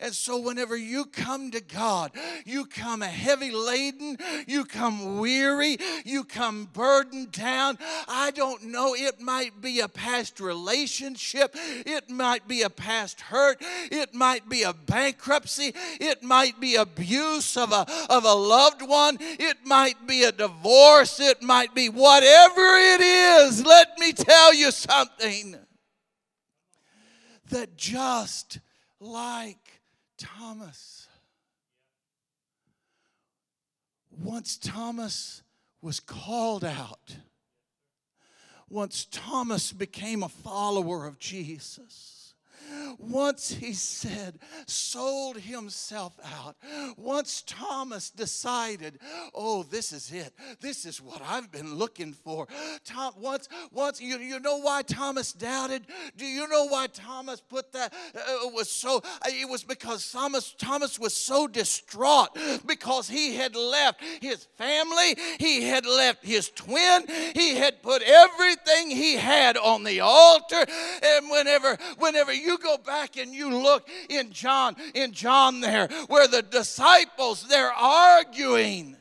And 0.02 0.14
so 0.14 0.40
whenever 0.40 0.76
you 0.76 1.06
come 1.06 1.52
to 1.52 1.62
God, 1.62 2.12
you 2.46 2.66
come 2.66 3.02
heavy 3.02 3.52
laden, 3.52 4.18
you 4.48 4.66
come 4.66 5.20
weary, 5.20 5.78
you 6.06 6.24
come 6.24 6.70
burdened 6.74 7.32
down. 7.32 7.78
I 8.08 8.32
don't 8.32 8.66
know, 8.66 8.96
it 8.96 9.22
might 9.22 9.62
be 9.62 9.80
a 9.80 9.88
past 9.88 10.40
relationship, 10.40 11.52
it 11.56 12.10
might 12.10 12.48
be 12.48 12.62
a 12.62 12.70
past 12.70 13.22
hurt, 13.22 13.58
it 13.92 14.14
might 14.14 14.50
be 14.50 14.64
a 14.64 14.74
bankruptcy, 14.74 15.74
it 16.00 16.24
might 16.24 16.60
be 16.60 16.76
abuse 16.76 17.56
of 17.58 17.72
a 17.72 17.86
of 18.10 18.26
a 18.26 18.34
loved 18.34 18.82
one, 18.82 19.18
it 19.20 19.58
might 19.66 20.08
be 20.08 20.24
a 20.24 20.32
divorce, 20.32 21.20
it 21.20 21.42
might 21.42 21.74
be 21.74 21.90
whatever 21.94 22.62
it 22.62 23.02
is, 23.02 23.66
let 23.66 23.98
me 23.98 24.12
tell 24.14 24.54
you 24.54 24.72
something. 24.72 25.56
That 27.50 27.78
just 27.78 28.60
like 29.00 29.82
Thomas, 30.18 31.08
once 34.12 34.58
Thomas 34.58 35.44
was 35.82 36.00
called 36.00 36.64
out, 36.64 37.18
once 38.70 39.06
Thomas 39.12 39.72
became 39.72 40.24
a 40.24 40.30
follower 40.30 41.06
of 41.06 41.20
Jesus, 41.20 42.13
once 42.98 43.52
he 43.52 43.74
said, 43.74 44.40
sold 44.66 45.38
himself 45.38 46.14
out. 46.24 46.56
Once 46.98 47.44
Thomas 47.46 48.10
decided, 48.10 49.00
oh, 49.34 49.64
this 49.64 49.92
is 49.92 50.12
it. 50.12 50.34
This 50.62 50.86
is 50.86 51.02
what 51.02 51.22
I've 51.26 51.52
been 51.52 51.76
looking 51.76 52.14
for. 52.14 52.48
Tom, 52.86 53.14
once, 53.18 53.50
once 53.72 54.00
you, 54.00 54.18
you 54.20 54.40
know 54.40 54.58
why 54.58 54.82
Thomas 54.84 55.34
doubted? 55.34 55.86
Do 56.18 56.26
you 56.26 56.48
know 56.48 56.66
why 56.66 56.88
Thomas 56.88 57.42
put 57.42 57.72
that? 57.74 57.94
Uh, 58.16 58.50
was 58.54 58.70
so. 58.70 59.02
It 59.26 59.50
was 59.50 59.64
because 59.64 60.10
Thomas 60.12 60.54
Thomas 60.58 61.00
was 61.00 61.14
so 61.14 61.48
distraught 61.48 62.30
because 62.66 63.10
he 63.10 63.36
had 63.36 63.56
left 63.56 64.02
his 64.22 64.48
family. 64.58 65.16
He 65.40 65.64
had 65.64 65.86
left 65.86 66.24
his 66.24 66.50
twin. 66.50 67.06
He 67.34 67.56
had 67.56 67.82
put 67.82 68.02
everything 68.02 68.90
he 68.90 69.16
had 69.16 69.58
on 69.58 69.84
the 69.84 70.00
altar. 70.02 70.66
And 71.04 71.30
whenever, 71.30 71.78
whenever 71.98 72.34
you 72.34 72.53
you 72.54 72.60
go 72.60 72.78
back 72.78 73.18
and 73.18 73.34
you 73.34 73.50
look 73.50 73.88
in 74.10 74.32
John, 74.32 74.76
in 74.94 75.12
John 75.12 75.62
there, 75.62 75.88
where 76.08 76.28
the 76.28 76.42
disciples, 76.42 77.48
they're 77.48 77.74
arguing. 77.74 78.96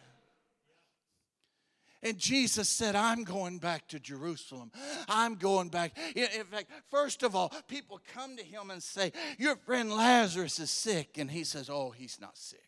And 2.05 2.19
Jesus 2.19 2.69
said, 2.69 2.97
I'm 2.97 3.23
going 3.23 3.59
back 3.59 3.87
to 3.89 4.01
Jerusalem. 4.01 4.73
I'm 5.09 5.37
going 5.37 5.69
back. 5.69 5.97
In, 6.17 6.27
fact, 6.51 6.69
first 6.91 7.23
of 7.23 7.37
all, 7.37 7.53
people 7.69 8.01
come 8.13 8.37
to 8.37 8.43
him 8.43 8.71
and 8.71 8.83
say, 8.83 9.13
Your 9.39 9.55
friend 9.55 9.93
Lazarus 9.93 10.59
is 10.59 10.71
sick. 10.71 11.17
And 11.19 11.31
he 11.31 11.45
says, 11.45 11.71
Oh, 11.71 11.91
he's 11.91 12.21
not 12.21 12.37
sick. 12.37 12.59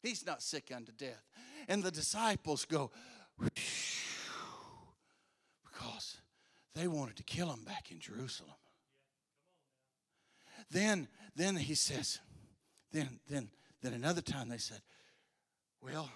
He's 0.00 0.24
not 0.24 0.42
sick 0.42 0.70
unto 0.74 0.92
death. 0.92 1.24
And 1.66 1.82
the 1.82 1.90
disciples 1.90 2.64
go, 2.64 2.92
because 5.64 6.18
they 6.76 6.86
wanted 6.86 7.16
to 7.16 7.24
kill 7.24 7.50
him 7.52 7.64
back 7.64 7.90
in 7.90 7.98
Jerusalem. 7.98 8.54
Then, 10.70 11.08
then 11.34 11.56
he 11.56 11.74
says, 11.74 12.18
then, 12.92 13.20
then, 13.28 13.48
then 13.82 13.92
another 13.92 14.20
time 14.20 14.48
they 14.48 14.58
said, 14.58 14.80
Well, 15.82 16.10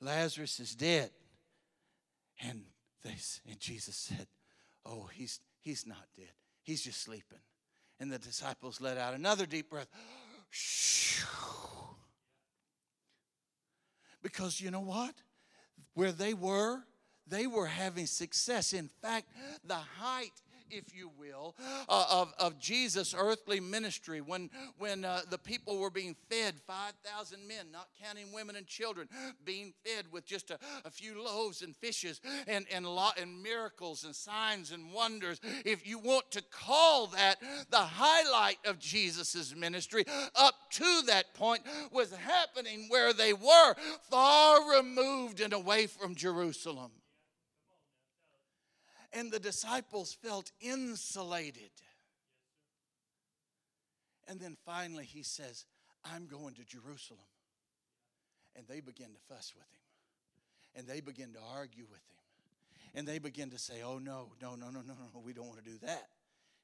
Lazarus 0.00 0.60
is 0.60 0.74
dead. 0.74 1.10
And 2.42 2.62
they 3.02 3.14
and 3.48 3.58
Jesus 3.58 3.96
said, 3.96 4.26
Oh, 4.84 5.08
he's 5.12 5.40
he's 5.60 5.86
not 5.86 6.06
dead. 6.16 6.32
He's 6.62 6.82
just 6.82 7.02
sleeping. 7.02 7.38
And 7.98 8.12
the 8.12 8.18
disciples 8.18 8.80
let 8.80 8.98
out 8.98 9.14
another 9.14 9.46
deep 9.46 9.70
breath. 9.70 9.88
Because 14.22 14.60
you 14.60 14.72
know 14.72 14.80
what? 14.80 15.14
Where 15.94 16.10
they 16.10 16.34
were, 16.34 16.80
they 17.28 17.46
were 17.46 17.66
having 17.66 18.06
success. 18.06 18.72
In 18.72 18.88
fact, 18.88 19.28
the 19.64 19.74
height 19.74 20.32
if 20.70 20.94
you 20.94 21.10
will, 21.18 21.54
uh, 21.88 22.06
of, 22.10 22.34
of 22.38 22.58
Jesus' 22.58 23.14
earthly 23.16 23.60
ministry 23.60 24.20
when, 24.20 24.50
when 24.78 25.04
uh, 25.04 25.20
the 25.30 25.38
people 25.38 25.78
were 25.78 25.90
being 25.90 26.16
fed 26.30 26.54
5,000 26.66 27.46
men, 27.46 27.66
not 27.72 27.88
counting 28.02 28.32
women 28.32 28.56
and 28.56 28.66
children, 28.66 29.08
being 29.44 29.72
fed 29.84 30.06
with 30.10 30.26
just 30.26 30.50
a, 30.50 30.58
a 30.84 30.90
few 30.90 31.22
loaves 31.22 31.62
and 31.62 31.76
fishes 31.76 32.20
and, 32.46 32.66
and, 32.72 32.86
lot, 32.86 33.18
and 33.18 33.42
miracles 33.42 34.04
and 34.04 34.14
signs 34.14 34.72
and 34.72 34.92
wonders. 34.92 35.40
If 35.64 35.86
you 35.86 35.98
want 35.98 36.30
to 36.32 36.42
call 36.50 37.08
that 37.08 37.36
the 37.70 37.76
highlight 37.76 38.58
of 38.64 38.78
Jesus' 38.78 39.54
ministry, 39.54 40.04
up 40.34 40.54
to 40.72 41.02
that 41.06 41.34
point 41.34 41.62
was 41.92 42.12
happening 42.12 42.86
where 42.88 43.12
they 43.12 43.32
were 43.32 43.74
far 44.10 44.76
removed 44.76 45.40
and 45.40 45.52
away 45.52 45.86
from 45.86 46.14
Jerusalem 46.14 46.90
and 49.16 49.32
the 49.32 49.40
disciples 49.40 50.12
felt 50.12 50.52
insulated. 50.60 51.70
And 54.28 54.38
then 54.38 54.56
finally 54.66 55.04
he 55.04 55.22
says, 55.22 55.64
I'm 56.04 56.26
going 56.26 56.54
to 56.54 56.64
Jerusalem. 56.64 57.20
And 58.56 58.66
they 58.68 58.80
begin 58.80 59.08
to 59.08 59.34
fuss 59.34 59.54
with 59.56 59.64
him. 59.64 59.80
And 60.76 60.86
they 60.86 61.00
begin 61.00 61.32
to 61.32 61.38
argue 61.54 61.84
with 61.90 62.00
him. 62.00 62.16
And 62.94 63.08
they 63.08 63.18
begin 63.18 63.50
to 63.50 63.58
say, 63.58 63.82
Oh, 63.84 63.98
no, 63.98 64.32
no, 64.40 64.54
no, 64.54 64.66
no, 64.66 64.80
no, 64.80 64.94
no, 65.14 65.20
we 65.24 65.32
don't 65.32 65.46
want 65.46 65.64
to 65.64 65.70
do 65.70 65.78
that. 65.82 66.08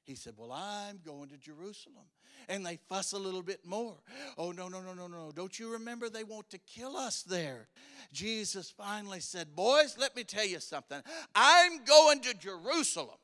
He 0.05 0.15
said, 0.15 0.33
Well, 0.37 0.51
I'm 0.51 0.99
going 1.05 1.29
to 1.29 1.37
Jerusalem. 1.37 2.05
And 2.49 2.65
they 2.65 2.77
fuss 2.89 3.13
a 3.13 3.17
little 3.17 3.41
bit 3.41 3.65
more. 3.65 3.95
Oh, 4.37 4.51
no, 4.51 4.67
no, 4.67 4.81
no, 4.81 4.93
no, 4.93 5.07
no. 5.07 5.31
Don't 5.33 5.57
you 5.57 5.73
remember 5.73 6.09
they 6.09 6.25
want 6.25 6.49
to 6.49 6.57
kill 6.57 6.97
us 6.97 7.23
there? 7.23 7.69
Jesus 8.11 8.69
finally 8.69 9.21
said, 9.21 9.55
Boys, 9.55 9.95
let 9.97 10.15
me 10.15 10.23
tell 10.23 10.45
you 10.45 10.59
something. 10.59 11.01
I'm 11.33 11.85
going 11.85 12.21
to 12.21 12.33
Jerusalem. 12.33 13.17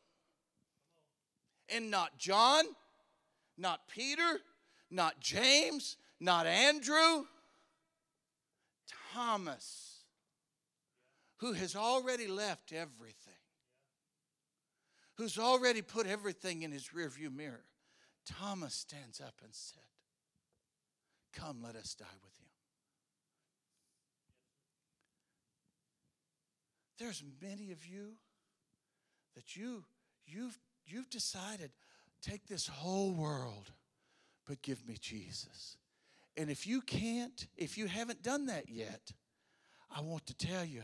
And 1.68 1.92
not 1.92 2.18
John, 2.18 2.64
not 3.58 3.82
Peter, 3.90 4.40
not 4.90 5.20
James, 5.20 5.98
not 6.20 6.48
Andrew, 6.48 7.26
Thomas, 9.14 10.04
who 11.38 11.54
has 11.54 11.76
already 11.76 12.28
left 12.28 12.72
everything 12.74 13.29
who's 15.20 15.38
already 15.38 15.82
put 15.82 16.08
everything 16.08 16.62
in 16.62 16.72
his 16.72 16.92
rearview 16.96 17.30
mirror, 17.30 17.66
Thomas 18.26 18.74
stands 18.74 19.20
up 19.20 19.34
and 19.44 19.54
said, 19.54 19.84
Come, 21.34 21.62
let 21.62 21.76
us 21.76 21.94
die 21.94 22.06
with 22.24 22.38
him. 22.38 22.48
There's 26.98 27.22
many 27.42 27.72
of 27.72 27.86
you 27.86 28.14
that 29.36 29.56
you 29.56 29.84
you've 30.26 30.58
you've 30.86 31.10
decided 31.10 31.72
take 32.22 32.48
this 32.48 32.68
whole 32.68 33.12
world 33.12 33.72
but 34.48 34.62
give 34.62 34.88
me 34.88 34.96
Jesus. 35.00 35.78
And 36.36 36.50
if 36.50 36.66
you 36.66 36.82
can't, 36.82 37.46
if 37.58 37.78
you 37.78 37.88
haven't 37.88 38.24
done 38.24 38.48
that 38.48 38.70
yet, 38.70 39.12
I 39.96 40.02
want 40.02 40.26
to 40.28 40.34
tell 40.34 40.66
you 40.66 40.84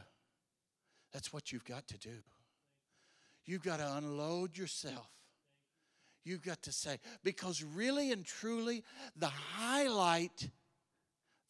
that's 1.11 1.33
what 1.33 1.51
you've 1.51 1.65
got 1.65 1.87
to 1.87 1.97
do. 1.97 2.21
You've 3.45 3.63
got 3.63 3.77
to 3.77 3.95
unload 3.95 4.57
yourself. 4.57 5.09
You've 6.23 6.43
got 6.43 6.63
to 6.63 6.71
say, 6.71 6.99
because 7.23 7.63
really 7.63 8.11
and 8.11 8.25
truly, 8.25 8.83
the 9.15 9.27
highlight, 9.27 10.49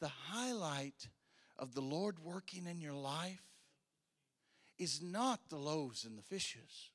the 0.02 0.10
highlight 0.10 1.08
of 1.58 1.74
the 1.74 1.82
Lord 1.82 2.20
working 2.20 2.68
in 2.68 2.82
your 2.82 2.93
life 2.93 3.41
is 4.78 5.02
not 5.02 5.39
the 5.50 5.56
loaves 5.56 6.04
and 6.04 6.18
the 6.18 6.22
fishes, 6.22 6.89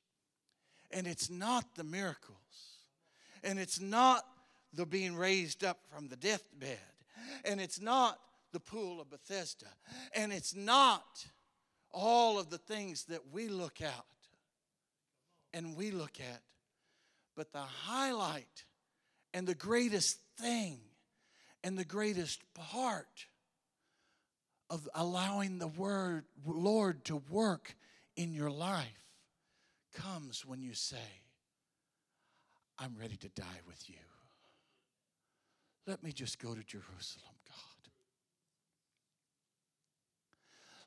and 0.91 1.07
it's 1.07 1.31
not 1.31 1.73
the 1.75 1.83
miracles, 1.83 2.37
and 3.43 3.57
it's 3.57 3.81
not 3.81 4.23
the 4.71 4.85
being 4.85 5.15
raised 5.15 5.63
up 5.63 5.79
from 5.91 6.07
the 6.07 6.15
deathbed, 6.15 6.77
and 7.43 7.59
it's 7.59 7.81
not 7.81 8.19
the 8.51 8.59
pool 8.59 9.01
of 9.01 9.09
Bethesda, 9.09 9.65
and 10.13 10.31
it's 10.31 10.55
not 10.55 11.25
all 11.91 12.37
of 12.37 12.51
the 12.51 12.59
things 12.59 13.05
that 13.05 13.31
we 13.31 13.47
look 13.47 13.81
at 13.81 14.05
and 15.53 15.75
we 15.75 15.91
look 15.91 16.19
at. 16.19 16.41
But 17.35 17.53
the 17.53 17.59
highlight 17.59 18.65
and 19.33 19.47
the 19.47 19.55
greatest 19.55 20.19
thing 20.37 20.79
and 21.63 21.77
the 21.77 21.85
greatest 21.85 22.41
part 22.53 23.27
of 24.69 24.87
allowing 24.95 25.59
the 25.59 25.67
word 25.67 26.25
Lord 26.45 27.05
to 27.05 27.21
work 27.29 27.75
in 28.15 28.33
your 28.33 28.51
life 28.51 29.05
comes 29.93 30.45
when 30.45 30.61
you 30.61 30.73
say, 30.73 30.97
I'm 32.79 32.95
ready 32.99 33.17
to 33.17 33.29
die 33.29 33.61
with 33.67 33.89
you. 33.89 33.95
Let 35.85 36.03
me 36.03 36.11
just 36.11 36.39
go 36.39 36.53
to 36.53 36.63
Jerusalem, 36.63 37.35
God. 37.47 37.89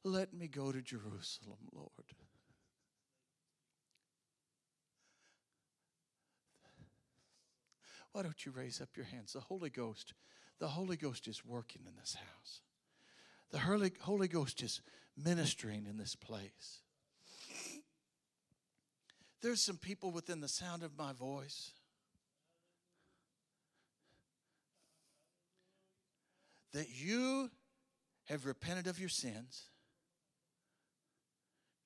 Let 0.02 0.34
me 0.34 0.48
go 0.48 0.72
to 0.72 0.80
Jerusalem, 0.80 1.58
Lord. 1.72 1.90
Why 8.14 8.22
don't 8.22 8.46
you 8.46 8.52
raise 8.52 8.80
up 8.80 8.90
your 8.96 9.06
hands? 9.06 9.32
The 9.32 9.40
Holy 9.40 9.70
Ghost, 9.70 10.14
the 10.60 10.68
Holy 10.68 10.96
Ghost 10.96 11.26
is 11.26 11.44
working 11.44 11.82
in 11.84 11.96
this 11.98 12.14
house. 12.14 12.60
The 13.50 13.58
Holy, 13.58 13.90
Holy 14.02 14.28
Ghost 14.28 14.62
is 14.62 14.80
ministering 15.16 15.84
in 15.90 15.96
this 15.96 16.14
place. 16.14 16.78
There's 19.42 19.60
some 19.60 19.78
people 19.78 20.12
within 20.12 20.40
the 20.40 20.46
sound 20.46 20.84
of 20.84 20.96
my 20.96 21.12
voice. 21.12 21.72
That 26.72 26.86
you 26.94 27.50
have 28.26 28.46
repented 28.46 28.86
of 28.86 29.00
your 29.00 29.08
sins. 29.08 29.64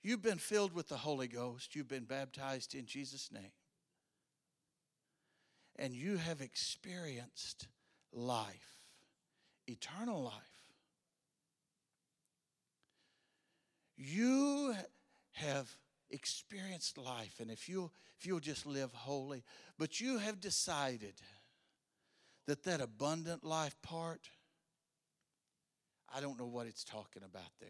You've 0.03 0.23
been 0.23 0.37
filled 0.37 0.75
with 0.75 0.89
the 0.89 0.99
Holy 0.99 1.27
Ghost. 1.27 1.75
You've 1.75 1.89
been 1.89 2.05
baptized 2.05 2.75
in 2.75 2.85
Jesus' 2.85 3.33
name 3.33 3.53
and 5.79 5.95
you 5.95 6.17
have 6.17 6.41
experienced 6.41 7.69
life, 8.13 8.81
eternal 9.67 10.23
life. 10.23 10.35
You 13.97 14.75
have 15.33 15.71
experienced 16.11 16.99
life, 16.99 17.37
and 17.41 17.51
if 17.51 17.69
you 17.69 17.91
if 18.19 18.27
you'll 18.27 18.41
just 18.41 18.67
live 18.67 18.93
holy, 18.93 19.45
but 19.79 20.01
you 20.01 20.19
have 20.19 20.41
decided 20.41 21.15
that 22.47 22.65
that 22.65 22.81
abundant 22.81 23.45
life 23.45 23.77
part, 23.83 24.29
I 26.13 26.21
don't 26.21 26.39
know 26.39 26.47
what 26.47 26.67
it's 26.67 26.83
talking 26.83 27.23
about 27.23 27.53
there. 27.61 27.69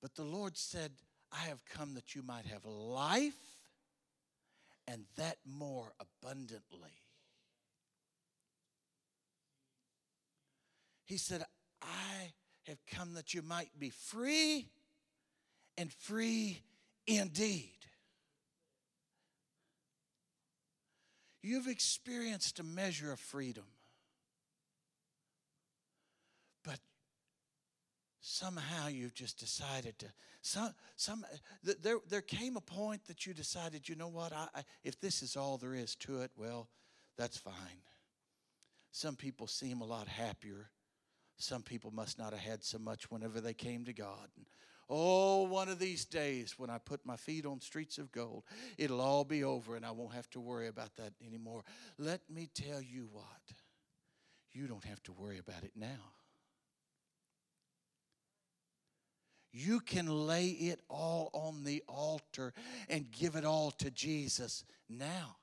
But 0.00 0.14
the 0.14 0.22
Lord 0.22 0.56
said, 0.56 0.92
I 1.32 1.48
have 1.48 1.64
come 1.64 1.94
that 1.94 2.14
you 2.14 2.22
might 2.22 2.46
have 2.46 2.64
life 2.64 3.59
and 4.90 5.04
that 5.16 5.36
more 5.46 5.92
abundantly. 6.00 6.90
He 11.04 11.16
said, 11.16 11.44
I 11.80 12.32
have 12.66 12.78
come 12.86 13.14
that 13.14 13.32
you 13.32 13.42
might 13.42 13.70
be 13.78 13.90
free 13.90 14.66
and 15.78 15.92
free 15.92 16.60
indeed. 17.06 17.78
You've 21.42 21.68
experienced 21.68 22.58
a 22.58 22.64
measure 22.64 23.12
of 23.12 23.20
freedom. 23.20 23.64
But 26.64 26.80
somehow 28.30 28.86
you've 28.86 29.14
just 29.14 29.38
decided 29.38 29.98
to 29.98 30.06
some 30.40 30.72
some 30.96 31.24
there 31.82 31.98
there 32.08 32.20
came 32.20 32.56
a 32.56 32.60
point 32.60 33.04
that 33.06 33.26
you 33.26 33.34
decided 33.34 33.88
you 33.88 33.96
know 33.96 34.08
what? 34.08 34.32
I, 34.32 34.46
I, 34.54 34.62
if 34.84 35.00
this 35.00 35.22
is 35.22 35.36
all 35.36 35.58
there 35.58 35.74
is 35.74 35.96
to 35.96 36.22
it 36.22 36.30
well 36.36 36.68
that's 37.18 37.36
fine. 37.36 37.82
Some 38.92 39.16
people 39.16 39.46
seem 39.46 39.80
a 39.82 39.84
lot 39.84 40.08
happier. 40.08 40.70
Some 41.36 41.62
people 41.62 41.90
must 41.90 42.18
not 42.18 42.32
have 42.32 42.40
had 42.40 42.64
so 42.64 42.78
much 42.78 43.10
whenever 43.10 43.40
they 43.40 43.52
came 43.52 43.84
to 43.84 43.92
god. 43.92 44.28
And, 44.36 44.46
oh 44.88 45.42
one 45.42 45.68
of 45.68 45.78
these 45.78 46.04
days 46.04 46.54
when 46.56 46.70
i 46.70 46.78
put 46.78 47.04
my 47.04 47.16
feet 47.16 47.46
on 47.46 47.60
streets 47.60 47.98
of 47.98 48.10
gold 48.10 48.42
it'll 48.76 49.00
all 49.00 49.24
be 49.24 49.44
over 49.44 49.76
and 49.76 49.86
i 49.86 49.90
won't 49.92 50.14
have 50.14 50.28
to 50.30 50.40
worry 50.40 50.68
about 50.68 50.94
that 50.96 51.12
anymore. 51.26 51.64
Let 51.98 52.20
me 52.30 52.48
tell 52.54 52.80
you 52.80 53.08
what. 53.12 53.24
You 54.52 54.66
don't 54.66 54.84
have 54.84 55.02
to 55.04 55.12
worry 55.12 55.38
about 55.38 55.64
it 55.64 55.72
now 55.76 56.19
you 59.52 59.80
can 59.80 60.06
lay 60.06 60.48
it 60.48 60.80
all 60.88 61.30
on 61.32 61.64
the 61.64 61.82
altar 61.88 62.52
and 62.88 63.10
give 63.10 63.36
it 63.36 63.44
all 63.44 63.70
to 63.72 63.90
Jesus 63.90 64.64
now. 64.88 65.36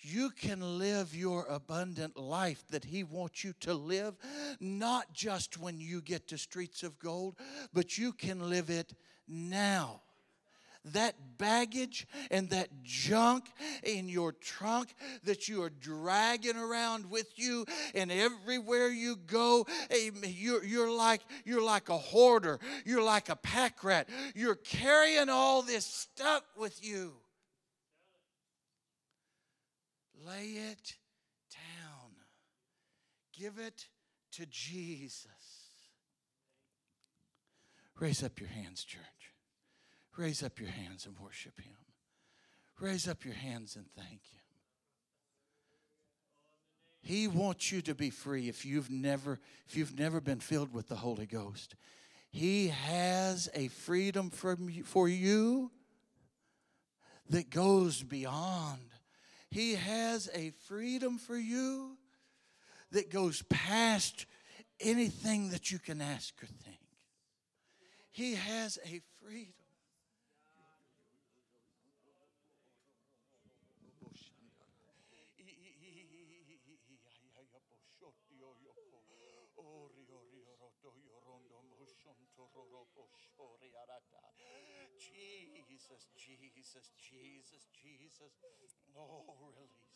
You 0.00 0.30
can 0.30 0.78
live 0.78 1.14
your 1.14 1.46
abundant 1.46 2.16
life 2.16 2.64
that 2.70 2.84
He 2.84 3.04
wants 3.04 3.44
you 3.44 3.52
to 3.60 3.72
live, 3.72 4.14
not 4.58 5.12
just 5.12 5.58
when 5.58 5.78
you 5.78 6.00
get 6.00 6.26
to 6.28 6.38
streets 6.38 6.82
of 6.82 6.98
gold, 6.98 7.36
but 7.72 7.96
you 7.96 8.12
can 8.12 8.50
live 8.50 8.68
it 8.68 8.94
now 9.28 10.00
that 10.86 11.14
baggage 11.38 12.06
and 12.30 12.50
that 12.50 12.68
junk 12.82 13.46
in 13.84 14.08
your 14.08 14.32
trunk 14.32 14.94
that 15.24 15.48
you 15.48 15.62
are 15.62 15.70
dragging 15.70 16.56
around 16.56 17.10
with 17.10 17.26
you 17.36 17.64
and 17.94 18.10
everywhere 18.12 18.88
you 18.88 19.16
go 19.26 19.66
you're, 20.24 20.64
you're 20.64 20.90
like 20.90 21.20
you're 21.44 21.62
like 21.62 21.88
a 21.88 21.98
hoarder 21.98 22.58
you're 22.84 23.02
like 23.02 23.28
a 23.28 23.36
pack 23.36 23.82
rat. 23.84 24.08
You're 24.34 24.54
carrying 24.54 25.28
all 25.28 25.62
this 25.62 25.86
stuff 25.86 26.42
with 26.56 26.84
you. 26.84 27.12
Lay 30.26 30.46
it 30.70 30.96
down. 31.52 32.10
Give 33.36 33.58
it 33.58 33.86
to 34.32 34.46
jesus. 34.46 35.26
Raise 37.98 38.22
up 38.22 38.40
your 38.40 38.48
hands 38.48 38.84
church 38.84 39.21
Raise 40.22 40.44
up 40.44 40.60
your 40.60 40.68
hands 40.68 41.04
and 41.04 41.18
worship 41.18 41.60
Him. 41.60 41.74
Raise 42.78 43.08
up 43.08 43.24
your 43.24 43.34
hands 43.34 43.74
and 43.74 43.86
thank 43.96 44.20
Him. 44.30 44.40
He 47.00 47.26
wants 47.26 47.72
you 47.72 47.82
to 47.82 47.94
be 47.96 48.10
free 48.10 48.48
if 48.48 48.64
you've 48.64 48.88
never 48.88 49.40
if 49.66 49.76
you've 49.76 49.98
never 49.98 50.20
been 50.20 50.38
filled 50.38 50.72
with 50.72 50.86
the 50.86 50.94
Holy 50.94 51.26
Ghost. 51.26 51.74
He 52.30 52.68
has 52.68 53.48
a 53.52 53.66
freedom 53.66 54.30
from 54.30 54.70
you, 54.70 54.84
for 54.84 55.08
you 55.08 55.72
that 57.30 57.50
goes 57.50 58.04
beyond. 58.04 58.90
He 59.50 59.74
has 59.74 60.30
a 60.32 60.50
freedom 60.68 61.18
for 61.18 61.36
you 61.36 61.96
that 62.92 63.10
goes 63.10 63.42
past 63.50 64.26
anything 64.78 65.50
that 65.50 65.72
you 65.72 65.80
can 65.80 66.00
ask 66.00 66.32
or 66.40 66.46
think. 66.46 66.78
He 68.12 68.36
has 68.36 68.78
a 68.86 69.00
freedom. 69.20 69.61
Jesus, 86.16 86.92
Jesus, 86.96 87.68
Jesus, 87.74 88.32
Jesus. 88.40 88.72
Oh, 88.96 89.24
release. 89.40 89.88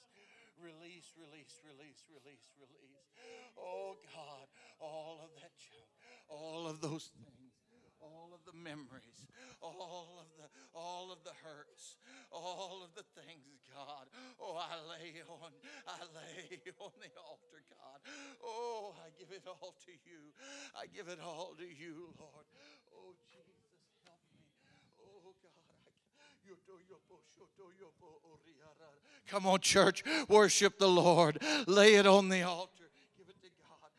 Release, 0.57 1.13
release, 1.17 1.55
release, 1.65 2.03
release, 2.09 2.49
release. 2.57 3.09
Oh, 3.57 3.97
God, 4.13 4.49
all 4.81 5.21
of 5.25 5.31
that 5.41 5.53
junk, 5.57 5.89
all 6.29 6.67
of 6.67 6.81
those 6.81 7.11
things 7.13 7.57
all 8.01 8.31
of 8.35 8.43
the 8.45 8.57
memories, 8.57 9.25
all 9.63 10.21
of 10.21 10.29
the 10.37 10.49
all 10.77 11.09
of 11.13 11.25
the 11.25 11.33
hurts, 11.41 11.97
all 12.31 12.85
of 12.85 12.93
the 12.95 13.07
things, 13.17 13.65
God. 13.73 14.07
Oh, 14.41 14.57
I 14.61 14.77
lay 14.85 15.25
on, 15.25 15.53
I 15.89 16.01
lay 16.13 16.61
on 16.85 16.93
the 17.01 17.13
altar, 17.17 17.61
God. 17.73 18.01
Oh, 18.45 18.95
I 19.01 19.09
give 19.19 19.33
it 19.33 19.45
all 19.49 19.75
to 19.89 19.93
you. 20.05 20.33
I 20.77 20.87
give 20.87 21.09
it 21.09 21.19
all 21.21 21.57
to 21.57 21.67
you, 21.67 22.13
Lord. 22.21 22.47
Oh, 22.93 23.17
Jesus, 23.33 23.81
help 24.05 24.21
me. 24.37 24.45
Oh, 25.01 25.33
God. 25.41 25.57
Come 29.27 29.43
on, 29.43 29.59
church, 29.59 30.07
worship 30.31 30.79
the 30.79 30.87
Lord. 30.87 31.43
Lay 31.67 31.99
it 31.99 32.07
on 32.07 32.31
the 32.31 32.47
altar. 32.47 32.87
Give 33.19 33.27
it 33.27 33.35
to 33.43 33.51
God. 33.59 33.91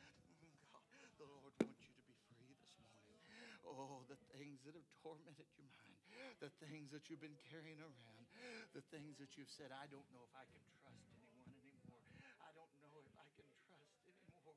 God, 0.72 0.88
the 1.20 1.28
Lord 1.28 1.52
wants 1.60 1.84
you 1.84 1.92
to 1.92 2.04
be 2.08 2.16
free 2.40 2.56
this 2.64 2.80
morning. 2.80 3.20
Oh, 3.68 4.08
the 4.08 4.16
things 4.32 4.64
that 4.64 4.72
have 4.72 4.88
tormented 5.04 5.52
your 5.60 5.68
mind, 5.76 6.00
the 6.40 6.48
things 6.64 6.96
that 6.96 7.12
you've 7.12 7.20
been 7.20 7.36
carrying 7.52 7.84
around, 7.84 8.24
the 8.72 8.80
things 8.88 9.20
that 9.20 9.36
you've 9.36 9.52
said, 9.52 9.76
I 9.76 9.92
don't 9.92 10.08
know 10.16 10.24
if 10.24 10.32
I 10.32 10.48
can 10.48 10.64
trust 10.80 11.04
anyone 11.12 11.52
anymore. 11.60 12.00
I 12.40 12.48
don't 12.56 12.72
know 12.80 12.96
if 13.04 13.12
I 13.20 13.28
can 13.36 13.52
trust 13.68 14.00
anymore. 14.08 14.56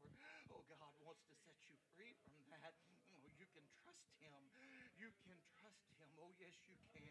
Oh, 0.55 0.63
God 0.71 0.95
wants 1.03 1.27
to 1.27 1.35
set 1.35 1.59
you 1.67 1.75
free 1.99 2.15
from 2.23 2.39
that. 2.55 2.79
Oh, 3.19 3.27
you 3.35 3.51
can 3.51 3.67
trust 3.83 4.07
Him. 4.23 4.39
You 4.95 5.11
can 5.27 5.43
trust 5.59 5.83
Him. 5.99 6.07
Oh, 6.15 6.31
yes, 6.39 6.55
you 6.71 6.79
can. 6.95 7.11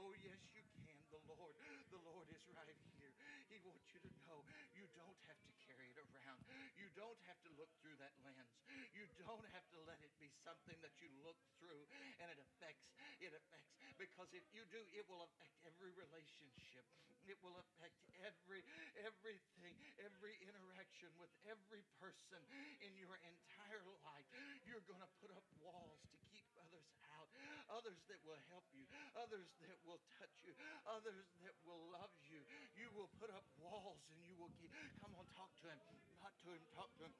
Oh, 0.00 0.16
yes, 0.24 0.40
you 0.56 0.64
can. 0.72 0.96
The 1.12 1.20
Lord, 1.30 1.52
the 1.92 2.00
Lord 2.02 2.26
right 2.52 2.76
here. 3.00 3.12
He 3.48 3.56
wants 3.64 3.86
you 3.94 4.00
to 4.04 4.12
know 4.28 4.44
you 4.74 4.84
don't 4.98 5.20
have 5.30 5.40
to 5.40 5.52
carry 5.64 5.88
it 5.88 5.98
around. 6.00 6.40
You 6.76 6.88
don't 6.98 7.20
have 7.30 7.40
to 7.46 7.50
look 7.56 7.70
through 7.80 7.96
that 8.02 8.12
lens. 8.26 8.52
You 8.92 9.06
don't 9.22 9.46
have 9.56 9.66
to 9.72 9.78
let 9.88 10.00
it 10.02 10.12
be 10.20 10.28
something 10.44 10.76
that 10.84 10.94
you 11.00 11.08
look 11.24 11.38
through 11.58 11.88
and 12.20 12.28
it 12.28 12.38
affects, 12.38 12.88
it 13.20 13.32
affects 13.32 13.74
because 13.98 14.30
if 14.34 14.44
you 14.52 14.62
do, 14.70 14.82
it 14.94 15.06
will 15.06 15.22
affect 15.22 15.54
every 15.66 15.92
relationship. 15.94 16.84
It 17.24 17.40
will 17.40 17.56
affect 17.56 17.96
every 18.20 18.60
everything, 19.00 19.76
every 19.96 20.36
interaction 20.44 21.08
with 21.16 21.32
every 21.48 21.80
person 21.96 22.40
in 22.84 22.92
your 23.00 23.16
entire 23.24 23.84
life. 24.04 24.28
You're 24.68 24.84
going 24.84 25.00
to 25.00 25.12
put 25.18 25.32
up 25.32 25.46
walls 25.64 25.98
to 26.12 26.16
keep 26.28 26.44
others 26.60 26.86
out, 27.16 27.28
others 27.72 27.98
that 28.12 28.20
will 28.28 28.38
help 28.52 28.66
you, 28.76 28.84
others 29.16 29.48
that 29.64 29.78
will 29.88 30.00
touch 30.20 30.36
you, 30.44 30.52
others 30.84 31.26
that 31.42 31.56
will 31.64 31.80
love 31.90 32.12
you. 32.34 32.42
You 32.74 32.90
will 32.98 33.10
put 33.22 33.30
up 33.30 33.46
walls 33.62 34.02
and 34.10 34.18
you 34.26 34.34
will 34.34 34.50
keep. 34.58 34.74
Come 34.98 35.14
on, 35.14 35.24
talk 35.38 35.54
to 35.62 35.70
him. 35.70 35.78
Not 36.18 36.34
to 36.42 36.50
him, 36.50 36.62
talk 36.74 36.90
to 36.98 37.06
him. 37.06 37.14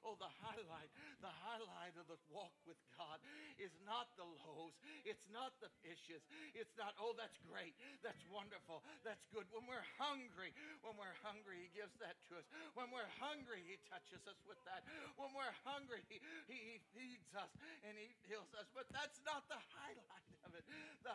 Oh, 0.00 0.16
the 0.16 0.32
highlight, 0.40 0.88
the 1.20 1.30
highlight 1.44 1.92
of 2.00 2.08
the 2.08 2.16
walk 2.32 2.56
with 2.64 2.80
God 2.96 3.20
is 3.60 3.70
not 3.84 4.08
the 4.16 4.24
lows, 4.24 4.72
It's 5.04 5.28
not 5.28 5.52
the 5.60 5.68
fishes. 5.84 6.24
It's 6.56 6.72
not, 6.80 6.96
oh, 6.96 7.12
that's 7.12 7.36
great. 7.44 7.76
That's 8.00 8.24
wonderful. 8.32 8.80
That's 9.04 9.20
good. 9.28 9.44
When 9.52 9.68
we're 9.68 9.84
hungry, 10.00 10.56
when 10.80 10.96
we're 10.96 11.16
hungry, 11.20 11.68
He 11.68 11.70
gives 11.76 11.92
that 12.00 12.16
to 12.32 12.40
us. 12.40 12.46
When 12.72 12.88
we're 12.88 13.12
hungry, 13.20 13.60
He 13.68 13.76
touches 13.92 14.24
us 14.24 14.40
with 14.48 14.58
that. 14.64 14.88
When 15.20 15.36
we're 15.36 15.54
hungry, 15.68 16.00
He, 16.08 16.16
he 16.48 16.80
feeds 16.96 17.30
us 17.36 17.52
and 17.84 17.92
He 17.92 18.08
heals 18.24 18.48
us. 18.56 18.64
But 18.72 18.88
that's 18.96 19.20
not 19.28 19.44
the 19.52 19.60
highlight 19.76 20.32
of 20.48 20.56
it. 20.56 20.64
The 21.04 21.12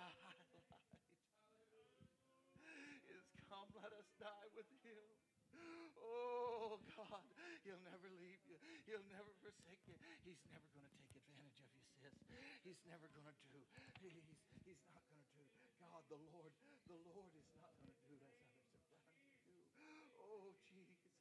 with 4.56 4.72
Him. 4.88 5.04
Oh, 6.00 6.80
God, 6.96 7.28
He'll 7.68 7.84
never 7.84 8.08
leave 8.24 8.40
you. 8.48 8.56
He'll 8.88 9.04
never 9.12 9.32
forsake 9.44 9.84
you. 9.88 9.96
He's 10.24 10.40
never 10.48 10.68
going 10.72 10.88
to 10.88 10.96
take 10.96 11.16
advantage 11.20 11.60
of 11.60 11.68
you, 11.76 11.84
sis. 12.00 12.16
He's 12.64 12.82
never 12.88 13.08
going 13.12 13.28
to 13.28 13.48
do. 13.52 13.60
He's, 14.00 14.24
he's 14.64 14.84
not 14.88 15.04
going 15.12 15.20
to 15.20 15.32
do. 15.36 15.44
God, 15.84 16.02
the 16.08 16.20
Lord, 16.32 16.56
the 16.88 17.00
Lord 17.12 17.36
is 17.36 17.50
not 17.60 17.72
going 17.76 17.92
to 17.92 18.00
do 18.08 18.16
as 18.32 18.48
others. 18.64 19.04
Oh, 20.18 20.56
Jesus. 20.64 21.12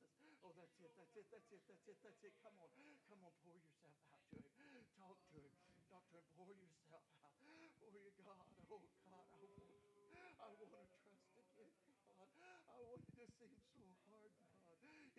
Oh, 0.45 0.53
that's 0.55 0.77
it, 0.79 0.93
that's 0.95 1.17
it, 1.17 1.27
that's 1.33 1.49
it, 1.51 1.63
that's 1.67 1.89
it, 1.89 1.99
that's 2.05 2.23
it. 2.23 2.35
Come 2.45 2.55
on, 2.61 2.69
come 3.09 3.21
on, 3.25 3.33
pour 3.43 3.57
yourself 3.57 3.97
out 4.13 4.21
to 4.31 4.37
him. 4.39 4.85
Talk 5.01 5.17
to 5.33 5.41
him. 5.41 5.57
Talk 5.89 6.05
to 6.13 6.21
him. 6.21 6.27
Pour 6.37 6.53
yourself 6.53 6.84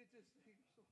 it 0.06 0.12
just 0.14 0.30
seems 0.46 0.66
so. 0.76 0.84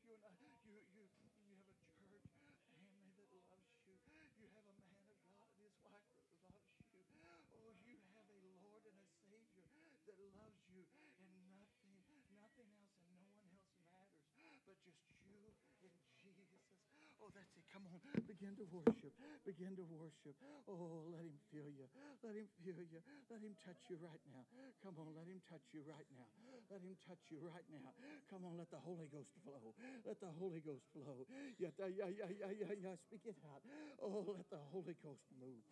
You're 0.05 0.19
not. 0.21 0.37
You 0.65 0.79
you 0.93 1.03
you 1.23 1.35
have 1.39 1.83
a 1.83 2.01
church 2.03 2.27
family 2.37 3.11
that 3.17 3.43
loves 3.49 3.67
you. 3.83 3.97
You 4.37 4.47
have 4.53 4.67
a 4.67 4.75
man 4.77 4.93
of 4.93 5.03
God 5.09 5.27
and 5.33 5.55
his 5.59 5.75
wife 5.83 6.07
that 6.13 6.23
loves 6.39 6.79
you. 6.93 7.03
Oh, 7.51 7.73
you 7.83 7.97
have 8.13 8.27
a 8.29 8.39
Lord 8.63 8.83
and 8.87 8.99
a 9.01 9.07
Savior 9.27 9.67
that 10.05 10.17
loves 10.37 10.61
you, 10.71 10.85
and 11.19 11.33
nothing, 11.57 11.97
nothing 12.37 12.69
else, 12.77 12.95
and 13.03 13.17
no 13.19 13.31
one 13.35 13.51
else 13.51 13.73
matters, 13.91 14.61
but 14.67 14.77
just 14.85 15.01
you. 15.25 15.26
Oh, 17.17 17.33
that's 17.33 17.49
it. 17.57 17.65
Come 17.73 17.83
on. 17.89 17.97
Begin 18.29 18.53
to 18.61 18.65
worship. 18.69 19.13
Begin 19.45 19.73
to 19.75 19.85
worship. 19.89 20.37
Oh, 20.69 21.09
let 21.09 21.25
him 21.25 21.37
feel 21.49 21.65
you. 21.69 21.89
Let 22.21 22.37
him 22.37 22.47
feel 22.61 22.77
you. 22.77 23.01
Let 23.31 23.41
him 23.41 23.57
touch 23.65 23.81
you 23.89 23.97
right 24.03 24.21
now. 24.29 24.45
Come 24.83 25.01
on, 25.01 25.13
let 25.17 25.25
him 25.25 25.41
touch 25.49 25.65
you 25.73 25.81
right 25.89 26.05
now. 26.13 26.29
Let 26.69 26.83
him 26.85 26.95
touch 27.07 27.23
you 27.33 27.41
right 27.41 27.65
now. 27.73 27.89
Come 28.29 28.45
on, 28.45 28.57
let 28.59 28.69
the 28.69 28.81
Holy 28.81 29.09
Ghost 29.09 29.33
flow. 29.41 29.73
Let 30.05 30.19
the 30.21 30.31
Holy 30.37 30.61
Ghost 30.61 30.85
flow. 30.93 31.25
Yeah, 31.57 31.73
yeah, 31.79 31.89
yeah, 31.89 32.29
yeah, 32.29 32.51
yeah, 32.53 32.73
yeah. 32.77 32.95
Speak 33.09 33.25
it 33.25 33.37
out. 33.49 33.65
Oh, 34.03 34.27
let 34.37 34.47
the 34.53 34.61
Holy 34.69 34.95
Ghost 35.01 35.25
move. 35.39 35.63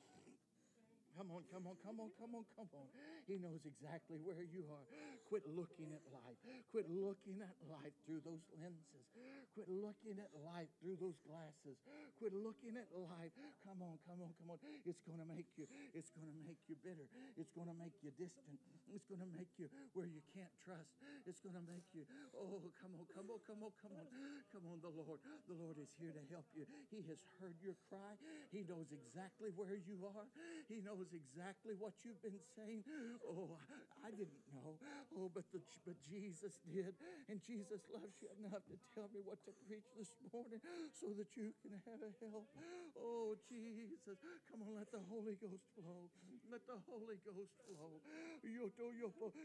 Come 1.15 1.31
on, 1.31 1.47
come 1.47 1.63
on, 1.63 1.79
come 1.79 1.97
on, 2.03 2.11
come 2.19 2.35
on, 2.35 2.43
come 2.59 2.67
on. 2.75 2.87
He 3.23 3.39
knows 3.39 3.63
exactly 3.63 4.19
where 4.19 4.43
you 4.43 4.67
are. 4.67 4.83
Quit 5.31 5.47
looking 5.47 5.87
at 5.95 6.03
life. 6.11 6.35
Quit 6.75 6.91
looking 6.91 7.39
at 7.39 7.55
life 7.71 7.95
through 8.03 8.19
those 8.27 8.43
lenses. 8.59 9.07
Quit 9.55 9.71
looking 9.71 10.19
at 10.19 10.27
life 10.43 10.67
through 10.83 10.99
those 10.99 11.15
glasses. 11.23 11.79
Quit 12.19 12.35
looking 12.35 12.75
at 12.75 12.91
life. 12.91 13.31
Come 13.63 13.79
on, 13.79 13.95
come 14.03 14.19
on, 14.19 14.35
come 14.35 14.51
on. 14.51 14.59
It's 14.83 14.99
going 15.07 15.23
to 15.23 15.27
make 15.31 15.47
you 15.55 15.63
it's 15.95 16.11
going 16.11 16.27
to 16.27 16.35
make 16.43 16.59
you 16.67 16.75
bitter. 16.83 17.07
It's 17.39 17.55
going 17.55 17.71
to 17.71 17.77
make 17.79 17.95
you 18.03 18.11
distant. 18.19 18.59
It's 18.91 19.07
going 19.07 19.23
to 19.23 19.31
make 19.31 19.49
you 19.55 19.71
where 19.95 20.05
you 20.05 20.19
can't 20.35 20.51
trust. 20.59 20.99
It's 21.23 21.39
going 21.39 21.55
to 21.55 21.63
make 21.63 21.87
you 21.95 22.03
oh, 22.35 22.59
come 22.83 22.91
on, 22.99 23.07
come 23.15 23.31
on, 23.31 23.39
come 23.47 23.63
on, 23.63 23.71
come 23.79 23.95
on. 23.95 24.07
Come 24.51 24.67
on, 24.67 24.77
the 24.83 24.91
Lord. 24.91 25.23
The 25.47 25.55
Lord 25.55 25.79
is 25.79 25.89
here 25.95 26.11
to 26.11 26.23
help 26.27 26.45
you. 26.51 26.67
He 26.91 27.01
has 27.07 27.23
heard 27.39 27.55
your 27.63 27.79
cry. 27.87 28.19
He 28.51 28.67
knows 28.67 28.91
exactly 28.91 29.49
where 29.55 29.79
you 29.79 30.03
are. 30.03 30.27
He 30.67 30.83
knows 30.83 31.04
knows 31.05 31.13
exactly 31.13 31.73
what 31.77 31.93
you've 32.01 32.21
been 32.21 32.39
saying. 32.57 32.81
Oh, 33.25 33.57
I 34.01 34.09
didn't 34.09 34.41
know. 34.49 34.77
Oh, 35.17 35.29
but 35.29 35.45
the 35.53 35.61
but 35.85 35.97
Jesus 36.01 36.57
did, 36.65 36.93
and 37.29 37.37
Jesus 37.45 37.81
loves 37.93 38.17
you 38.21 38.29
enough 38.41 38.65
to 38.69 38.75
tell 38.93 39.09
me 39.13 39.21
what 39.21 39.37
to 39.45 39.51
preach 39.69 39.85
this 39.97 40.09
morning, 40.33 40.61
so 40.97 41.13
that 41.13 41.29
you 41.37 41.53
can 41.61 41.77
have 41.85 42.01
a 42.01 42.09
help. 42.25 42.49
Oh, 42.97 43.37
Jesus, 43.45 44.17
come 44.49 44.65
on, 44.65 44.73
let 44.73 44.89
the 44.89 45.01
Holy 45.09 45.37
Ghost 45.37 45.65
flow. 45.77 46.09
Let 46.49 46.65
the 46.65 46.77
Holy 46.89 47.17
Ghost 47.21 47.53
flow. 47.65 48.01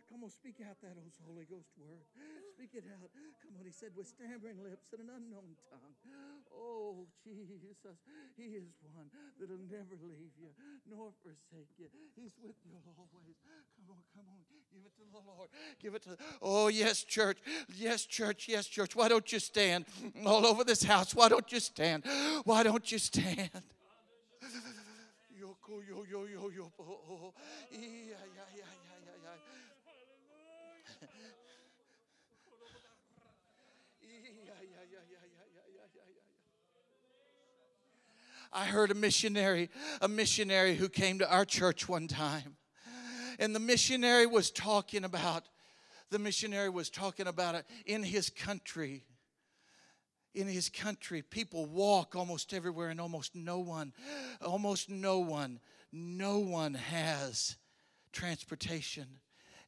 Come 0.09 0.25
on, 0.25 0.31
speak 0.31 0.61
out 0.65 0.81
that 0.81 0.97
Holy 1.25 1.45
Ghost 1.45 1.73
word. 1.77 2.05
Speak 2.57 2.73
it 2.77 2.85
out. 2.89 3.11
Come 3.45 3.61
on, 3.61 3.65
he 3.65 3.73
said 3.73 3.93
with 3.97 4.09
stammering 4.09 4.61
lips 4.65 4.93
and 4.97 5.09
an 5.09 5.11
unknown 5.13 5.57
tongue. 5.69 5.97
Oh, 6.53 7.07
Jesus, 7.25 7.77
He 8.37 8.57
is 8.57 8.73
one 8.93 9.09
that'll 9.39 9.61
never 9.69 9.97
leave 10.01 10.35
you 10.41 10.53
nor 10.89 11.13
forsake 11.23 11.50
forsake 11.51 11.69
you. 11.79 11.87
He's 12.17 12.33
with 12.43 12.57
you 12.65 12.77
always. 12.97 13.37
Come 13.77 13.97
on, 13.97 14.03
come 14.15 14.25
on. 14.31 14.39
Give 14.73 14.85
it 14.87 14.93
to 14.97 15.03
the 15.13 15.19
Lord. 15.27 15.49
Give 15.83 15.95
it 15.95 16.03
to. 16.03 16.09
the- 16.11 16.19
Oh, 16.43 16.69
yes, 16.69 17.03
church. 17.05 17.39
Yes, 17.75 18.07
church. 18.07 18.47
Yes, 18.49 18.67
church. 18.67 18.95
Why 18.95 19.09
don't 19.09 19.31
you 19.33 19.39
stand 19.41 19.85
all 20.25 20.47
over 20.47 20.65
this 20.65 20.83
house? 20.83 21.15
Why 21.15 21.29
don't 21.29 21.51
you 21.53 21.61
stand? 21.61 22.05
Why 22.45 22.63
don't 22.63 22.91
you 22.93 22.99
stand? 22.99 23.51
Yo, 25.39 25.57
yo, 25.89 26.05
yo, 26.11 26.25
yo, 26.27 26.51
yo. 26.51 26.73
Oh, 26.79 26.85
oh. 27.11 27.35
Yeah, 27.71 27.79
yeah, 27.81 27.87
yeah, 27.89 28.17
yeah, 28.17 28.57
yeah, 28.57 28.65
yeah. 28.85 28.89
I 38.53 38.65
heard 38.65 38.91
a 38.91 38.95
missionary, 38.95 39.71
a 40.01 40.09
missionary 40.09 40.75
who 40.75 40.89
came 40.89 41.19
to 41.21 41.33
our 41.33 41.45
church 41.45 41.89
one 41.89 42.09
time. 42.09 42.57
And 43.39 43.55
the 43.55 43.61
missionary 43.61 44.27
was 44.27 44.51
talking 44.51 45.05
about, 45.05 45.45
the 46.11 46.19
missionary 46.19 46.69
was 46.69 46.91
talking 46.91 47.27
about 47.27 47.55
it 47.55 47.65
in 47.87 48.03
his 48.03 48.29
country. 48.29 49.05
In 50.35 50.47
his 50.47 50.69
country, 50.69 51.23
people 51.23 51.67
walk 51.67 52.15
almost 52.15 52.53
everywhere, 52.53 52.91
and 52.91 53.01
almost 53.01 53.35
no 53.35 53.59
one, 53.59 53.93
almost 54.45 54.91
no 54.91 55.21
one, 55.21 55.61
no 55.93 56.39
one 56.39 56.75
has 56.75 57.57
transportation. 58.13 59.07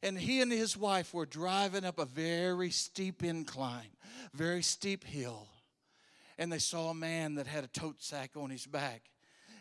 And 0.01 0.17
he 0.17 0.41
and 0.41 0.51
his 0.51 0.75
wife 0.75 1.13
were 1.13 1.25
driving 1.25 1.85
up 1.85 1.99
a 1.99 2.05
very 2.05 2.69
steep 2.69 3.23
incline, 3.23 3.91
very 4.33 4.61
steep 4.61 5.05
hill 5.05 5.47
and 6.37 6.51
they 6.51 6.59
saw 6.59 6.89
a 6.89 6.93
man 6.93 7.35
that 7.35 7.47
had 7.47 7.63
a 7.63 7.67
tote 7.67 8.01
sack 8.01 8.31
on 8.35 8.49
his 8.49 8.65
back. 8.65 9.03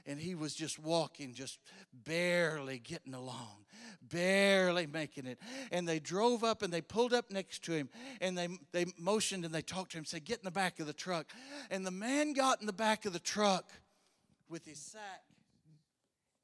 And 0.04 0.18
he 0.18 0.34
was 0.34 0.54
just 0.54 0.80
walking, 0.80 1.32
just 1.32 1.60
barely 1.92 2.80
getting 2.80 3.14
along, 3.14 3.66
barely 4.02 4.86
making 4.86 5.26
it. 5.26 5.38
And 5.70 5.86
they 5.86 6.00
drove 6.00 6.42
up 6.42 6.62
and 6.62 6.72
they 6.72 6.80
pulled 6.80 7.12
up 7.12 7.30
next 7.30 7.62
to 7.66 7.72
him 7.72 7.88
and 8.20 8.36
they, 8.36 8.48
they 8.72 8.86
motioned 8.98 9.44
and 9.44 9.54
they 9.54 9.62
talked 9.62 9.92
to 9.92 9.98
him, 9.98 10.04
said, 10.04 10.24
Get 10.24 10.38
in 10.38 10.44
the 10.44 10.50
back 10.50 10.80
of 10.80 10.88
the 10.88 10.92
truck. 10.92 11.26
And 11.70 11.86
the 11.86 11.92
man 11.92 12.32
got 12.32 12.60
in 12.60 12.66
the 12.66 12.72
back 12.72 13.04
of 13.06 13.12
the 13.12 13.20
truck 13.20 13.70
with 14.48 14.66
his 14.66 14.78
sack 14.78 15.22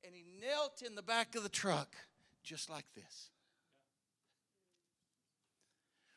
and 0.09 0.14
he 0.14 0.24
knelt 0.41 0.83
in 0.87 0.95
the 0.95 1.03
back 1.03 1.35
of 1.35 1.43
the 1.43 1.49
truck 1.49 1.97
just 2.43 2.70
like 2.70 2.87
this. 2.95 3.31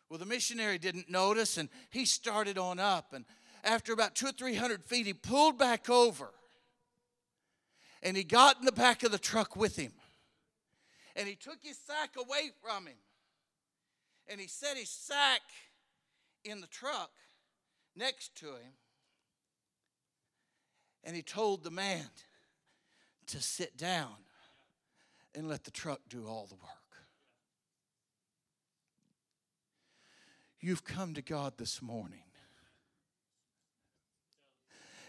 Well, 0.09 0.19
the 0.19 0.25
missionary 0.25 0.77
didn't 0.77 1.09
notice 1.09 1.57
and 1.57 1.69
he 1.89 2.05
started 2.05 2.57
on 2.57 2.79
up 2.79 3.13
and 3.13 3.25
after 3.63 3.93
about 3.93 4.15
two 4.15 4.27
or 4.27 4.31
three 4.31 4.55
hundred 4.55 4.83
feet, 4.83 5.05
he 5.05 5.13
pulled 5.13 5.57
back 5.57 5.89
over 5.89 6.31
and 8.03 8.17
he 8.17 8.23
got 8.23 8.59
in 8.59 8.65
the 8.65 8.71
back 8.71 9.03
of 9.03 9.11
the 9.11 9.19
truck 9.19 9.55
with 9.55 9.75
him. 9.75 9.91
And 11.15 11.27
he 11.27 11.35
took 11.35 11.57
his 11.61 11.77
sack 11.77 12.15
away 12.17 12.51
from 12.61 12.87
him. 12.87 12.97
And 14.27 14.39
he 14.39 14.47
set 14.47 14.77
his 14.77 14.89
sack 14.89 15.41
in 16.43 16.61
the 16.61 16.67
truck 16.67 17.11
next 17.95 18.35
to 18.37 18.47
him. 18.47 18.73
And 21.03 21.15
he 21.15 21.21
told 21.21 21.63
the 21.63 21.71
man 21.71 22.05
to 23.27 23.41
sit 23.41 23.77
down 23.77 24.15
and 25.35 25.47
let 25.47 25.63
the 25.63 25.71
truck 25.71 26.01
do 26.09 26.25
all 26.27 26.47
the 26.47 26.55
work. 26.55 26.71
You've 30.59 30.83
come 30.83 31.13
to 31.15 31.21
God 31.21 31.53
this 31.57 31.81
morning 31.81 32.23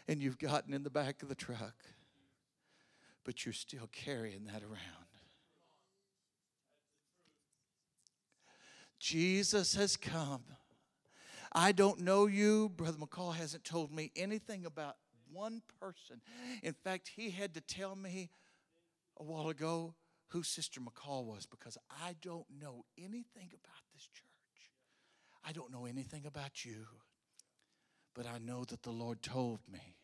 and 0.08 0.20
you've 0.20 0.38
gotten 0.38 0.74
in 0.74 0.82
the 0.82 0.90
back 0.90 1.22
of 1.22 1.28
the 1.28 1.34
truck, 1.34 1.74
but 3.24 3.44
you're 3.44 3.52
still 3.52 3.88
carrying 3.92 4.44
that 4.44 4.62
around. 4.62 5.06
Jesus 8.98 9.74
has 9.74 9.96
come. 9.96 10.44
I 11.52 11.72
don't 11.72 12.00
know 12.00 12.26
you. 12.26 12.68
Brother 12.68 12.98
McCall 12.98 13.34
hasn't 13.34 13.64
told 13.64 13.92
me 13.92 14.12
anything 14.16 14.64
about 14.64 14.96
one 15.32 15.62
person. 15.80 16.20
In 16.62 16.72
fact, 16.72 17.10
he 17.16 17.30
had 17.30 17.54
to 17.54 17.60
tell 17.60 17.96
me 17.96 18.30
a 19.18 19.22
while 19.22 19.48
ago 19.48 19.94
who 20.28 20.42
Sister 20.42 20.80
McCall 20.80 21.24
was 21.24 21.46
because 21.46 21.76
I 21.90 22.14
don't 22.22 22.46
know 22.60 22.84
anything 22.96 23.48
about 23.52 23.82
this 23.92 24.08
church. 24.12 24.70
I 25.44 25.52
don't 25.52 25.72
know 25.72 25.84
anything 25.84 26.24
about 26.24 26.64
you. 26.64 26.86
But 28.14 28.26
I 28.26 28.38
know 28.38 28.64
that 28.64 28.82
the 28.82 28.90
Lord 28.90 29.22
told 29.22 29.60
me 29.72 29.96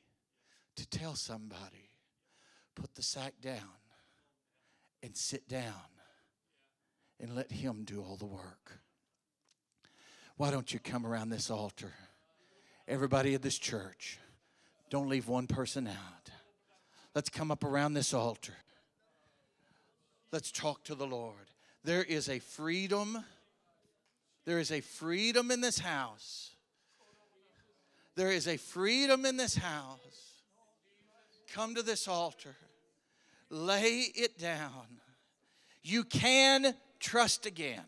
to 0.77 0.87
tell 0.89 1.15
somebody 1.15 1.91
put 2.75 2.95
the 2.95 3.03
sack 3.03 3.35
down 3.43 3.77
and 5.03 5.17
sit 5.17 5.49
down 5.49 5.75
and 7.21 7.35
let 7.35 7.51
Him 7.51 7.85
do 7.85 8.01
all 8.01 8.17
the 8.17 8.27
work. 8.27 8.81
Why 10.37 10.51
don't 10.51 10.73
you 10.73 10.79
come 10.79 11.05
around 11.05 11.31
this 11.31 11.51
altar? 11.51 11.93
Everybody 12.87 13.35
at 13.35 13.43
this 13.43 13.59
church, 13.59 14.19
don't 14.89 15.09
leave 15.09 15.29
one 15.29 15.47
person 15.47 15.87
out. 15.87 16.31
Let's 17.15 17.29
come 17.29 17.51
up 17.51 17.65
around 17.65 17.95
this 17.95 18.15
altar. 18.15 18.55
Let's 20.31 20.53
talk 20.53 20.85
to 20.85 20.95
the 20.95 21.07
Lord. 21.07 21.51
There 21.85 22.05
is 22.05 22.29
a 22.29 22.39
freedom. 22.39 23.25
There 24.45 24.59
is 24.59 24.71
a 24.71 24.81
freedom 24.81 25.51
in 25.51 25.61
this 25.61 25.81
house 25.81 26.48
there 28.19 28.33
is 28.33 28.49
a 28.49 28.57
freedom 28.57 29.25
in 29.25 29.37
this 29.37 29.55
house. 29.55 30.43
Come 31.55 31.77
to 31.77 31.83
this 31.83 32.09
altar, 32.09 32.57
lay 33.49 34.11
it 34.15 34.37
down. 34.39 34.99
You 35.85 36.03
can 36.03 36.75
trust 36.99 37.47
again. 37.47 37.85